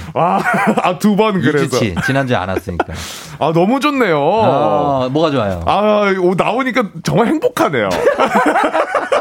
아두 0.82 1.16
번 1.16 1.40
그래서 1.40 1.64
이주치. 1.76 1.94
지난주에 2.06 2.36
안 2.36 2.48
왔으니까. 2.48 2.86
아 3.38 3.52
너무 3.54 3.78
좋네요 3.80 4.16
아, 4.18 5.08
뭐가 5.10 5.30
좋아요? 5.30 5.62
아 5.66 6.10
오, 6.20 6.34
나오니까 6.34 6.84
정말 7.02 7.26
행복하네요 7.26 7.88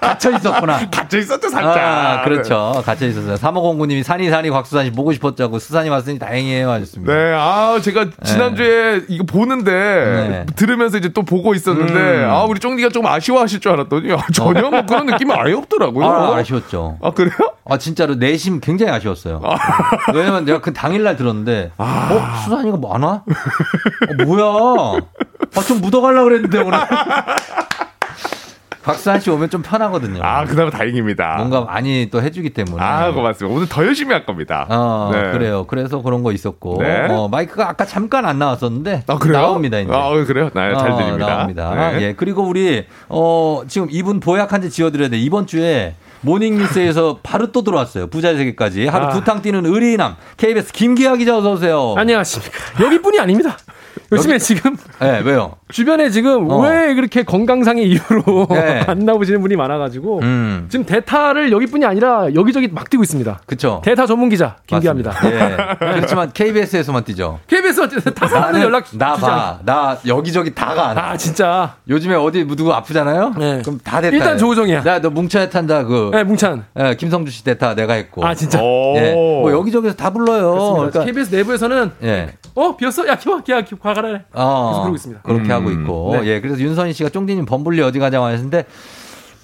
갇혀 0.00 0.36
있었구나. 0.36 0.80
갇혀 0.90 1.18
있었죠 1.18 1.48
살짝 1.48 1.76
아, 1.76 2.22
그렇죠. 2.22 2.82
갇혀 2.84 3.06
있었어요. 3.06 3.34
3509님이 3.36 4.02
산이 4.02 4.30
산이 4.30 4.50
곽수산이 4.50 4.92
보고 4.92 5.12
싶었자고 5.12 5.58
수산이 5.58 5.88
왔으니 5.88 6.18
다행이에요 6.18 6.70
하셨습니다. 6.70 7.12
네, 7.12 7.32
아, 7.34 7.78
제가 7.80 8.06
지난주에 8.24 9.02
이거 9.08 9.24
보는데, 9.24 9.72
네. 9.72 10.46
들으면서 10.56 10.98
이제 10.98 11.08
또 11.10 11.22
보고 11.22 11.54
있었는데, 11.54 11.92
음. 11.92 12.30
아, 12.30 12.44
우리 12.44 12.60
쫑디가 12.60 12.88
좀 12.90 13.06
아쉬워하실 13.06 13.60
줄 13.60 13.72
알았더니, 13.72 14.12
아, 14.12 14.18
전혀 14.32 14.70
뭐 14.70 14.84
그런 14.86 15.06
느낌이 15.06 15.32
아예 15.32 15.52
없더라고요. 15.52 16.06
아, 16.06 16.36
아쉬웠죠. 16.36 16.98
아, 17.02 17.10
그래요? 17.10 17.32
아, 17.68 17.78
진짜로 17.78 18.14
내심 18.14 18.60
굉장히 18.60 18.92
아쉬웠어요. 18.92 19.40
왜냐면 20.14 20.44
내가 20.44 20.60
그 20.60 20.72
당일날 20.72 21.16
들었는데, 21.16 21.72
아. 21.78 22.08
어, 22.10 22.42
수산이가 22.44 22.76
많아? 22.76 23.06
어, 23.08 24.24
뭐야? 24.24 25.00
아, 25.56 25.60
좀 25.62 25.80
묻어가려고 25.80 26.24
그랬는데, 26.24 26.58
오늘. 26.58 26.78
박수한 28.86 29.18
씨 29.18 29.28
오면 29.30 29.50
좀 29.50 29.62
편하거든요. 29.62 30.22
아, 30.22 30.44
그나마 30.44 30.70
다행입니다. 30.70 31.38
뭔가 31.38 31.62
많이 31.62 32.08
또 32.08 32.22
해주기 32.22 32.50
때문에. 32.50 32.80
아, 32.80 33.10
고맙습니다. 33.10 33.52
오늘 33.54 33.68
더 33.68 33.84
열심히 33.84 34.12
할 34.12 34.24
겁니다. 34.24 34.64
어, 34.70 35.10
네. 35.12 35.32
그래요. 35.32 35.64
그래서 35.66 36.00
그런 36.02 36.22
거 36.22 36.30
있었고. 36.30 36.78
네. 36.80 37.08
어, 37.10 37.26
마이크가 37.26 37.68
아까 37.68 37.84
잠깐 37.84 38.24
안 38.26 38.38
나왔었는데. 38.38 39.02
아, 39.08 39.18
그래요? 39.18 39.40
나옵니다, 39.42 39.80
이제. 39.80 39.90
아, 39.92 40.10
그래요? 40.24 40.50
네, 40.54 40.74
잘 40.76 40.92
어, 40.92 40.96
들립니다. 40.96 41.26
나옵니다. 41.26 41.90
네. 41.90 42.02
예. 42.02 42.12
그리고 42.16 42.44
우리, 42.44 42.86
어, 43.08 43.62
지금 43.66 43.88
이분 43.90 44.20
보약 44.20 44.52
한제 44.52 44.68
지어드려야 44.68 45.08
돼. 45.08 45.18
이번 45.18 45.48
주에 45.48 45.96
모닝뉴스에서 46.20 47.18
바로 47.24 47.50
또 47.50 47.62
들어왔어요. 47.64 48.06
부자의 48.06 48.36
세계까지. 48.36 48.86
하루 48.86 49.06
아. 49.06 49.08
두탕 49.10 49.42
뛰는 49.42 49.66
의리남. 49.66 50.14
KBS 50.36 50.72
김기아 50.72 51.16
기자 51.16 51.36
어서오세요. 51.36 51.94
안녕하십니까. 51.96 52.84
여기뿐이 52.84 53.18
아닙니다. 53.18 53.56
요즘에 54.12 54.38
지금 54.38 54.76
네, 55.00 55.20
왜요? 55.24 55.56
주변에 55.68 56.10
지금 56.10 56.48
어. 56.50 56.60
왜 56.60 56.94
그렇게 56.94 57.24
건강상의 57.24 57.88
이유로 57.88 58.46
네. 58.54 58.84
안 58.86 59.00
나오시는 59.00 59.40
분이 59.40 59.56
많아가지고 59.56 60.20
음. 60.20 60.66
지금 60.68 60.84
대타를 60.86 61.50
여기뿐이 61.50 61.84
아니라 61.84 62.32
여기저기 62.34 62.68
막 62.68 62.88
뛰고 62.88 63.02
있습니다. 63.02 63.40
그쵸. 63.46 63.82
대타 63.84 64.06
전문 64.06 64.28
기자. 64.28 64.56
맞습니다. 64.70 65.12
예. 65.24 65.56
그렇지만 65.78 66.32
KBS에서만 66.32 67.04
뛰죠. 67.04 67.40
KBS 67.48 67.76
타사람들 68.14 68.40
나는 68.40 68.62
연락 68.62 68.86
나 68.96 69.14
주지 69.14 69.26
봐. 69.26 69.58
나 69.64 69.98
여기저기 70.06 70.54
다가 70.54 70.88
안. 70.88 70.98
아 70.98 71.16
진짜. 71.16 71.76
요즘에 71.88 72.14
어디 72.14 72.46
누구 72.46 72.72
아프잖아요? 72.72 73.34
네. 73.38 73.60
그럼 73.62 73.80
다 73.82 74.00
됐다. 74.00 74.14
일단 74.16 74.38
조우정이야. 74.38 74.82
나너 74.82 75.10
뭉쳐야 75.10 75.48
탄다 75.48 75.84
그. 75.84 76.10
네, 76.12 76.22
뭉찬. 76.24 76.64
예, 76.78 76.94
김성주 76.96 77.30
씨 77.32 77.44
대타 77.44 77.74
내가 77.74 77.94
했고. 77.94 78.24
아 78.24 78.34
진짜. 78.34 78.58
예. 78.96 79.12
뭐 79.12 79.50
여기저기서 79.52 79.94
다 79.96 80.10
불러요. 80.10 80.50
그렇습니다. 80.52 80.90
그러니까 80.90 81.04
KBS 81.04 81.34
내부에서는 81.34 81.92
예. 82.04 82.28
어 82.54 82.76
비었어? 82.76 83.06
야 83.08 83.16
기와 83.16 83.42
기와 83.42 83.60
기 83.62 83.74
과가라. 84.02 84.20
어, 84.32 84.68
계속 84.70 84.80
그러고 84.82 84.96
있습니다. 84.96 85.22
그렇게 85.22 85.44
음. 85.44 85.50
하고 85.50 85.70
있고. 85.70 86.18
네. 86.20 86.26
예. 86.26 86.40
그래서 86.40 86.58
윤선희 86.60 86.92
씨가 86.92 87.08
쫑디님 87.10 87.46
범블리 87.46 87.82
어디 87.82 87.98
가자고 87.98 88.24
하셨는데 88.26 88.66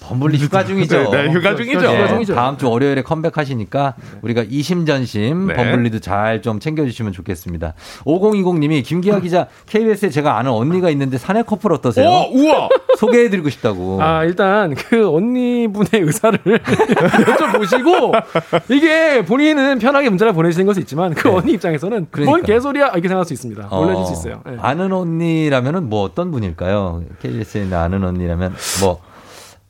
범블리 0.02 0.38
휴가 0.38 0.64
중이죠. 0.64 1.10
네, 1.10 1.22
네, 1.28 1.32
휴가 1.32 1.54
중이죠. 1.56 1.80
예, 1.86 1.96
휴가 1.96 2.08
중이죠. 2.08 2.34
다음 2.34 2.58
주 2.58 2.68
월요일에 2.68 3.02
컴백하시니까 3.02 3.94
우리가 4.22 4.44
이심전심 4.48 5.46
네. 5.48 5.54
범블리도 5.54 6.00
잘 6.00 6.42
좀 6.42 6.58
챙겨주시면 6.60 7.12
좋겠습니다. 7.12 7.74
5020님이 8.04 8.82
김기아 8.84 9.20
기자 9.20 9.46
KBS에 9.66 10.10
제가 10.10 10.38
아는 10.38 10.50
언니가 10.50 10.90
있는데 10.90 11.18
사내 11.18 11.42
커플 11.42 11.72
어떠세요? 11.72 12.08
오, 12.08 12.30
우와. 12.34 12.68
소개해드리고 12.98 13.48
싶다고. 13.50 14.02
아, 14.02 14.24
일단 14.24 14.74
그 14.74 15.08
언니분의 15.08 15.88
의사를 15.94 16.38
여쭤보시고 16.44 18.22
이게 18.70 19.24
본인은 19.24 19.78
편하게 19.78 20.08
문자를 20.08 20.32
보내시는 20.32 20.66
것은 20.66 20.82
있지만 20.82 21.14
그 21.14 21.30
언니 21.30 21.52
입장에서는 21.52 21.96
뭔 21.98 22.08
그러니까. 22.10 22.46
개소리야 22.46 22.86
이렇게 22.88 23.08
생각할 23.08 23.24
수 23.24 23.32
있습니다. 23.34 23.68
어, 23.70 23.84
놀라실 23.84 24.06
수 24.06 24.12
있어요. 24.20 24.42
예. 24.50 24.56
아는 24.60 24.92
언니라면은 24.92 25.88
뭐 25.88 26.02
어떤 26.02 26.30
분일까요? 26.30 27.02
KBS에 27.22 27.62
있는 27.62 27.76
아는 27.78 28.04
언니라면 28.04 28.54
뭐 28.80 29.00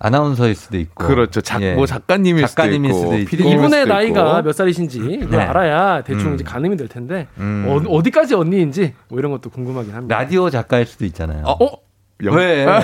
아나운서일 0.05 0.55
수도 0.57 0.79
있고. 0.79 1.07
그렇죠. 1.07 1.41
작- 1.41 1.63
예. 1.63 1.75
뭐 1.75 1.87
작가님일 1.87 2.49
수도 2.49 2.63
작가님일 2.63 2.91
있고, 2.91 3.01
수도 3.01 3.19
있고. 3.19 3.31
PD님일 3.31 3.55
이분의 3.59 3.81
수도 3.83 3.95
나이가 3.95 4.31
있고. 4.39 4.43
몇 4.43 4.53
살이신지 4.53 5.27
네. 5.31 5.37
알아야 5.39 6.03
대충 6.03 6.31
음. 6.31 6.35
이제 6.35 6.43
가늠이 6.45 6.77
될 6.77 6.89
텐데 6.89 7.29
음. 7.39 7.65
어, 7.69 7.77
어디까지 7.97 8.35
언니인지 8.35 8.95
뭐 9.09 9.19
이런 9.21 9.31
것도 9.31 9.51
궁금하긴 9.51 9.95
합니다. 9.95 10.17
라디오 10.19 10.51
작가일 10.51 10.87
수도 10.87 11.05
있잖아요. 11.05 11.45
어? 11.47 11.57
영- 12.25 12.35
왜? 12.35 12.67
아, 12.67 12.81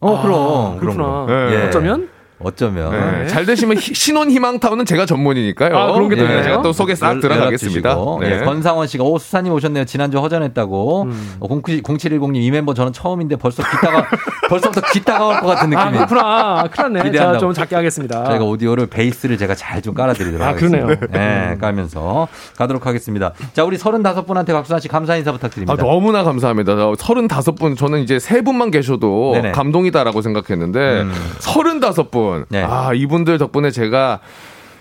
어, 0.00 0.16
아, 0.16 0.22
그럼. 0.22 0.78
그렇구나. 0.78 1.26
그럼. 1.26 1.50
네. 1.50 1.66
어쩌면 1.66 2.08
어쩌면. 2.38 2.90
네. 2.90 3.26
잘 3.28 3.46
되시면 3.46 3.78
히- 3.78 3.94
신혼 3.94 4.30
희망 4.30 4.58
타운은 4.60 4.84
제가 4.84 5.06
전문이니까요. 5.06 5.76
아, 5.76 5.92
그런 5.92 6.08
게또 6.10 6.26
네? 6.28 6.42
제가 6.42 6.60
또 6.62 6.72
소개 6.72 6.94
싹 6.94 7.08
연- 7.10 7.20
들어가겠습니다. 7.20 7.96
네. 8.20 8.40
예, 8.40 8.44
권상원 8.44 8.86
씨가 8.86 9.04
오 9.04 9.18
수사님 9.18 9.52
오셨네요. 9.54 9.84
지난주 9.86 10.18
허전했다고. 10.18 11.02
음. 11.04 11.34
어, 11.40 11.48
0710님 11.48 12.36
이 12.36 12.50
멤버 12.50 12.74
저는 12.74 12.92
처음인데 12.92 13.36
벌써 13.36 13.62
귀따가 13.62 14.04
벌써부터 14.50 14.80
귀따가 14.92 15.26
올 15.28 15.40
것 15.40 15.46
같은 15.46 15.74
아 15.76 15.86
느낌이. 15.86 16.06
그렇구나. 16.06 16.68
큰일 16.70 16.92
났네. 16.92 17.02
기대한다고. 17.04 17.34
자, 17.34 17.38
좀 17.38 17.52
작게 17.54 17.74
하겠습니다. 17.74 18.24
저희가 18.24 18.44
오디오를 18.44 18.86
베이스를 18.86 19.38
제가 19.38 19.54
잘 19.54 19.80
좀 19.82 19.94
깔아드리도록 19.94 20.42
아, 20.46 20.48
하겠습니다. 20.50 20.86
그러네요. 20.86 21.06
네, 21.12 21.56
깔면서 21.60 22.28
가도록 22.56 22.86
하겠습니다. 22.86 23.32
자, 23.52 23.62
우리 23.64 23.76
35분한테 23.76 24.52
박수환 24.52 24.80
씨 24.80 24.88
감사 24.88 25.14
인사 25.16 25.30
부탁드립니다. 25.32 25.72
아, 25.72 25.76
너무나 25.76 26.24
감사합니다. 26.24 26.74
35분, 26.74 27.76
저는 27.76 28.00
이제 28.00 28.18
세 28.18 28.40
분만 28.40 28.70
계셔도 28.70 29.32
네네. 29.34 29.52
감동이다라고 29.52 30.22
생각했는데, 30.22 31.02
음. 31.02 31.12
35분. 31.40 32.25
네. 32.48 32.62
아, 32.62 32.92
이분들 32.94 33.38
덕분에 33.38 33.70
제가 33.70 34.20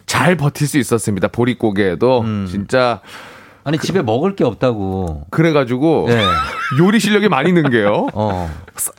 잘 0.05 0.35
버틸 0.35 0.67
수 0.67 0.77
있었습니다. 0.77 1.27
보릿고개에도. 1.27 2.21
음. 2.21 2.47
진짜. 2.49 3.01
아니, 3.67 3.79
집에 3.79 4.03
먹을 4.03 4.35
게 4.35 4.43
없다고. 4.43 5.23
그래가지고, 5.31 6.05
네. 6.07 6.21
요리 6.79 6.99
실력이 6.99 7.29
많이 7.29 7.51
는 7.51 7.71
게요. 7.71 8.07
어, 8.13 8.49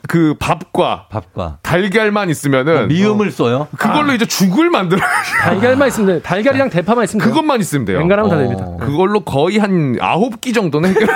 그 0.09 0.35
밥과 0.39 1.07
밥과. 1.09 1.59
달걀만 1.61 2.29
있으면은. 2.29 2.83
어, 2.83 2.85
미음을 2.87 3.31
써요? 3.31 3.69
그걸로 3.77 4.11
이제 4.13 4.25
죽을 4.25 4.69
만들어. 4.69 4.99
달걀만 5.41 5.87
있으면 5.87 6.07
돼. 6.07 6.21
달걀이랑 6.21 6.69
대파만 6.69 7.05
있으면 7.05 7.23
돼요. 7.23 7.33
그것만 7.33 7.61
있으면 7.61 7.85
돼요. 7.85 7.99
웬간하면 7.99 8.29
다 8.29 8.35
어. 8.35 8.39
됩니다. 8.39 8.85
그걸로 8.85 9.21
거의 9.21 9.57
한 9.57 9.95
아홉 10.01 10.41
끼 10.41 10.51
정도는 10.51 10.89
해결. 10.89 11.07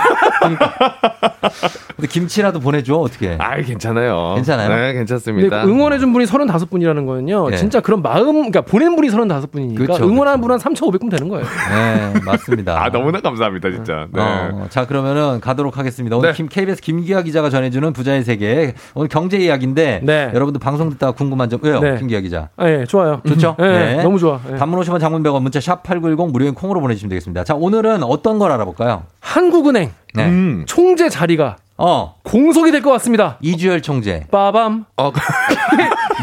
근데 1.95 2.07
김치라도 2.07 2.59
보내줘, 2.61 2.95
어떻게. 2.95 3.35
아, 3.37 3.57
괜찮아요. 3.61 4.33
괜찮아요? 4.35 4.69
네, 4.69 4.93
괜찮습니다. 4.93 5.65
응원해준 5.65 6.13
분이 6.13 6.25
35분이라는 6.25 7.05
거는요. 7.05 7.49
네. 7.49 7.57
진짜 7.57 7.81
그런 7.81 8.01
마음, 8.01 8.25
그러니까 8.33 8.61
보낸 8.61 8.95
분이 8.95 9.09
35분이니까 9.09 9.77
그렇죠, 9.77 10.07
응원하는 10.07 10.39
분은 10.41 10.57
한 10.59 10.73
3,500분 10.73 11.11
되는 11.11 11.27
거예요. 11.27 11.45
네, 11.45 12.13
맞습니다. 12.25 12.81
아, 12.81 12.89
너무나 12.89 13.19
감사 13.19 13.40
합니다, 13.45 13.69
진짜. 13.71 14.07
네. 14.11 14.21
어, 14.21 14.67
자, 14.69 14.85
그러면은 14.85 15.39
가도록 15.39 15.77
하겠습니다. 15.77 16.17
오늘 16.17 16.29
네. 16.31 16.35
김, 16.35 16.47
KBS 16.47 16.81
김기아 16.81 17.21
기자가 17.21 17.49
전해주는 17.49 17.93
부자의 17.93 18.23
세계. 18.23 18.73
오늘 18.93 19.07
경제 19.07 19.37
이야기인데. 19.37 20.01
네. 20.03 20.31
여러분들 20.33 20.59
방송 20.59 20.89
듣다가 20.89 21.11
궁금한 21.13 21.49
점, 21.49 21.59
왜요? 21.63 21.79
네. 21.79 21.97
김기아 21.97 22.19
기자. 22.21 22.49
아, 22.57 22.69
예, 22.69 22.85
좋아요. 22.85 23.21
좋죠? 23.27 23.55
네, 23.59 24.01
너무 24.03 24.19
좋아. 24.19 24.39
예. 24.51 24.55
단문 24.55 24.79
50원 24.81 24.99
장문 24.99 25.23
100원 25.23 25.41
문자 25.41 25.59
샵 25.59 25.83
8910 25.83 26.31
무료인 26.31 26.53
콩으로 26.53 26.81
보내주시면 26.81 27.09
되겠습니다. 27.09 27.43
자, 27.43 27.55
오늘은 27.55 28.03
어떤 28.03 28.39
걸 28.39 28.51
알아볼까요? 28.51 29.03
한국은행 29.19 29.91
네. 30.13 30.25
음. 30.25 30.63
총재 30.67 31.09
자리가 31.09 31.57
어, 31.83 32.15
공석이 32.23 32.71
될 32.71 32.81
것 32.81 32.91
같습니다. 32.91 33.37
이주열 33.41 33.81
총재. 33.81 34.25
빠밤. 34.29 34.85
어, 34.97 35.11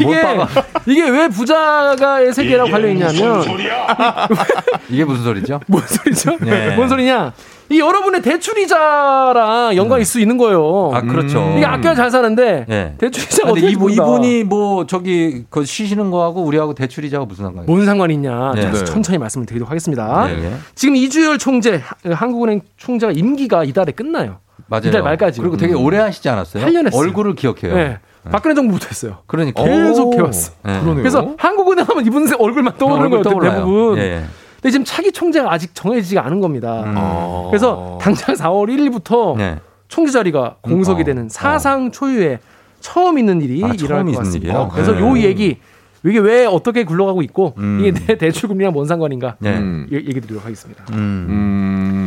뭘 0.01 0.15
이게 0.15 0.21
빠밤. 0.21 0.47
이게 0.85 1.09
왜 1.09 1.27
부자가의 1.27 2.33
세계라고 2.33 2.69
관련 2.71 2.91
있냐면 2.93 3.43
이게 4.89 5.03
무슨 5.03 5.23
소리죠? 5.23 5.59
뭔 5.67 5.83
소리죠? 5.85 6.37
네. 6.41 6.75
뭔 6.75 6.87
소리냐? 6.87 7.33
이 7.71 7.79
여러분의 7.79 8.21
대출이자랑 8.23 9.75
연관이 9.75 10.01
있을 10.01 10.11
수 10.13 10.19
있는 10.19 10.37
거예요. 10.37 10.91
아, 10.93 11.01
그렇죠. 11.01 11.53
이게 11.55 11.65
아껴야 11.65 11.93
잘 11.93 12.09
사는데 12.09 12.65
네. 12.67 12.95
대출이자가 12.97 13.51
근데 13.51 13.61
어떻게 13.67 13.73
이분. 13.73 13.91
이분이 13.91 14.43
뭐 14.45 14.87
저기 14.87 15.43
그 15.49 15.65
쉬시는 15.65 16.09
거하고 16.09 16.41
우리하고 16.41 16.73
대출이자가 16.73 17.25
무슨 17.25 17.45
상관이에요? 17.45 17.71
뭔 17.71 17.85
상관이 17.85 18.13
있냐? 18.15 18.53
네. 18.55 18.61
자, 18.71 18.85
천천히 18.85 19.17
말씀을 19.19 19.45
드리도록 19.45 19.69
하겠습니다. 19.69 20.25
네, 20.27 20.35
네. 20.37 20.53
지금 20.73 20.95
이주열 20.95 21.37
총재, 21.37 21.81
한국은행 22.11 22.61
총재가 22.77 23.11
임기가 23.11 23.65
이달에 23.65 23.91
끝나요. 23.91 24.37
맞아요. 24.67 24.83
이달 24.85 25.03
말까지. 25.03 25.39
그리고 25.41 25.57
되게 25.57 25.73
오래 25.73 25.97
하시지 25.97 26.27
않았어요? 26.29 26.65
8년 26.65 26.87
했어요. 26.87 27.01
얼굴을 27.01 27.35
기억해요. 27.35 27.75
네. 27.75 27.99
박근혜 28.31 28.53
정부부터 28.53 28.87
했어요. 28.89 29.17
그러니까 29.27 29.63
계속 29.63 30.13
해왔어. 30.13 30.51
네. 30.63 30.73
그러네요. 30.81 30.95
그래서 30.97 31.33
한국은행 31.37 31.85
하면 31.87 32.05
이분 32.05 32.27
얼굴만 32.37 32.77
떠오르는 32.77 33.09
거예요. 33.09 33.23
떠올라요. 33.23 33.53
대부분. 33.59 33.97
예, 33.97 34.01
예. 34.01 34.23
근데 34.61 34.71
지금 34.71 34.83
차기 34.85 35.11
총재가 35.11 35.51
아직 35.51 35.73
정해지지가 35.73 36.25
않은 36.25 36.41
겁니다. 36.41 36.83
음. 36.83 36.95
어. 36.97 37.47
그래서 37.49 37.97
당장 38.01 38.35
4월 38.35 38.67
1일부터 38.67 39.37
네. 39.37 39.57
총재 39.87 40.11
자리가 40.11 40.57
공석이 40.61 41.01
어. 41.01 41.05
되는 41.05 41.29
사상 41.29 41.91
초유의 41.91 42.39
처음 42.81 43.17
있는 43.17 43.41
일이 43.41 43.63
아, 43.63 43.67
일어날 43.73 43.77
처음 43.77 43.89
것 43.89 44.09
있는 44.09 44.13
같습니다. 44.23 44.47
일이에요? 44.53 44.69
그래서 44.73 44.91
네. 44.93 44.99
요 44.99 45.17
얘기 45.17 45.57
이게 46.05 46.19
왜 46.19 46.45
어떻게 46.45 46.83
굴러가고 46.85 47.21
있고 47.23 47.55
음. 47.57 47.79
이게 47.81 47.91
내 47.93 48.17
대출금리랑 48.17 48.71
뭔 48.73 48.85
상관인가 48.85 49.35
네. 49.39 49.57
음. 49.57 49.87
얘- 49.91 49.97
얘기 49.97 50.13
드리도록 50.21 50.45
하겠습니다. 50.45 50.83
음. 50.93 51.98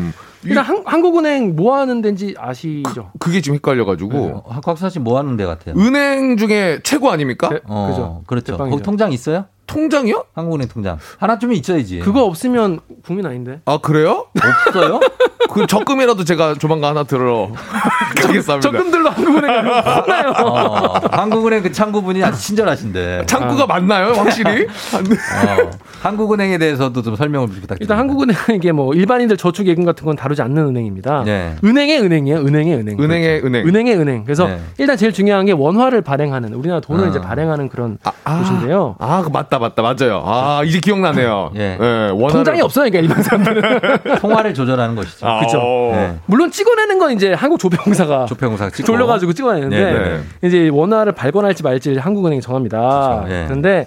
음. 0.45 0.49
일단 0.49 0.65
한, 0.65 0.83
한국은행 0.85 1.55
뭐 1.57 1.77
하는 1.77 2.03
데인지 2.03 2.35
아시죠? 2.39 3.11
그 3.19 3.31
게 3.31 3.41
지금 3.41 3.57
헷갈려가지고. 3.57 4.43
어, 4.45 4.61
곽수아 4.63 4.89
씨뭐 4.91 5.17
하는 5.19 5.37
데 5.37 5.45
같아요? 5.47 5.75
은행 5.79 6.37
중에 6.37 6.81
최고 6.83 7.11
아닙니까? 7.11 7.49
대- 7.49 7.61
어, 7.67 7.89
그죠. 7.91 8.23
그렇죠. 8.27 8.53
대빵이죠. 8.53 8.71
거기 8.77 8.83
통장 8.83 9.13
있어요? 9.13 9.47
통장이요? 9.73 10.25
한국은행 10.35 10.69
통장. 10.69 10.99
하나쯤은 11.19 11.57
있어야지. 11.57 12.01
그거 12.01 12.25
없으면 12.25 12.81
국민 13.05 13.25
아닌데. 13.27 13.61
아, 13.65 13.79
그래요? 13.79 14.27
없어요? 14.67 15.01
그 15.51 15.67
적금이라도 15.67 16.25
제가 16.25 16.55
조만간 16.55 16.91
하나 16.91 17.03
들어 17.05 17.51
가겠습니다. 18.23 18.61
적금들로 18.61 19.11
한국은행 19.11 19.55
가면 19.55 19.85
혼나요. 19.85 20.31
어, 20.31 20.95
한국은행 21.11 21.63
그 21.63 21.73
창구분이 21.73 22.23
아주 22.25 22.39
친절하신데. 22.41 23.25
창구가 23.27 23.67
맞나요, 23.67 24.13
확실히? 24.13 24.65
어, 24.65 25.71
한국은행에 26.03 26.59
대해서도 26.59 27.03
좀 27.03 27.17
설명을 27.17 27.49
부탁드립니다. 27.49 27.77
일단 27.81 27.99
한국은행 27.99 28.37
이게 28.55 28.73
뭐 28.73 28.95
일반인들 28.95 29.37
저축 29.37 29.67
예금 29.67 29.85
같은 29.85 30.05
건 30.07 30.17
다루지 30.17 30.41
않는 30.43 30.69
은행입니다. 30.69 31.25
네. 31.25 31.57
은행의 31.65 32.01
은행이에요. 32.01 32.39
은행의 32.39 32.75
은행. 32.77 32.99
은행의 33.01 33.45
은행. 33.45 33.67
은행의 33.67 33.97
은행. 33.99 34.25
그래서 34.25 34.47
네. 34.47 34.61
일단 34.79 34.97
제일 34.97 35.13
중요한 35.13 35.45
게 35.47 35.53
원화를 35.53 36.03
발행하는 36.03 36.55
우리나라 36.55 36.81
돈을 36.81 37.05
아. 37.05 37.09
이제 37.09 37.21
발행하는 37.21 37.69
그런 37.69 37.99
아, 38.25 38.39
곳인데요. 38.39 38.97
아, 38.99 39.23
그 39.23 39.29
맞다, 39.29 39.59
맞다, 39.63 39.81
맞아요. 39.83 40.23
아, 40.27 40.63
이제 40.65 40.79
기억나네요. 40.81 41.53
예. 41.57 41.77
원화를- 41.81 42.33
통장이 42.33 42.61
없어요, 42.61 42.91
그러니까 42.91 42.99
일반 42.99 43.23
사람들은. 43.23 44.19
통화를 44.21 44.53
조절하는 44.55 44.95
것이죠. 44.95 45.27
아, 45.27 45.41
그쵸. 45.41 45.59
어. 45.61 45.93
네. 45.95 46.19
물론 46.27 46.51
찍어내는 46.51 46.99
건 46.99 47.13
이제 47.13 47.33
한국 47.33 47.59
조폐공사가 47.59 48.27
조폐공사 48.29 48.69
찍고. 48.71 48.87
돌려가지고 48.87 49.33
찍어내는데 49.33 49.77
네, 49.85 49.99
네. 50.41 50.49
이제 50.49 50.69
원화를 50.69 51.13
발권할지 51.13 51.63
말지 51.63 51.97
한국은행이 51.97 52.43
정합니다. 52.43 53.23
그렇죠. 53.25 53.35
예. 53.35 53.45
그런데 53.47 53.87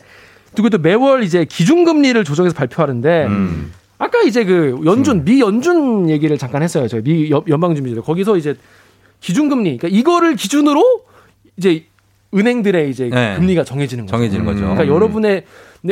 그것도 0.55 0.79
매월 0.79 1.23
이제 1.23 1.45
기준금리를 1.45 2.23
조정해서 2.23 2.55
발표하는데 2.55 3.25
음. 3.27 3.71
아까 3.97 4.21
이제 4.21 4.43
그 4.45 4.79
연준 4.85 5.23
미 5.23 5.39
연준 5.41 6.09
얘기를 6.09 6.37
잠깐 6.37 6.63
했어요. 6.63 6.87
저희 6.87 7.01
미 7.01 7.29
연- 7.29 7.43
연방준비제도 7.47 8.01
거기서 8.03 8.37
이제 8.37 8.55
기준금리 9.21 9.77
그러니까 9.77 9.87
이거를 9.99 10.35
기준으로 10.35 10.83
이제 11.57 11.85
은행들의 12.33 12.89
이제 12.89 13.09
네. 13.09 13.35
금리가 13.35 13.63
정해지는 13.63 14.05
거죠. 14.05 14.11
정해지는 14.11 14.45
거죠. 14.45 14.59
그러니까 14.61 14.87
여러분의 14.87 15.43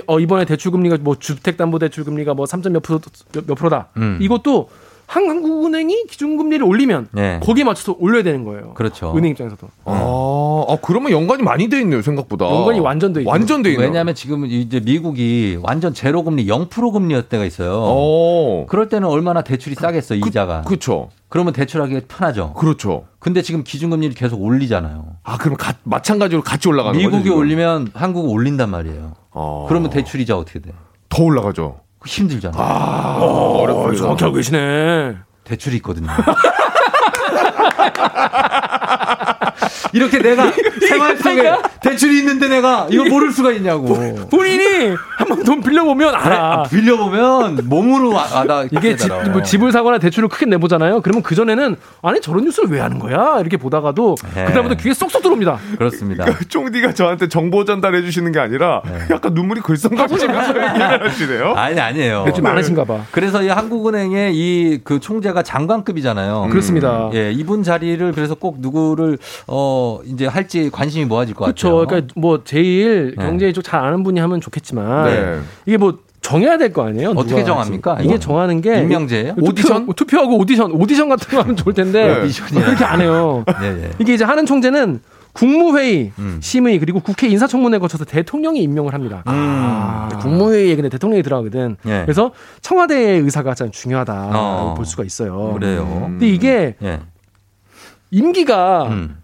어 0.07 0.19
이번에 0.19 0.45
대출 0.45 0.71
금리가 0.71 0.97
뭐 1.01 1.15
주택 1.17 1.57
담보 1.57 1.79
대출 1.79 2.03
금리가 2.03 2.33
뭐 2.33 2.45
3. 2.45 2.61
몇 2.71 2.81
프로 2.81 2.99
몇, 3.31 3.45
몇 3.45 3.55
프로다. 3.55 3.89
음. 3.97 4.17
이것도 4.19 4.69
한- 5.13 5.29
한국은행이 5.29 6.05
기준금리를 6.09 6.65
올리면 6.65 7.09
네. 7.11 7.39
거기에 7.43 7.63
맞춰서 7.63 7.95
올려야 7.99 8.23
되는 8.23 8.43
거예요. 8.43 8.73
그렇죠. 8.73 9.13
은행 9.15 9.31
입장에서도 9.31 9.67
아, 9.85 10.65
아, 10.67 10.77
그러면 10.81 11.11
연관이 11.11 11.43
많이 11.43 11.67
돼 11.69 11.79
있네요, 11.81 12.01
생각보다. 12.01 12.45
연관이 12.49 12.79
완전 12.79 13.13
돼 13.13 13.21
있죠. 13.21 13.29
완전 13.29 13.61
돼 13.61 13.71
있네요. 13.71 13.85
왜냐하면 13.87 14.15
지금 14.15 14.45
이제 14.45 14.79
미국이 14.79 15.59
완전 15.61 15.93
제로 15.93 16.23
금리 16.23 16.47
0% 16.47 16.91
금리였 16.91 17.29
때가 17.29 17.45
있어요. 17.45 17.73
어. 17.75 18.65
그럴 18.67 18.89
때는 18.89 19.07
얼마나 19.07 19.43
대출이 19.43 19.75
싸겠어 19.75 20.15
이자가. 20.15 20.61
그렇죠. 20.63 21.09
그러면 21.29 21.53
대출하기 21.53 22.01
편하죠. 22.07 22.53
그렇죠. 22.53 23.05
근데 23.19 23.41
지금 23.43 23.63
기준금리를 23.63 24.15
계속 24.15 24.41
올리잖아요. 24.41 25.05
아, 25.23 25.37
그럼 25.37 25.57
가- 25.57 25.73
마찬가지로 25.83 26.41
같이 26.41 26.67
올라가는 26.69 26.97
거죠. 26.99 27.09
미국이? 27.09 27.29
올리면 27.29 27.89
한국은 27.93 28.29
올린단 28.31 28.69
말이에요. 28.71 29.13
어. 29.31 29.65
그러면 29.69 29.89
대출이자 29.91 30.37
어떻게 30.37 30.59
돼? 30.59 30.71
더 31.09 31.23
올라가죠. 31.23 31.77
힘들잖아. 32.05 32.57
아, 32.57 33.17
어, 33.19 33.61
어렵습니다. 33.61 33.97
정확히 34.01 34.23
알고 34.25 34.35
계시네. 34.37 35.15
대출이 35.43 35.77
있거든요. 35.77 36.07
이렇게 39.93 40.19
내가 40.19 40.51
생활 40.87 41.17
속에 41.17 41.51
대출이 41.81 42.19
있는데 42.19 42.47
내가 42.49 42.87
이걸 42.89 43.09
모를 43.09 43.31
수가 43.31 43.51
있냐고. 43.51 43.93
본인이 44.29 44.95
한번 45.17 45.43
돈 45.43 45.61
빌려보면 45.61 46.15
알아. 46.15 46.53
아, 46.53 46.63
빌려보면 46.63 47.59
몸으로 47.65 48.11
와, 48.13 48.25
와다. 48.33 48.63
이게 48.71 48.95
집, 48.95 49.11
뭐 49.31 49.41
집을 49.41 49.71
사거나 49.71 49.99
대출을 49.99 50.29
크게 50.29 50.45
내보잖아요. 50.47 51.01
그러면 51.01 51.23
그 51.23 51.35
전에는 51.35 51.75
아니 52.01 52.21
저런 52.21 52.43
뉴스를 52.45 52.69
왜 52.69 52.79
하는 52.79 52.99
거야? 52.99 53.39
이렇게 53.39 53.57
보다가도 53.57 54.15
네. 54.35 54.45
그다음부터 54.45 54.81
귀에 54.81 54.93
쏙쏙 54.93 55.21
들어옵니다. 55.21 55.59
그렇습니다. 55.77 56.23
그러니까 56.25 56.45
쫑디가 56.49 56.93
저한테 56.93 57.27
정보 57.29 57.65
전달해 57.65 58.01
주시는 58.01 58.31
게 58.31 58.39
아니라 58.39 58.81
약간 59.11 59.33
눈물이 59.33 59.61
글썽거리면서 59.61 60.47
얘기를 60.49 61.09
하시네요. 61.09 61.53
아니 61.55 61.79
아니에요. 61.79 62.25
좀 62.35 62.43
많으신가 62.43 62.83
봐. 62.85 63.05
그래서 63.11 63.43
이 63.43 63.47
한국은행의 63.49 64.35
이 64.35 64.63
그 64.83 64.99
총재가 64.99 65.43
장관급이잖아요. 65.43 66.47
그렇습니다. 66.49 67.09
예, 67.13 67.31
이분 67.31 67.63
자리를 67.63 68.11
그래서 68.13 68.35
꼭 68.35 68.57
누구를 68.59 69.17
어 69.47 69.82
이제 70.05 70.25
할지 70.27 70.69
관심이 70.71 71.05
모아질 71.05 71.35
것 71.35 71.45
같아요. 71.45 71.53
그렇죠. 71.53 71.87
그러니까 71.87 72.13
뭐 72.15 72.43
제일 72.43 73.15
네. 73.17 73.25
경제 73.25 73.51
쪽 73.53 73.63
잘 73.63 73.83
아는 73.83 74.03
분이 74.03 74.19
하면 74.19 74.41
좋겠지만 74.41 75.05
네. 75.05 75.39
이게 75.65 75.77
뭐 75.77 75.99
정해야 76.21 76.57
될 76.57 76.71
거 76.71 76.85
아니에요? 76.87 77.11
어떻게 77.17 77.43
정합니까? 77.43 77.97
이게? 78.01 78.17
정하는 78.17 78.61
게 78.61 78.79
임명제예요? 78.81 79.35
투표, 79.35 79.49
오디션? 79.49 79.93
투표 79.95 80.17
하고 80.19 80.37
오디션 80.37 80.71
오디션 80.71 81.09
같은 81.09 81.29
거 81.29 81.41
하면 81.43 81.55
좋을 81.55 81.73
텐데 81.73 82.23
네. 82.23 82.61
그렇게 82.61 82.83
안 82.85 83.01
해요. 83.01 83.43
네, 83.61 83.73
네. 83.73 83.89
이게 83.99 84.13
이제 84.13 84.23
하는 84.23 84.45
총재는 84.45 85.01
국무회의, 85.33 86.11
음. 86.19 86.39
심의 86.41 86.77
그리고 86.77 86.99
국회 86.99 87.27
인사청문회 87.27 87.79
거쳐서 87.79 88.05
대통령이 88.05 88.61
임명을 88.61 88.93
합니다. 88.93 89.23
아, 89.25 90.07
국무회의에 90.21 90.75
근데 90.75 90.89
대통령이 90.89 91.23
들어가거든. 91.23 91.75
음. 91.85 91.89
예. 91.89 92.01
그래서 92.05 92.31
청와대의 92.61 93.21
의사가 93.21 93.55
참 93.55 93.71
중요하다 93.71 94.29
어. 94.31 94.73
볼 94.77 94.85
수가 94.85 95.03
있어요. 95.03 95.53
그래요. 95.53 96.03
근데 96.05 96.27
이게 96.27 96.75
예. 96.83 96.99
임기가 98.11 98.87
음. 98.89 99.17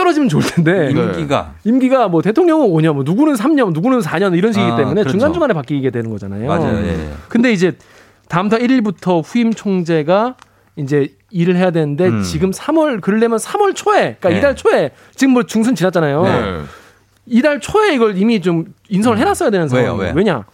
딱 0.00 0.04
떨어지면 0.04 0.28
좋을 0.28 0.42
텐데 0.42 0.90
임기가 0.90 1.54
임기가 1.64 2.08
뭐 2.08 2.22
대통령은 2.22 2.68
5년, 2.68 2.94
뭐 2.94 3.02
누구는 3.04 3.34
3년, 3.34 3.72
누구는 3.72 4.00
4년 4.00 4.36
이런 4.36 4.52
식이기 4.52 4.72
아, 4.72 4.76
때문에 4.76 5.02
그렇죠. 5.02 5.10
중간 5.10 5.32
중간에 5.32 5.54
바뀌게 5.54 5.90
되는 5.90 6.10
거잖아요. 6.10 6.48
맞아요. 6.48 6.76
예, 6.84 6.88
예. 6.88 7.10
근데 7.28 7.52
이제 7.52 7.76
다음 8.28 8.48
달 8.48 8.60
1일부터 8.60 9.22
후임 9.24 9.52
총재가 9.52 10.36
이제 10.76 11.08
일을 11.30 11.56
해야 11.56 11.70
되는데 11.70 12.06
음. 12.08 12.22
지금 12.22 12.50
3월 12.50 13.00
그러려면 13.00 13.38
3월 13.38 13.74
초에 13.74 14.16
그러니까 14.18 14.28
네. 14.30 14.38
이달 14.38 14.56
초에 14.56 14.90
지금 15.14 15.34
뭐 15.34 15.42
중순 15.42 15.74
지났잖아요. 15.74 16.22
네. 16.22 16.60
이달 17.26 17.60
초에 17.60 17.94
이걸 17.94 18.16
이미 18.16 18.40
좀 18.40 18.64
인선을 18.88 19.18
해놨어야 19.18 19.50
되는 19.50 19.68
왜요? 19.70 19.86
상황이에요. 19.86 20.12
왜? 20.12 20.12
왜냐? 20.16 20.44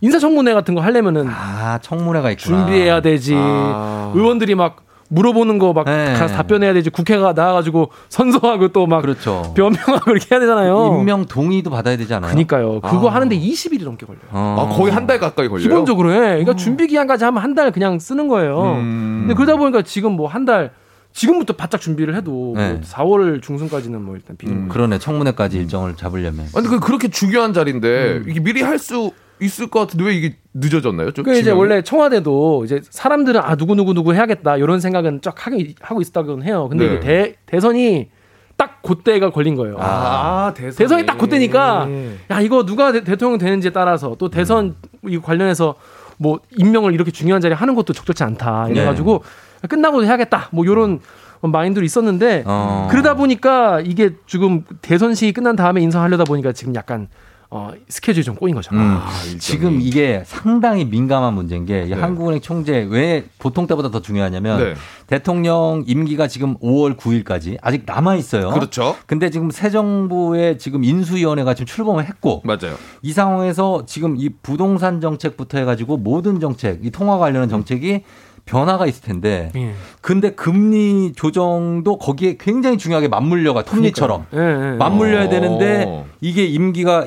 인사청문회 0.00 0.52
같은 0.52 0.74
거 0.74 0.80
하려면은 0.80 1.28
아 1.28 1.78
청문회가 1.80 2.32
있구나. 2.32 2.66
준비해야 2.66 3.00
되지. 3.00 3.34
아. 3.36 4.12
의원들이 4.14 4.56
막 4.56 4.82
물어보는 5.12 5.58
거막 5.58 5.84
네. 5.84 6.14
가서 6.14 6.34
답변해야 6.34 6.72
되지. 6.72 6.88
국회가 6.90 7.32
나와가지고 7.34 7.90
선서하고 8.08 8.68
또막 8.68 9.02
그렇죠. 9.02 9.52
변명하고 9.54 10.10
이렇게 10.10 10.28
해야 10.34 10.40
되잖아요. 10.40 10.96
임명 11.00 11.26
동의도 11.26 11.70
받아야 11.70 11.96
되지 11.96 12.14
않아요? 12.14 12.30
그니까요. 12.30 12.80
그거 12.80 13.10
아. 13.10 13.14
하는데 13.14 13.38
20일이 13.38 13.84
넘게 13.84 14.06
걸려요. 14.06 14.22
어. 14.30 14.66
아, 14.70 14.74
거의 14.74 14.90
한 14.92 15.02
달 15.06 15.18
가까이 15.18 15.48
걸려요. 15.48 15.68
기본적으로 15.68 16.12
해. 16.12 16.18
그러니까 16.18 16.54
준비 16.54 16.86
기간까지 16.86 17.24
하면 17.24 17.42
한 17.42 17.54
달 17.54 17.70
그냥 17.72 17.98
쓰는 17.98 18.28
거예요. 18.28 18.76
음. 18.76 19.24
근데 19.26 19.34
그러다 19.34 19.56
보니까 19.56 19.82
지금 19.82 20.12
뭐 20.12 20.28
한 20.28 20.44
달 20.46 20.70
지금부터 21.12 21.52
바짝 21.54 21.80
준비를 21.82 22.14
해도 22.16 22.54
네. 22.56 22.70
뭐 22.72 22.80
4월 22.80 23.42
중순까지는 23.42 24.00
뭐 24.00 24.14
일단 24.16 24.36
비는 24.38 24.54
거예요. 24.54 24.68
그러네 24.70 24.98
청문회까지 24.98 25.58
일정을 25.58 25.96
잡으려면. 25.96 26.46
아니 26.56 26.66
그 26.68 26.80
그렇게 26.80 27.08
중요한 27.08 27.52
자리인데 27.52 28.22
이게 28.26 28.40
미리 28.40 28.62
할 28.62 28.78
수 28.78 29.10
있을 29.40 29.66
것 29.66 29.80
같은데 29.80 30.04
왜 30.04 30.14
이게 30.14 30.36
늦어졌나요? 30.54 31.12
좀 31.12 31.24
그 31.24 31.36
이제? 31.38 31.50
원래 31.50 31.82
청와대도 31.82 32.64
이제 32.64 32.80
사람들은 32.88 33.40
아 33.42 33.56
누구 33.56 33.74
누구 33.74 33.94
누구 33.94 34.12
해야겠다 34.14 34.56
이런 34.58 34.80
생각은 34.80 35.20
쫙 35.22 35.46
하고, 35.46 35.56
하고 35.80 36.00
있다고는 36.00 36.44
해요. 36.46 36.68
근데 36.70 36.86
네. 36.86 36.92
이게 36.92 37.00
대, 37.00 37.34
대선이 37.46 38.10
딱 38.56 38.82
그때가 38.82 39.30
걸린 39.30 39.54
거예요. 39.56 39.76
아, 39.80 40.52
대선이. 40.54 40.76
대선이 40.76 41.06
딱 41.06 41.16
그때니까 41.18 41.88
야 42.30 42.40
이거 42.40 42.64
누가 42.64 42.92
대, 42.92 43.16
통령 43.16 43.38
되는지에 43.38 43.70
따라서 43.70 44.14
또 44.18 44.28
대선 44.28 44.76
이 45.08 45.18
관련해서 45.18 45.74
뭐 46.18 46.38
임명을 46.56 46.92
이렇게 46.92 47.10
중요한 47.10 47.40
자리에 47.40 47.54
하는 47.56 47.74
것도 47.74 47.92
적절치 47.94 48.22
않다 48.22 48.68
이래 48.68 48.84
가지고 48.84 49.24
끝나고도 49.68 50.04
해야겠다 50.06 50.48
뭐 50.52 50.64
이런 50.64 51.00
마인드로 51.40 51.84
있었는데 51.84 52.44
어. 52.46 52.86
그러다 52.90 53.14
보니까 53.14 53.80
이게 53.80 54.10
지금 54.28 54.64
대선 54.82 55.14
시기 55.14 55.32
끝난 55.32 55.56
다음에 55.56 55.80
인사하려다 55.80 56.24
보니까 56.24 56.52
지금 56.52 56.74
약간 56.76 57.08
어, 57.54 57.70
스케줄이 57.86 58.24
좀 58.24 58.34
꼬인 58.34 58.54
거죠. 58.54 58.74
음. 58.74 58.98
지금 59.38 59.78
이게 59.82 60.22
상당히 60.24 60.86
민감한 60.86 61.34
문제인 61.34 61.66
게이 61.66 61.90
네. 61.90 61.94
한국은행 61.94 62.40
총재 62.40 62.86
왜 62.88 63.26
보통 63.38 63.66
때보다 63.66 63.90
더 63.90 64.00
중요하냐면 64.00 64.58
네. 64.58 64.74
대통령 65.06 65.84
임기가 65.86 66.28
지금 66.28 66.56
5월 66.60 66.96
9일까지 66.96 67.58
아직 67.60 67.82
남아 67.84 68.16
있어요. 68.16 68.52
그렇죠. 68.52 68.96
근데 69.04 69.28
지금 69.28 69.50
새 69.50 69.68
정부의 69.68 70.56
지금 70.56 70.82
인수위원회가 70.82 71.52
지금 71.52 71.66
출범을 71.66 72.06
했고 72.06 72.40
맞아요. 72.42 72.74
이 73.02 73.12
상황에서 73.12 73.84
지금 73.84 74.16
이 74.16 74.30
부동산 74.30 75.02
정책부터 75.02 75.58
해가지고 75.58 75.98
모든 75.98 76.40
정책, 76.40 76.82
이 76.82 76.90
통화 76.90 77.18
관련한 77.18 77.50
정책이 77.50 78.02
변화가 78.44 78.86
있을 78.86 79.02
텐데. 79.02 79.50
예. 79.56 79.72
근데 80.00 80.30
금리 80.30 81.12
조정도 81.14 81.98
거기에 81.98 82.36
굉장히 82.38 82.76
중요하게 82.78 83.08
맞물려가 83.08 83.62
톱니처럼 83.62 84.26
예, 84.34 84.38
예, 84.38 84.72
예. 84.72 84.76
맞물려야 84.76 85.26
어. 85.26 85.28
되는데 85.28 86.04
이게 86.20 86.44
임기가 86.44 87.06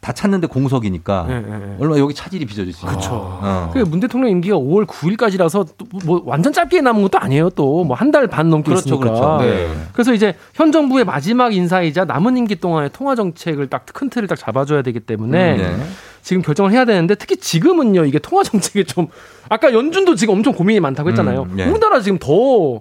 다 0.00 0.12
찼는데 0.12 0.48
공석이니까 0.48 1.26
예, 1.28 1.34
예, 1.34 1.38
예. 1.38 1.76
얼마 1.78 1.96
여기 1.98 2.12
차질이 2.12 2.44
빚어질 2.44 2.72
수 2.72 2.84
있어요. 2.84 2.96
그쵸. 2.98 3.10
어. 3.12 3.70
그문 3.72 4.00
대통령 4.00 4.30
임기가 4.30 4.56
5월 4.56 4.84
9일까지라서 4.86 5.66
뭐 6.04 6.20
완전 6.26 6.52
짧게 6.52 6.80
남은 6.80 7.02
것도 7.02 7.18
아니에요. 7.18 7.50
또 7.50 7.84
뭐 7.84 7.94
한 7.94 8.10
달 8.10 8.26
반 8.26 8.50
넘게 8.50 8.70
그렇죠, 8.70 8.96
있으니까. 8.96 9.38
그렇죠. 9.38 9.38
네. 9.44 9.68
그래서 9.92 10.12
이제 10.12 10.34
현 10.54 10.72
정부의 10.72 11.04
마지막 11.04 11.54
인사이자 11.54 12.04
남은 12.06 12.36
임기 12.36 12.56
동안의 12.56 12.90
통화 12.92 13.14
정책을 13.14 13.68
딱 13.68 13.86
큰 13.92 14.10
틀을 14.10 14.26
딱 14.26 14.36
잡아줘야 14.36 14.82
되기 14.82 14.98
때문에 15.00 15.52
음, 15.54 15.58
네. 15.58 15.76
지금 16.22 16.40
결정을 16.42 16.70
해야 16.70 16.84
되는데 16.84 17.14
특히 17.14 17.36
지금은요 17.36 18.04
이게 18.04 18.18
통화 18.18 18.42
정책이 18.42 18.84
좀 18.84 19.08
아까 19.48 19.72
연준도 19.72 20.14
지금 20.14 20.34
엄청 20.34 20.54
고민이 20.54 20.80
많다고 20.80 21.10
했잖아요. 21.10 21.42
음, 21.42 21.56
네. 21.56 21.68
우리나라 21.68 22.00
지금 22.00 22.18
더 22.18 22.80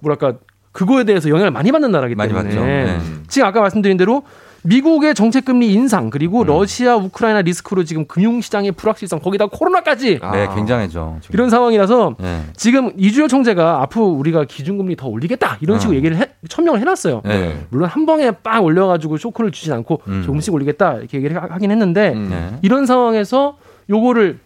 뭐랄까 0.00 0.38
그거에 0.72 1.04
대해서 1.04 1.28
영향을 1.28 1.50
많이 1.50 1.70
받는 1.70 1.90
나라기 1.90 2.14
많이 2.14 2.32
때문에 2.32 2.48
받죠. 2.48 2.64
네. 2.64 2.98
지금 3.28 3.46
아까 3.46 3.60
말씀드린 3.60 3.96
대로 3.96 4.22
미국의 4.62 5.14
정책 5.14 5.44
금리 5.44 5.72
인상 5.72 6.06
음. 6.06 6.10
그리고 6.10 6.44
러시아 6.44 6.96
우크라이나 6.96 7.42
리스크로 7.42 7.84
지금 7.84 8.06
금융 8.06 8.40
시장의 8.40 8.72
불확실성 8.72 9.20
거기다 9.20 9.46
코로나까지 9.46 10.20
네, 10.32 10.48
굉장해져. 10.54 11.16
지금. 11.20 11.34
이런 11.34 11.50
상황이라서 11.50 12.16
네. 12.18 12.42
지금 12.56 12.92
이주열 12.96 13.28
총재가 13.28 13.82
앞으로 13.82 14.06
우리가 14.06 14.44
기준금리 14.44 14.96
더 14.96 15.08
올리겠다 15.08 15.58
이런 15.60 15.78
식으로 15.78 15.94
어. 15.94 15.96
얘기를 15.98 16.16
해, 16.16 16.26
천명을 16.48 16.80
해놨어요. 16.80 17.22
네. 17.24 17.66
물론 17.70 17.88
한 17.88 18.06
방에 18.06 18.30
빵 18.30 18.64
올려가지고 18.64 19.16
쇼크를 19.16 19.50
주진 19.50 19.72
않고 19.72 20.02
음. 20.08 20.22
조금씩 20.24 20.52
올리겠다 20.52 20.94
이렇게 20.96 21.18
얘기를 21.18 21.42
하- 21.42 21.48
하긴 21.54 21.70
했는데 21.70 22.10
네. 22.14 22.58
이런 22.62 22.86
상황에서 22.86 23.56
요거를 23.88 24.38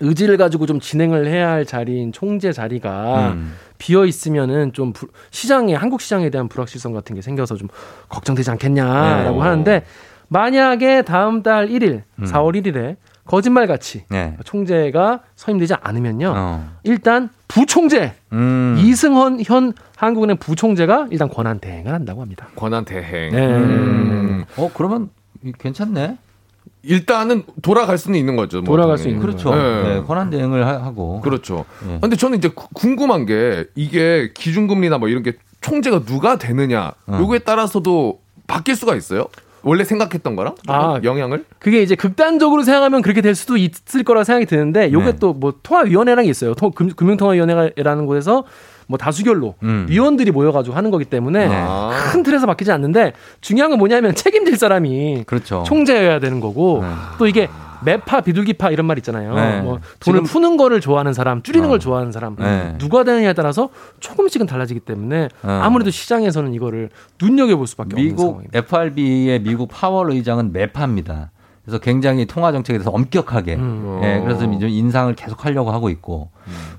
의지를 0.00 0.36
가지고 0.36 0.66
좀 0.66 0.80
진행을 0.80 1.26
해야 1.26 1.50
할 1.50 1.64
자리인 1.64 2.12
총재 2.12 2.52
자리가 2.52 3.32
음. 3.32 3.54
비어 3.78 4.04
있으면은 4.06 4.72
좀 4.72 4.92
부- 4.92 5.08
시장에 5.30 5.74
한국 5.74 6.00
시장에 6.00 6.30
대한 6.30 6.48
불확실성 6.48 6.92
같은 6.92 7.14
게 7.14 7.22
생겨서 7.22 7.56
좀 7.56 7.68
걱정되지 8.08 8.50
않겠냐라고 8.52 9.36
네. 9.36 9.42
하는데 9.42 9.84
만약에 10.28 11.02
다음 11.02 11.42
달 11.42 11.68
1일, 11.68 12.02
음. 12.16 12.24
4월 12.24 12.54
1일에 12.62 12.96
거짓말 13.24 13.66
같이 13.66 14.04
네. 14.08 14.36
총재가 14.44 15.20
서임되지 15.36 15.74
않으면요. 15.80 16.32
어. 16.34 16.70
일단 16.82 17.28
부총재 17.46 18.14
음. 18.32 18.76
이승헌 18.78 19.40
현 19.44 19.72
한국은행 19.96 20.36
부총재가 20.38 21.08
일단 21.10 21.28
권한 21.28 21.58
대행을 21.58 21.92
한다고 21.92 22.22
합니다. 22.22 22.48
권한 22.56 22.84
대행. 22.84 23.30
네. 23.34 23.46
음. 23.46 24.44
어 24.56 24.70
그러면 24.74 25.10
괜찮네. 25.58 26.16
일단은 26.82 27.42
돌아갈 27.62 27.98
수는 27.98 28.18
있는 28.18 28.36
거죠. 28.36 28.58
뭐 28.60 28.66
돌아갈 28.66 28.96
당연히. 28.96 29.02
수 29.02 29.08
있는 29.08 29.20
그렇죠. 29.22 29.54
네. 29.54 29.94
네, 29.96 30.00
권한 30.02 30.30
대행을 30.30 30.66
하- 30.66 30.82
하고. 30.84 31.20
그렇죠. 31.20 31.64
네. 31.86 31.98
근데 32.00 32.16
저는 32.16 32.38
이제 32.38 32.48
구- 32.48 32.68
궁금한 32.72 33.26
게 33.26 33.64
이게 33.74 34.30
기준금리나 34.34 34.98
뭐 34.98 35.08
이런 35.08 35.22
게 35.22 35.34
총재가 35.60 36.04
누가 36.04 36.38
되느냐 36.38 36.92
어. 37.06 37.18
요거에 37.20 37.40
따라서도 37.40 38.20
바뀔 38.46 38.76
수가 38.76 38.94
있어요? 38.94 39.26
원래 39.62 39.82
생각했던 39.82 40.36
거랑 40.36 40.54
아, 40.68 41.00
영향을? 41.02 41.44
그게 41.58 41.82
이제 41.82 41.96
극단적으로 41.96 42.62
생각하면 42.62 43.02
그렇게 43.02 43.20
될 43.20 43.34
수도 43.34 43.56
있을 43.56 44.04
거라 44.04 44.22
생각이 44.22 44.46
드는데 44.46 44.92
요게 44.92 45.04
네. 45.12 45.16
또뭐 45.18 45.54
통화위원회라는 45.64 46.24
게 46.24 46.30
있어요. 46.30 46.54
통- 46.54 46.70
금, 46.70 46.88
금융통화위원회라는 46.90 48.06
곳에서 48.06 48.44
뭐 48.88 48.96
다수결로 48.98 49.54
음. 49.62 49.86
위원들이 49.88 50.30
모여가지고 50.32 50.74
하는 50.74 50.90
거기 50.90 51.04
때문에 51.04 51.46
네. 51.46 51.54
아. 51.56 51.90
큰 52.10 52.22
틀에서 52.22 52.46
바뀌지 52.46 52.72
않는데 52.72 53.12
중요한 53.42 53.70
건 53.70 53.78
뭐냐면 53.78 54.14
책임질 54.14 54.56
사람이 54.56 55.24
그렇죠. 55.26 55.62
총재여야 55.66 56.18
되는 56.20 56.40
거고 56.40 56.80
네. 56.82 56.88
또 57.18 57.26
이게 57.26 57.48
매파 57.84 58.22
비둘기파 58.22 58.70
이런 58.70 58.86
말 58.86 58.98
있잖아요. 58.98 59.34
네. 59.34 59.60
뭐 59.60 59.78
돈을 60.00 60.20
지금- 60.20 60.24
푸는 60.24 60.56
거를 60.56 60.80
좋아하는 60.80 61.12
사람, 61.12 61.42
줄이는 61.42 61.66
어. 61.66 61.70
걸 61.70 61.78
좋아하는 61.78 62.10
사람 62.10 62.34
네. 62.36 62.74
누가 62.78 63.04
되느냐에 63.04 63.34
따라서 63.34 63.68
조금씩은 64.00 64.46
달라지기 64.46 64.80
때문에 64.80 65.28
어. 65.42 65.60
아무래도 65.62 65.90
시장에서는 65.90 66.54
이거를 66.54 66.88
눈여겨 67.22 67.56
볼 67.56 67.66
수밖에 67.68 67.94
없는 67.94 68.16
상황입니다. 68.16 68.58
FRB의 68.58 69.40
미국 69.42 69.68
파월 69.70 70.10
의장은 70.10 70.52
매파입니다. 70.52 71.30
그래서 71.68 71.78
굉장히 71.80 72.24
통화 72.24 72.50
정책에 72.50 72.78
대해서 72.78 72.90
엄격하게, 72.90 73.56
음. 73.56 74.00
예, 74.02 74.22
그래서 74.24 74.50
이제 74.50 74.66
인상을 74.66 75.14
계속 75.16 75.44
하려고 75.44 75.70
하고 75.70 75.90
있고, 75.90 76.30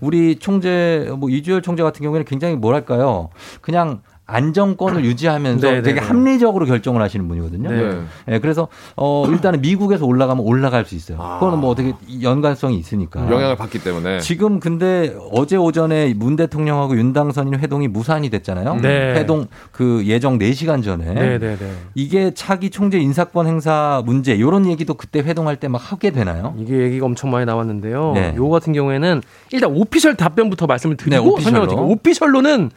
우리 0.01 0.37
총재, 0.39 1.07
뭐 1.15 1.29
이주열 1.29 1.61
총재 1.61 1.83
같은 1.83 2.01
경우에는 2.01 2.25
굉장히 2.25 2.55
뭐랄까요, 2.55 3.29
그냥 3.61 4.01
안정권을 4.29 5.05
유지하면서 5.05 5.67
네, 5.67 5.73
네, 5.77 5.81
되게 5.81 5.99
네. 6.01 6.05
합리적으로 6.05 6.65
결정을 6.65 7.01
하시는 7.01 7.27
분이거든요. 7.27 7.69
네. 7.71 8.01
예, 8.29 8.39
그래서 8.39 8.67
어 8.97 9.25
일단은 9.29 9.61
미국에서 9.61 10.05
올라가면 10.05 10.43
올라갈 10.45 10.85
수 10.85 10.95
있어요. 10.95 11.17
그거는 11.17 11.59
뭐 11.59 11.69
어떻게 11.71 11.93
연관성이 12.21 12.77
있으니까. 12.77 13.21
영향을 13.31 13.55
받기 13.55 13.81
때문에. 13.83 14.19
지금 14.19 14.59
근데 14.59 15.15
어제 15.31 15.55
오전에 15.55 16.13
문 16.15 16.35
대통령하고 16.35 16.97
윤당선인 16.97 17.59
회동이 17.59 17.87
무산이 17.87 18.29
됐잖아요. 18.29 18.75
네. 18.81 19.13
회동 19.15 19.47
그 19.71 20.03
예정 20.05 20.37
4시간 20.39 20.83
전에. 20.83 21.05
네, 21.13 21.39
네, 21.39 21.55
네. 21.57 21.71
이게 21.95 22.31
차기 22.33 22.69
총재 22.69 22.99
인사권 22.99 23.47
행사 23.47 24.01
문제 24.05 24.33
이런 24.35 24.65
얘기도 24.67 24.93
그때 24.95 25.19
회동할 25.19 25.55
때 25.55 25.69
막 25.69 25.79
하게 25.91 26.09
되나요? 26.11 26.55
이게 26.57 26.77
얘기가 26.81 27.05
엄청 27.05 27.29
많이 27.29 27.45
나왔는데요. 27.45 28.13
네. 28.15 28.33
요거 28.35 28.49
같은 28.49 28.73
경우에는 28.73 29.21
일단 29.51 29.71
오피셜 29.71 30.15
답변부터 30.15 30.65
말씀을 30.65 30.97
드리고 30.97 31.11
네, 31.15 31.17
오피셜로. 31.19 31.43
설명을 31.43 31.67
드리고 31.67 31.87
오피셜로는 31.91 32.71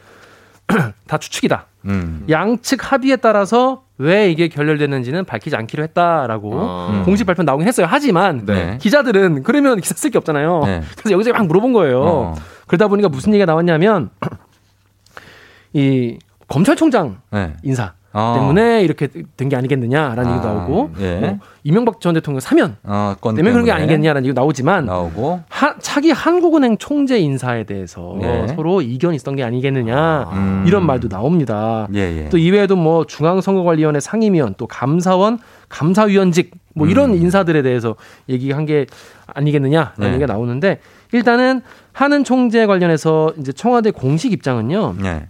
다 1.06 1.18
추측이다. 1.18 1.66
음. 1.86 2.24
양측 2.28 2.92
합의에 2.92 3.16
따라서 3.16 3.84
왜 3.98 4.30
이게 4.30 4.48
결렬됐는지는 4.48 5.24
밝히지 5.24 5.56
않기로 5.56 5.82
했다라고 5.84 6.52
아. 6.60 7.02
공식 7.04 7.24
발표 7.24 7.42
나오긴 7.42 7.66
했어요. 7.66 7.86
하지만 7.88 8.44
네. 8.46 8.78
기자들은 8.80 9.42
그러면 9.42 9.80
기사 9.80 9.94
쓸 9.94 10.10
게 10.10 10.18
없잖아요. 10.18 10.62
네. 10.64 10.82
그래서 10.96 11.10
여기저기 11.10 11.36
막 11.36 11.46
물어본 11.46 11.72
거예요. 11.72 12.02
어. 12.02 12.34
그러다 12.66 12.88
보니까 12.88 13.08
무슨 13.08 13.32
얘기가 13.32 13.46
나왔냐면 13.46 14.10
이 15.72 16.18
검찰총장 16.48 17.20
네. 17.30 17.54
인사 17.62 17.94
아. 18.12 18.34
때문에 18.38 18.82
이렇게 18.82 19.08
된 19.36 19.48
게 19.48 19.56
아니겠느냐라는 19.56 20.26
아, 20.26 20.32
얘기도 20.34 20.48
나오고 20.54 20.90
예. 21.00 21.18
뭐 21.18 21.38
이명박 21.64 22.00
전 22.00 22.14
대통령 22.14 22.40
사면 22.40 22.76
어, 22.82 23.14
건 23.20 23.34
때문에 23.34 23.52
그런 23.52 23.64
게 23.64 23.70
때문에. 23.70 23.82
아니겠냐라는 23.84 24.26
얘기가 24.26 24.40
나오지만 24.40 24.86
나오고 24.86 25.40
하- 25.48 25.76
차기 25.78 26.10
한국은행 26.10 26.76
총재 26.78 27.18
인사에 27.18 27.64
대해서 27.64 28.16
네. 28.20 28.48
서로 28.48 28.82
이견이 28.82 29.16
있었던 29.16 29.36
게 29.36 29.42
아니겠느냐 29.44 30.28
음. 30.32 30.64
이런 30.66 30.86
말도 30.86 31.08
나옵니다. 31.08 31.88
예, 31.94 31.98
예. 32.24 32.28
또 32.28 32.38
이외에도 32.38 32.76
뭐 32.76 33.04
중앙선거관리위원회 33.06 34.00
상임위원 34.00 34.54
또 34.58 34.66
감사원 34.66 35.38
감사위원직 35.68 36.52
뭐 36.74 36.86
이런 36.86 37.10
음. 37.10 37.16
인사들에 37.16 37.62
대해서 37.62 37.96
얘기한 38.28 38.64
게 38.66 38.86
아니겠느냐라는 39.26 39.92
네. 39.98 40.08
얘기가 40.14 40.26
나오는데 40.26 40.80
일단은 41.12 41.60
하는 41.92 42.24
총재 42.24 42.66
관련해서 42.66 43.32
이제 43.38 43.52
청와대 43.52 43.90
공식 43.90 44.32
입장은요. 44.32 44.94
네. 45.02 45.26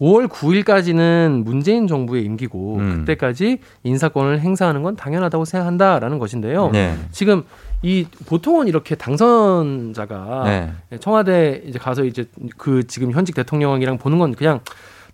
5월 0.00 0.28
9일까지는 0.28 1.44
문재인 1.44 1.86
정부의 1.86 2.24
임기고 2.24 2.76
음. 2.76 2.98
그때까지 2.98 3.58
인사권을 3.82 4.40
행사하는 4.40 4.82
건 4.82 4.96
당연하다고 4.96 5.44
생각한다라는 5.44 6.18
것인데요. 6.18 6.70
네. 6.70 6.96
지금 7.12 7.44
이 7.82 8.06
보통은 8.26 8.68
이렇게 8.68 8.94
당선자가 8.94 10.42
네. 10.44 10.98
청와대 10.98 11.62
이제 11.66 11.78
가서 11.78 12.04
이제 12.04 12.24
그 12.56 12.86
지금 12.86 13.12
현직 13.12 13.34
대통령이랑 13.34 13.98
보는 13.98 14.18
건 14.18 14.34
그냥 14.34 14.60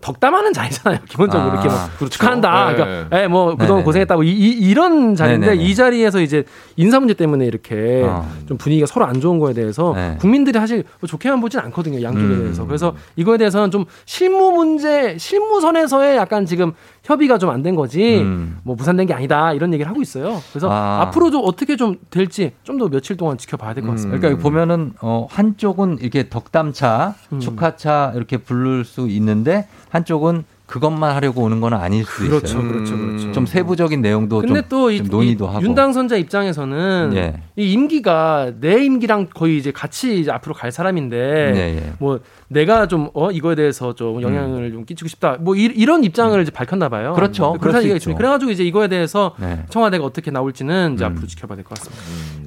덕담하는 0.03 0.53
자리잖아요. 0.53 0.99
기본적으로 1.09 1.51
아, 1.51 1.55
이렇게 1.55 1.69
뭐 1.69 1.79
그렇죠. 1.97 2.11
축하한다. 2.11 2.67
네. 2.67 2.75
그러니까 2.75 3.23
예, 3.23 3.27
뭐 3.29 3.53
그동안 3.53 3.69
네네네. 3.69 3.85
고생했다고 3.85 4.23
이, 4.25 4.31
이, 4.31 4.75
런 4.75 5.15
자리인데 5.15 5.47
네네네. 5.47 5.65
이 5.65 5.75
자리에서 5.75 6.21
이제 6.21 6.45
인사 6.77 6.99
문제 6.99 7.15
때문에 7.15 7.47
이렇게 7.47 8.03
어. 8.05 8.29
좀 8.47 8.59
분위기가 8.59 8.87
서로 8.87 9.07
안 9.07 9.21
좋은 9.21 9.39
거에 9.39 9.55
대해서 9.55 9.93
네. 9.95 10.17
국민들이 10.21 10.59
사실 10.59 10.85
뭐 11.01 11.09
좋게만 11.09 11.41
보진 11.41 11.61
않거든요. 11.61 12.03
양쪽에 12.03 12.27
음. 12.27 12.43
대해서. 12.43 12.67
그래서 12.67 12.95
이거에 13.17 13.39
대해서는 13.39 13.71
좀 13.71 13.87
실무 14.05 14.53
문제, 14.53 15.17
실무선에서의 15.19 16.17
약간 16.17 16.45
지금 16.45 16.73
협의가 17.05 17.37
좀 17.39 17.51
안 17.51 17.63
된 17.63 17.75
거지 17.75 18.19
음. 18.21 18.59
뭐 18.63 18.77
무산된 18.77 19.07
게 19.09 19.15
아니다 19.15 19.53
이런 19.53 19.73
얘기를 19.73 19.91
하고 19.91 20.03
있어요. 20.03 20.41
그래서 20.53 20.71
아. 20.71 21.03
앞으로도 21.03 21.41
어떻게 21.41 21.77
좀 21.77 21.97
될지 22.11 22.53
좀 22.63 22.79
더 22.79 22.89
며칠 22.89 23.17
동안 23.17 23.37
지켜봐야 23.39 23.75
될 23.75 23.85
것 23.85 23.91
같습니다. 23.93 24.19
그러니까 24.19 24.43
보면은 24.43 24.93
어 25.01 25.27
한쪽은 25.31 25.99
이렇게 26.01 26.29
덕담차, 26.29 27.15
음. 27.33 27.41
축하차 27.41 28.13
이렇게 28.15 28.37
부를 28.39 28.85
수 28.85 29.09
있는데 29.09 29.67
한쪽은 29.91 30.45
그것만 30.73 31.15
하려고 31.15 31.43
오는 31.43 31.61
건 31.61 31.75
아닐 31.75 32.03
수 32.03 32.27
그렇죠, 32.27 32.47
있어요. 32.47 32.63
그렇죠, 32.73 32.97
그렇죠. 32.97 33.33
좀 33.33 33.45
세부적인 33.45 34.01
내용도 34.01 34.41
근데 34.41 34.63
좀, 34.63 34.69
또이좀 34.71 35.09
논의도 35.09 35.47
하고. 35.47 35.63
윤 35.63 35.75
당선자 35.75 36.17
입장에서는 36.17 37.13
예. 37.15 37.35
이 37.57 37.73
임기가 37.75 38.53
내 38.59 38.83
임기랑 38.83 39.27
거의 39.35 39.59
이제 39.59 39.71
같이 39.71 40.19
이제 40.19 40.31
앞으로 40.31 40.55
갈 40.55 40.73
사람인데 40.73 41.17
예, 41.55 41.77
예. 41.77 41.93
뭐 41.99 42.21
내가 42.49 42.87
좀 42.89 43.11
어 43.13 43.31
이거에 43.31 43.55
대해서 43.55 43.95
좀 43.95 44.23
영향을 44.23 44.73
좀 44.73 44.87
끼치고 44.87 45.09
싶다 45.09 45.37
뭐 45.41 45.55
이, 45.57 45.85
런 45.85 46.05
입장을 46.05 46.41
이제 46.41 46.51
밝혔나 46.51 46.89
봐요. 46.89 47.11
음. 47.11 47.15
그렇죠. 47.17 47.53
그런 47.61 47.77
얘기가 47.77 47.97
있죠. 47.97 48.15
그래가지고 48.15 48.51
이제 48.51 48.65
이거에 48.65 48.89
대해서 48.89 49.35
네. 49.39 49.67
청와대가 49.69 50.05
어떻게 50.05 50.31
나올지는 50.31 50.95
이제 50.95 51.05
음. 51.05 51.11
앞으로 51.11 51.27
지켜봐야 51.27 51.57
될 51.57 51.65
것 51.65 51.79
같습니다. 51.79 52.03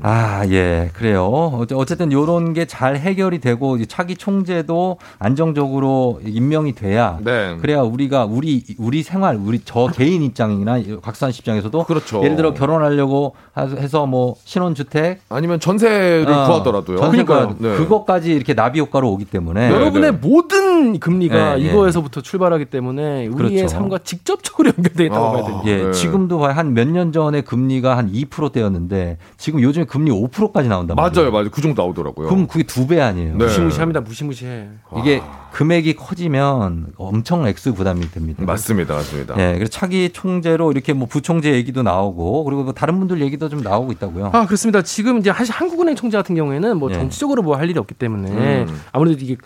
아, 0.07 0.45
예, 0.49 0.91
그래요. 0.93 1.65
어쨌든 1.73 2.11
요런 2.11 2.53
게 2.53 2.65
잘 2.67 2.97
해결이 2.97 3.39
되고 3.39 3.83
차기 3.85 4.15
총재도 4.15 4.97
안정적으로 5.17 6.19
임명이 6.25 6.73
돼야 6.73 7.17
네. 7.23 7.55
그래야 7.59 7.81
우리가 7.81 8.25
우리 8.25 8.63
우리 8.77 9.01
생활 9.01 9.35
우리 9.37 9.61
저 9.65 9.87
개인 9.87 10.21
입장이나 10.23 10.79
곽수환 11.01 11.31
씨 11.31 11.39
입장에서도 11.39 11.83
그렇죠. 11.85 12.23
예를 12.23 12.35
들어 12.35 12.53
결혼하려고 12.53 13.33
해서 13.57 14.05
뭐 14.05 14.35
신혼 14.43 14.75
주택 14.75 15.21
아니면 15.29 15.59
전세를 15.59 16.31
어, 16.31 16.45
구하더라도요. 16.47 16.97
전세가 16.97 17.55
네. 17.57 17.75
그것까지 17.77 18.31
이렇게 18.33 18.53
나비 18.53 18.79
효과로 18.79 19.11
오기 19.11 19.25
때문에 19.25 19.71
여러분의 19.71 20.11
모든 20.13 20.99
금리가 20.99 21.55
네, 21.55 21.63
네. 21.63 21.69
이거에서부터 21.69 22.21
출발하기 22.21 22.65
때문에 22.65 23.27
우리의 23.27 23.55
그렇죠. 23.57 23.67
삶과 23.69 23.99
직접적으로 24.03 24.69
연결되어 24.77 25.05
있다고 25.07 25.25
아, 25.25 25.31
봐야 25.31 25.43
됩니다. 25.43 25.63
예, 25.67 25.83
네. 25.85 25.91
지금도 25.91 26.45
한 26.45 26.73
몇 26.75 26.87
년 26.87 27.11
전에 27.11 27.41
금리가 27.41 27.95
한 27.97 28.11
2%대였는데 28.11 29.17
지금 29.37 29.61
요즘에 29.61 29.85
금리 29.95 30.11
5%까지 30.11 30.67
나온단 30.67 30.95
말이에요. 30.95 31.11
맞아요, 31.15 31.31
맞아요. 31.31 31.49
그 31.49 31.61
정도 31.61 31.81
나오더라고요. 31.81 32.27
그럼 32.27 32.47
그게 32.47 32.63
두 32.63 32.85
배 32.85 32.99
아니에요. 32.99 33.37
네. 33.37 33.45
무시무시합니다. 33.45 34.01
무시무시해. 34.01 34.67
이게 34.97 35.21
금액이 35.53 35.95
커지면 35.95 36.87
엄청 36.97 37.47
액수 37.47 37.73
부담이 37.73 38.11
됩니다. 38.11 38.43
맞습니다, 38.45 38.93
맞습니다. 38.95 39.35
예, 39.39 39.53
그래서 39.53 39.69
차기 39.71 40.09
총재로 40.11 40.71
이렇게 40.71 40.91
뭐 40.91 41.07
부총재 41.07 41.53
얘기도 41.53 41.81
나오고 41.81 42.43
그리고 42.43 42.63
뭐 42.63 42.73
다른 42.73 42.99
분들 42.99 43.21
얘기도 43.21 43.47
좀 43.47 43.61
나오고 43.61 43.93
있다고요. 43.93 44.31
아 44.33 44.45
그렇습니다. 44.45 44.81
지금 44.81 45.19
이제 45.19 45.31
사실 45.31 45.53
한국은행 45.53 45.95
총재 45.95 46.17
같은 46.17 46.35
경우에는 46.35 46.77
뭐 46.77 46.89
예. 46.91 46.95
정치적으로 46.95 47.41
뭐 47.41 47.55
할 47.55 47.69
일이 47.69 47.79
없기 47.79 47.93
때문에 47.93 48.65
음. 48.65 48.81
아무래도 48.91 49.17
이게 49.23 49.37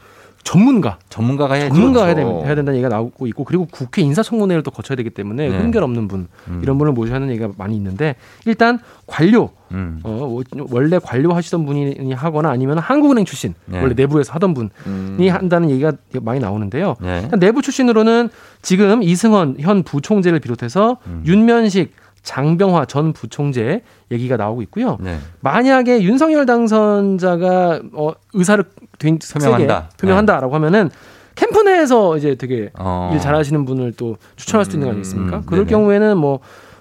전문가 0.44 0.98
전문가가 1.10 1.56
해야죠. 1.56 1.76
전문가가 1.76 2.06
해야. 2.08 2.16
된, 2.16 2.28
해야 2.28 2.56
된다는 2.56 2.76
얘기가 2.76 2.90
나오고 2.90 3.28
있고 3.28 3.44
그리고 3.44 3.68
국회 3.70 4.02
인사청문회를 4.02 4.64
또 4.64 4.72
거쳐야 4.72 4.96
되기 4.96 5.10
때문에 5.10 5.50
네. 5.50 5.58
흠결 5.58 5.84
없는 5.84 6.08
분 6.08 6.28
음. 6.48 6.60
이런 6.64 6.78
분을 6.78 6.94
모셔야 6.94 7.16
하는 7.16 7.30
얘기가 7.30 7.50
많이 7.58 7.76
있는데 7.76 8.16
일단 8.46 8.80
관료 9.06 9.50
음. 9.72 10.00
어, 10.04 10.40
원래 10.72 10.98
관료 10.98 11.34
하시던 11.34 11.66
분이 11.66 12.14
하거나 12.14 12.50
아니면 12.50 12.80
한국은행 12.80 13.26
출신 13.26 13.54
네. 13.66 13.82
원래 13.82 13.94
내부에서 13.94 14.34
하던 14.34 14.54
분이 14.54 14.70
음. 14.88 15.28
한다는 15.30 15.70
얘기가 15.70 15.94
많이 16.22 16.40
나오는데요. 16.40 16.96
네. 17.02 17.30
내부 17.40 17.62
출신으로는 17.62 18.30
지금 18.62 19.04
이승헌 19.04 19.58
현 19.60 19.84
부총재를 19.84 20.40
비롯해서 20.40 20.98
음. 21.08 21.24
윤면식 21.26 21.94
장병화 22.24 22.86
전 22.86 23.14
부총재 23.14 23.82
얘기가 24.12 24.38
나오고 24.38 24.62
있고요. 24.64 24.98
네. 25.00 25.18
만약에 25.42 26.02
윤석열 26.04 26.46
당선자가 26.46 27.82
어, 27.94 28.12
의사를 28.34 28.64
되- 29.00 29.18
표명한다. 29.40 29.82
세게 29.92 29.98
표명한다라고 30.02 30.54
하면은 30.56 30.90
캠프 31.36 31.62
내에서 31.62 32.18
이제 32.18 32.36
되게 32.36 32.70
어. 32.78 33.12
일 33.14 33.20
잘하시는 33.20 33.64
분을 33.66 33.94
또 33.94 34.18
추천할 34.36 34.66
수도 34.66 34.76
있는 34.78 34.88
거 34.88 34.92
음, 34.92 34.96
아니겠습니까? 34.96 35.38
음, 35.38 35.44
그럴 35.46 35.66
네네. 35.66 35.70
경우에는 35.72 36.18
뭐 36.18 36.40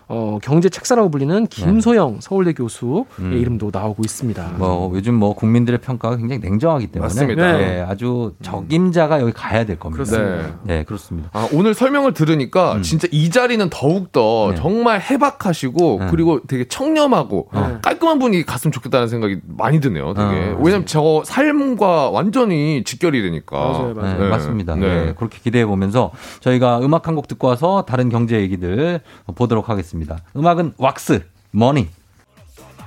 어, 0.09 0.39
경제 0.43 0.71
책사라고 0.71 1.11
불리는 1.11 1.47
김소영 1.49 2.19
서울대 2.21 2.55
교수의 2.55 3.05
음. 3.19 3.33
이름도 3.35 3.69
나오고 3.73 4.03
있습니다. 4.05 4.53
뭐 4.57 4.91
요즘 4.95 5.15
뭐 5.15 5.35
국민들의 5.35 5.81
평가가 5.81 6.17
굉장히 6.17 6.41
냉정하기 6.41 6.87
때문에 6.89 7.05
맞습니다. 7.07 7.61
예, 7.61 7.81
아주 7.87 8.33
적임자가 8.43 9.21
여기 9.21 9.33
가야 9.33 9.67
될 9.67 9.79
겁니다. 9.79 10.03
그렇습니다. 10.05 10.59
네, 10.65 10.85
그렇습니다. 10.85 11.29
아, 11.35 11.47
오늘 11.53 11.75
설명을 11.75 12.15
들으니까 12.15 12.77
음. 12.77 12.83
진짜 12.83 13.07
이 13.13 13.29
자리는 13.31 13.69
더욱더 13.71 14.49
네. 14.53 14.57
정말 14.57 15.01
해박하시고 15.01 15.99
네. 16.01 16.07
그리고 16.11 16.41
되게 16.47 16.65
청렴하고 16.67 17.51
네. 17.53 17.61
깔끔한 17.83 18.19
분이 18.19 18.47
갔으면 18.47 18.73
좋겠다는 18.73 19.09
생각이 19.09 19.41
많이 19.47 19.81
드네요. 19.81 20.15
되게. 20.15 20.27
어. 20.27 20.59
왜냐면 20.63 20.87
저 20.87 21.23
삶과 21.27 22.09
완전히 22.11 22.83
직결이 22.85 23.21
되니까. 23.21 23.59
맞아요, 23.59 23.95
맞아요. 23.95 24.19
네, 24.19 24.25
네. 24.25 24.31
맞습니다. 24.31 24.75
네. 24.75 25.05
네, 25.05 25.15
그렇게 25.15 25.39
기대해 25.43 25.67
보면서 25.67 26.13
저희가 26.41 26.81
음악 26.81 27.07
한 27.07 27.19
곡 27.19 27.27
듣고 27.27 27.49
와서 27.49 27.85
다른 27.89 28.11
경제 28.11 28.41
얘기들 28.41 29.01
보도록 29.35 29.69
하겠습니다. 29.69 29.98
음악은 30.37 30.75
왁스 30.79 31.25
머니. 31.51 31.89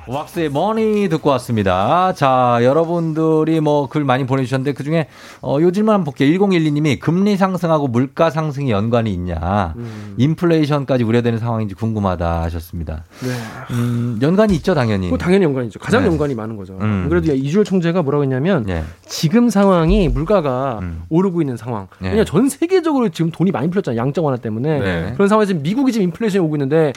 왁스의 0.07 0.49
머니 0.49 1.07
듣고 1.09 1.29
왔습니다. 1.29 2.13
자, 2.13 2.59
여러분들이 2.61 3.59
뭐 3.59 3.87
글 3.91 4.03
많이 4.03 4.25
보내주셨는데 4.25 4.73
그 4.73 4.83
중에 4.83 5.07
어, 5.41 5.57
요 5.61 5.71
질문 5.71 5.93
한번 5.93 6.05
볼게요. 6.05 6.29
1012님이 6.39 6.99
금리 6.99 7.35
상승하고 7.35 7.87
물가 7.87 8.29
상승이 8.29 8.71
연관이 8.71 9.13
있냐. 9.13 9.73
음. 9.75 10.15
인플레이션까지 10.17 11.03
우려되는 11.03 11.39
상황인지 11.39 11.75
궁금하다 11.75 12.41
하셨습니다. 12.43 13.03
네. 13.21 13.29
음, 13.75 14.19
연관이 14.21 14.55
있죠, 14.55 14.73
당연히. 14.73 15.09
뭐 15.09 15.17
당연히 15.17 15.43
연관이죠. 15.45 15.79
가장 15.79 16.03
네. 16.03 16.07
연관이 16.07 16.35
많은 16.35 16.55
거죠. 16.55 16.77
음. 16.79 17.07
그래도 17.09 17.33
이주열 17.33 17.65
총재가 17.65 18.01
뭐라고 18.01 18.23
했냐면 18.23 18.63
네. 18.65 18.83
지금 19.05 19.49
상황이 19.49 20.07
물가가 20.07 20.79
음. 20.81 21.03
오르고 21.09 21.41
있는 21.41 21.57
상황. 21.57 21.87
네. 21.99 22.11
왜냐 22.11 22.23
전 22.23 22.47
세계적으로 22.49 23.09
지금 23.09 23.29
돈이 23.31 23.51
많이 23.51 23.69
풀렸잖아요. 23.69 23.99
양적 23.99 24.23
완화 24.23 24.37
때문에. 24.37 24.79
네. 24.79 25.11
그런 25.13 25.27
상황에서 25.27 25.53
미국이 25.53 25.91
지금 25.91 26.05
인플레이션이 26.05 26.43
오고 26.45 26.55
있는데 26.55 26.93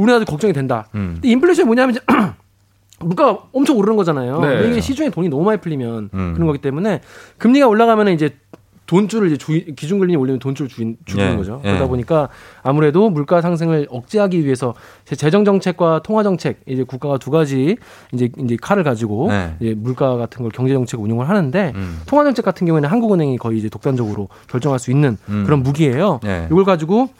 우리나라도 0.00 0.24
걱정이 0.24 0.52
된다. 0.52 0.86
음. 0.94 1.12
근데 1.14 1.28
인플레이션이 1.28 1.66
뭐냐면 1.66 1.94
이제 1.94 2.00
물가가 3.00 3.38
엄청 3.52 3.76
오르는 3.78 3.96
거잖아요. 3.96 4.40
네. 4.40 4.68
이게 4.70 4.80
시중에 4.80 5.10
돈이 5.10 5.28
너무 5.28 5.44
많이 5.44 5.60
풀리면 5.60 6.10
음. 6.12 6.32
그런 6.34 6.46
거기 6.46 6.58
때문에 6.58 7.00
금리가 7.38 7.66
올라가면 7.66 8.08
이제 8.08 8.30
돈줄을 8.86 9.28
이제 9.28 9.36
주, 9.36 9.52
기준금리 9.52 10.16
올리면 10.16 10.40
돈줄 10.40 10.66
주, 10.68 10.94
주는 11.04 11.32
예, 11.32 11.36
거죠. 11.36 11.60
예. 11.64 11.68
그러다 11.68 11.86
보니까 11.86 12.28
아무래도 12.64 13.08
물가 13.08 13.40
상승을 13.40 13.86
억제하기 13.88 14.44
위해서 14.44 14.74
제- 15.04 15.14
재정 15.14 15.44
정책과 15.44 16.00
통화 16.02 16.24
정책 16.24 16.60
이제 16.66 16.82
국가가 16.82 17.16
두 17.16 17.30
가지 17.30 17.76
이제 18.12 18.30
이제 18.38 18.56
칼을 18.60 18.82
가지고 18.82 19.28
네. 19.28 19.54
이제 19.60 19.74
물가 19.78 20.16
같은 20.16 20.42
걸 20.42 20.50
경제 20.50 20.74
정책 20.74 21.00
운용을 21.00 21.28
하는데 21.28 21.72
음. 21.76 22.00
통화 22.06 22.24
정책 22.24 22.44
같은 22.44 22.66
경우에는 22.66 22.88
한국은행이 22.88 23.38
거의 23.38 23.58
이제 23.58 23.68
독단적으로 23.68 24.28
결정할 24.48 24.80
수 24.80 24.90
있는 24.90 25.16
음. 25.28 25.44
그런 25.46 25.62
무기예요. 25.62 26.18
네. 26.24 26.48
이걸 26.50 26.64
가지고 26.64 27.10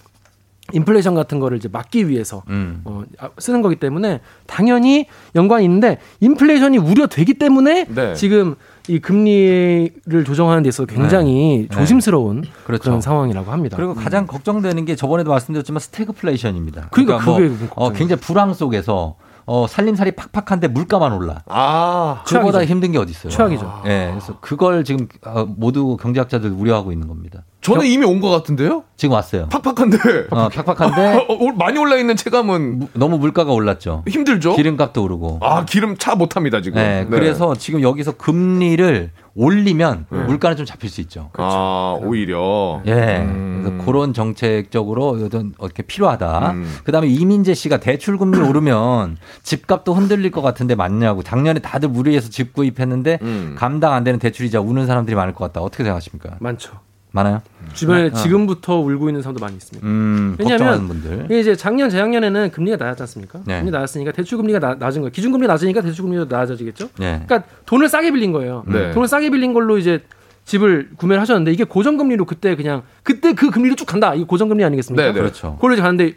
인플레이션 0.72 1.14
같은 1.14 1.40
거를 1.40 1.56
이제 1.56 1.68
막기 1.70 2.08
위해서 2.08 2.42
음. 2.48 2.80
어, 2.84 3.04
아, 3.18 3.30
쓰는 3.38 3.62
거기 3.62 3.76
때문에 3.76 4.20
당연히 4.46 5.06
연관이 5.34 5.64
있는데 5.64 5.98
인플레이션이 6.20 6.78
우려되기 6.78 7.34
때문에 7.34 7.86
네. 7.88 8.14
지금 8.14 8.56
이 8.88 8.98
금리를 8.98 10.24
조정하는 10.24 10.62
데 10.62 10.68
있어서 10.68 10.86
굉장히 10.86 11.68
네. 11.70 11.74
조심스러운 11.74 12.44
그렇죠. 12.64 12.82
그런 12.82 13.00
상황이라고 13.00 13.52
합니다. 13.52 13.76
그리고 13.76 13.94
가장 13.94 14.26
걱정되는 14.26 14.84
게 14.84 14.96
저번에도 14.96 15.30
말씀드렸지만 15.30 15.80
스태그플레이션입니다. 15.80 16.88
그러니까 16.90 17.24
뭐, 17.24 17.38
그게 17.38 17.54
어, 17.76 17.90
굉장히 17.90 18.20
불황 18.20 18.54
속에서 18.54 19.16
어, 19.46 19.66
살림살이 19.66 20.12
팍팍한데 20.12 20.68
물가만 20.68 21.12
올라. 21.12 21.42
아, 21.46 22.22
그보다. 22.26 22.64
힘든 22.64 22.92
게 22.92 22.98
어디 22.98 23.10
있어요? 23.10 23.30
최악이죠. 23.30 23.82
예, 23.86 24.08
그래서 24.10 24.38
그걸 24.40 24.84
지금 24.84 25.08
어, 25.24 25.44
모두 25.44 25.96
경제학자들 25.96 26.50
우려하고 26.50 26.92
있는 26.92 27.08
겁니다. 27.08 27.42
저는 27.60 27.84
이미 27.86 28.06
온 28.06 28.20
것 28.20 28.30
같은데요? 28.30 28.84
지금 28.96 29.14
왔어요. 29.14 29.46
팍팍한데. 29.50 29.98
어, 30.30 30.48
팍팍한데 30.48 31.26
어, 31.28 31.36
올- 31.40 31.54
많이 31.54 31.78
올라 31.78 31.96
있는 31.96 32.16
체감은 32.16 32.88
너무 32.94 33.18
물가가 33.18 33.52
올랐죠. 33.52 34.02
힘들죠? 34.08 34.56
기름값도 34.56 35.02
오르고. 35.02 35.38
아, 35.42 35.64
기름 35.66 35.96
차 35.98 36.14
못 36.14 36.36
합니다, 36.36 36.60
지금. 36.62 36.76
네, 36.82 37.06
그래서 37.08 37.54
지금 37.54 37.82
여기서 37.82 38.12
금리를 38.12 39.10
올리면 39.34 40.06
물가는 40.10 40.56
좀 40.56 40.64
잡힐 40.66 40.88
수 40.90 41.00
있죠. 41.02 41.30
아, 41.34 41.98
오히려. 42.02 42.82
예. 42.86 43.26
그래서 43.62 43.84
그런 43.84 44.12
정책적으로 44.14 45.18
어떤 45.24 45.52
어떻게 45.58 45.82
필요하다. 45.82 46.52
음. 46.52 46.76
그다음에 46.84 47.08
이민재 47.08 47.54
씨가 47.54 47.76
대출 47.78 48.18
금리 48.18 48.38
오르면 48.40 49.18
집값도 49.42 49.94
흔들릴 49.94 50.30
것 50.30 50.40
같은데 50.42 50.74
맞냐고. 50.74 51.22
작년에 51.22 51.60
다들 51.60 51.90
무리해서 51.90 52.28
집 52.30 52.52
구입했는데 52.54 53.18
음. 53.22 53.54
감당 53.58 53.92
안 53.92 54.02
되는 54.04 54.18
대출이자 54.18 54.60
우는 54.60 54.86
사람들이 54.86 55.14
많을 55.14 55.34
것 55.34 55.44
같다. 55.44 55.60
어떻게 55.60 55.84
생각하십니까? 55.84 56.36
많죠. 56.40 56.72
많아요? 57.12 57.42
주변에 57.72 58.06
어. 58.06 58.10
지금부터 58.12 58.76
울고 58.80 59.08
있는 59.08 59.22
사람도 59.22 59.40
많이 59.40 59.56
있습니다. 59.56 59.86
음, 59.86 60.36
왜냐하면 60.38 61.26
이제 61.30 61.54
작년 61.56 61.90
재작년에는 61.90 62.50
금리가 62.50 62.76
낮았지 62.76 63.02
않습니까? 63.02 63.40
네. 63.44 63.58
금리 63.58 63.70
낮았으니까 63.70 64.12
대출 64.12 64.38
금리가 64.38 64.58
나- 64.58 64.74
낮은 64.78 65.02
거예요. 65.02 65.10
기준 65.12 65.32
금리 65.32 65.46
낮으니까 65.46 65.80
대출 65.82 66.04
금리도 66.04 66.26
낮아지겠죠. 66.26 66.90
네. 66.98 67.22
그러니까 67.26 67.42
돈을 67.66 67.88
싸게 67.88 68.12
빌린 68.12 68.32
거예요. 68.32 68.64
네. 68.66 68.92
돈을 68.92 69.08
싸게 69.08 69.30
빌린 69.30 69.52
걸로 69.52 69.78
이제 69.78 70.02
집을 70.44 70.90
구매를 70.96 71.20
하셨는데 71.20 71.52
이게 71.52 71.64
고정금리로 71.64 72.24
그때 72.24 72.56
그냥 72.56 72.82
그때 73.02 73.34
그 73.34 73.50
금리로 73.50 73.76
쭉 73.76 73.84
간다. 73.86 74.14
이게 74.14 74.24
고정금리 74.24 74.64
아니겠습니까? 74.64 75.02
네, 75.02 75.12
네. 75.12 75.18
그렇죠. 75.20 75.54
그걸로 75.56 75.74
이제 75.74 75.82
가는데 75.82 76.14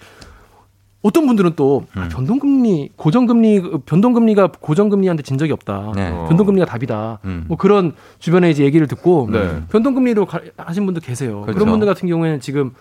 어떤 1.03 1.27
분들은 1.27 1.53
또 1.57 1.83
음. 1.97 2.01
아, 2.01 2.07
변동금리 2.09 2.91
고정금리 2.95 3.81
변동금리가 3.85 4.51
고정금리한테 4.59 5.21
진 5.21 5.37
적이 5.37 5.51
없다. 5.51 5.91
네. 5.95 6.09
변동금리가 6.29 6.65
답이다. 6.65 7.19
음. 7.25 7.43
뭐 7.47 7.57
그런 7.57 7.91
주변에 8.19 8.49
이제 8.49 8.63
얘기를 8.63 8.87
듣고 8.87 9.27
네. 9.31 9.61
변동금리로 9.69 10.25
가- 10.25 10.39
하신 10.57 10.85
분도 10.85 11.01
계세요. 11.01 11.41
그 11.41 11.47
그렇죠. 11.47 11.59
런 11.59 11.69
분들 11.71 11.85
같은 11.87 12.07
경우에는 12.07 12.39
지금 12.39 12.71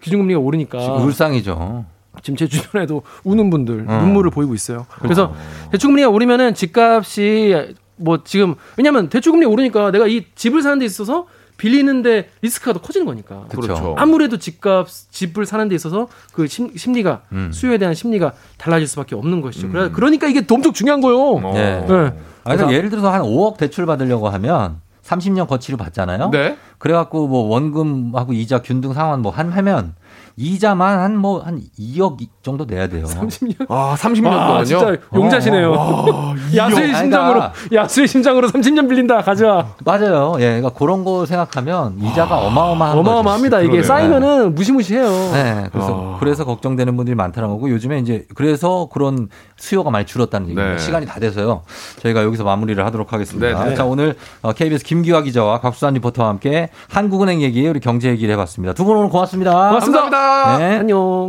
기준금리가 0.00 0.40
오르니까 0.40 0.80
지금 0.80 0.96
울상이죠. 1.06 1.84
지금 2.22 2.36
제 2.36 2.48
주변에도 2.48 3.02
우는 3.22 3.48
분들 3.48 3.84
어. 3.88 3.98
눈물을 4.02 4.32
보이고 4.32 4.54
있어요. 4.54 4.86
그래서 4.98 5.32
대출금리가 5.70 6.08
오르면은 6.08 6.54
집값이 6.54 7.74
뭐 7.96 8.18
지금 8.24 8.56
왜냐하면 8.76 9.08
대출금리 9.08 9.46
오르니까 9.46 9.92
내가 9.92 10.08
이 10.08 10.24
집을 10.34 10.62
사는 10.62 10.80
데 10.80 10.84
있어서 10.84 11.26
빌리는데 11.58 12.30
리스크가 12.40 12.72
더 12.72 12.80
커지는 12.80 13.04
거니까. 13.06 13.44
그렇죠. 13.50 13.94
아무래도 13.98 14.38
집값 14.38 14.88
집을 14.88 15.44
사는 15.44 15.68
데 15.68 15.74
있어서 15.74 16.08
그 16.32 16.46
심, 16.46 16.74
심리가 16.76 17.20
음. 17.32 17.50
수요에 17.52 17.76
대한 17.76 17.94
심리가 17.94 18.32
달라질 18.56 18.86
수밖에 18.88 19.14
없는 19.14 19.42
것이죠. 19.42 19.68
그래- 19.70 19.90
그러니까 19.90 20.26
이게 20.28 20.42
엄청 20.50 20.72
중요한 20.72 21.00
거예요. 21.02 21.36
예. 21.56 21.58
네. 21.60 21.74
아, 21.84 21.84
그래서 21.86 22.12
그래서- 22.44 22.72
예를 22.72 22.88
들어서 22.90 23.10
한 23.12 23.22
5억 23.22 23.58
대출 23.58 23.84
받으려고 23.84 24.28
하면 24.30 24.80
30년 25.04 25.46
거치를 25.48 25.76
받잖아요. 25.76 26.30
네. 26.30 26.56
그래갖고 26.78 27.26
뭐 27.28 27.48
원금하고 27.48 28.32
이자 28.34 28.62
균등 28.62 28.92
상환 28.94 29.20
뭐 29.20 29.32
한 29.32 29.50
하면 29.50 29.94
이자만 30.38 30.98
한 31.00 31.16
뭐 31.18 31.40
한 31.44 31.60
2억 31.78 32.16
정도 32.42 32.64
내야 32.64 32.86
돼요. 32.88 33.04
30년. 33.06 33.66
아, 33.68 33.96
30년 33.98 34.26
와, 34.28 34.46
동안요? 34.46 34.64
진짜 34.64 34.96
용자시네요. 35.14 35.70
와, 35.72 36.34
야수의 36.56 36.88
이억. 36.90 36.96
심장으로 36.98 37.34
그러니까- 37.40 37.52
야수의 37.74 38.08
심장으로 38.08 38.48
30년 38.48 38.88
빌린다 38.88 39.20
가져와. 39.22 39.66
맞아요. 39.84 40.34
예, 40.38 40.60
그러니까 40.60 40.70
그런 40.70 41.04
거 41.04 41.26
생각하면 41.26 41.98
이자가 42.00 42.38
어마어마한 42.38 42.98
어마어마합니다. 42.98 43.58
거죠. 43.58 43.68
이게. 43.70 43.82
쌓이면은 43.82 44.54
무시무시해요. 44.54 45.08
네, 45.32 45.66
그래서 45.72 46.14
아. 46.14 46.18
그래서 46.20 46.44
걱정되는 46.44 46.96
분들이 46.96 47.14
많다는 47.16 47.48
거고 47.48 47.68
요즘에 47.70 47.98
이제 47.98 48.26
그래서 48.34 48.88
그런 48.92 49.28
수요가 49.56 49.90
많이 49.90 50.06
줄었다는 50.06 50.48
얘기입니다. 50.50 50.76
네. 50.76 50.78
시간이 50.78 51.04
다 51.06 51.18
돼서요. 51.20 51.62
저희가 52.02 52.22
여기서 52.22 52.44
마무리를 52.44 52.84
하도록 52.86 53.12
하겠습니다. 53.12 53.64
네, 53.64 53.70
네. 53.70 53.74
자, 53.74 53.84
오늘 53.84 54.14
어, 54.42 54.52
KBS 54.52 54.84
김기화 54.84 55.22
기자와 55.22 55.60
곽수산 55.60 55.94
리포터와 55.94 56.28
함께 56.28 56.68
한국은행 56.88 57.42
얘기, 57.42 57.66
우리 57.66 57.80
경제 57.80 58.08
얘기를 58.08 58.32
해 58.32 58.36
봤습니다. 58.36 58.72
두 58.74 58.84
분 58.84 58.96
오늘 58.96 59.10
고맙습니다. 59.10 59.52
고맙습니다. 59.68 60.27
감사합니다. 60.28 60.58
네. 60.58 60.76
안녕. 60.78 61.28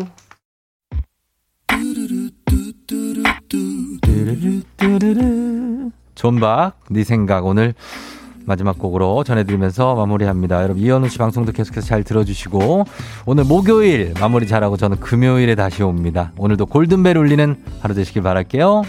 존박, 6.15 6.73
네 6.89 7.03
생각 7.05 7.45
오늘 7.45 7.73
마지막 8.45 8.77
곡으로 8.77 9.23
전해드리면서 9.23 9.95
마무리합니다. 9.95 10.61
여러분 10.63 10.81
이현우 10.81 11.07
씨 11.07 11.17
방송도 11.17 11.53
계속해서 11.53 11.87
잘 11.87 12.03
들어주시고 12.03 12.83
오늘 13.25 13.43
목요일 13.45 14.13
마무리 14.19 14.47
잘하고 14.47 14.75
저는 14.75 14.99
금요일에 14.99 15.55
다시 15.55 15.83
옵니다. 15.83 16.33
오늘도 16.37 16.65
골든벨 16.65 17.17
울리는 17.17 17.55
하루 17.81 17.93
되시길 17.93 18.21
바랄게요. 18.23 18.83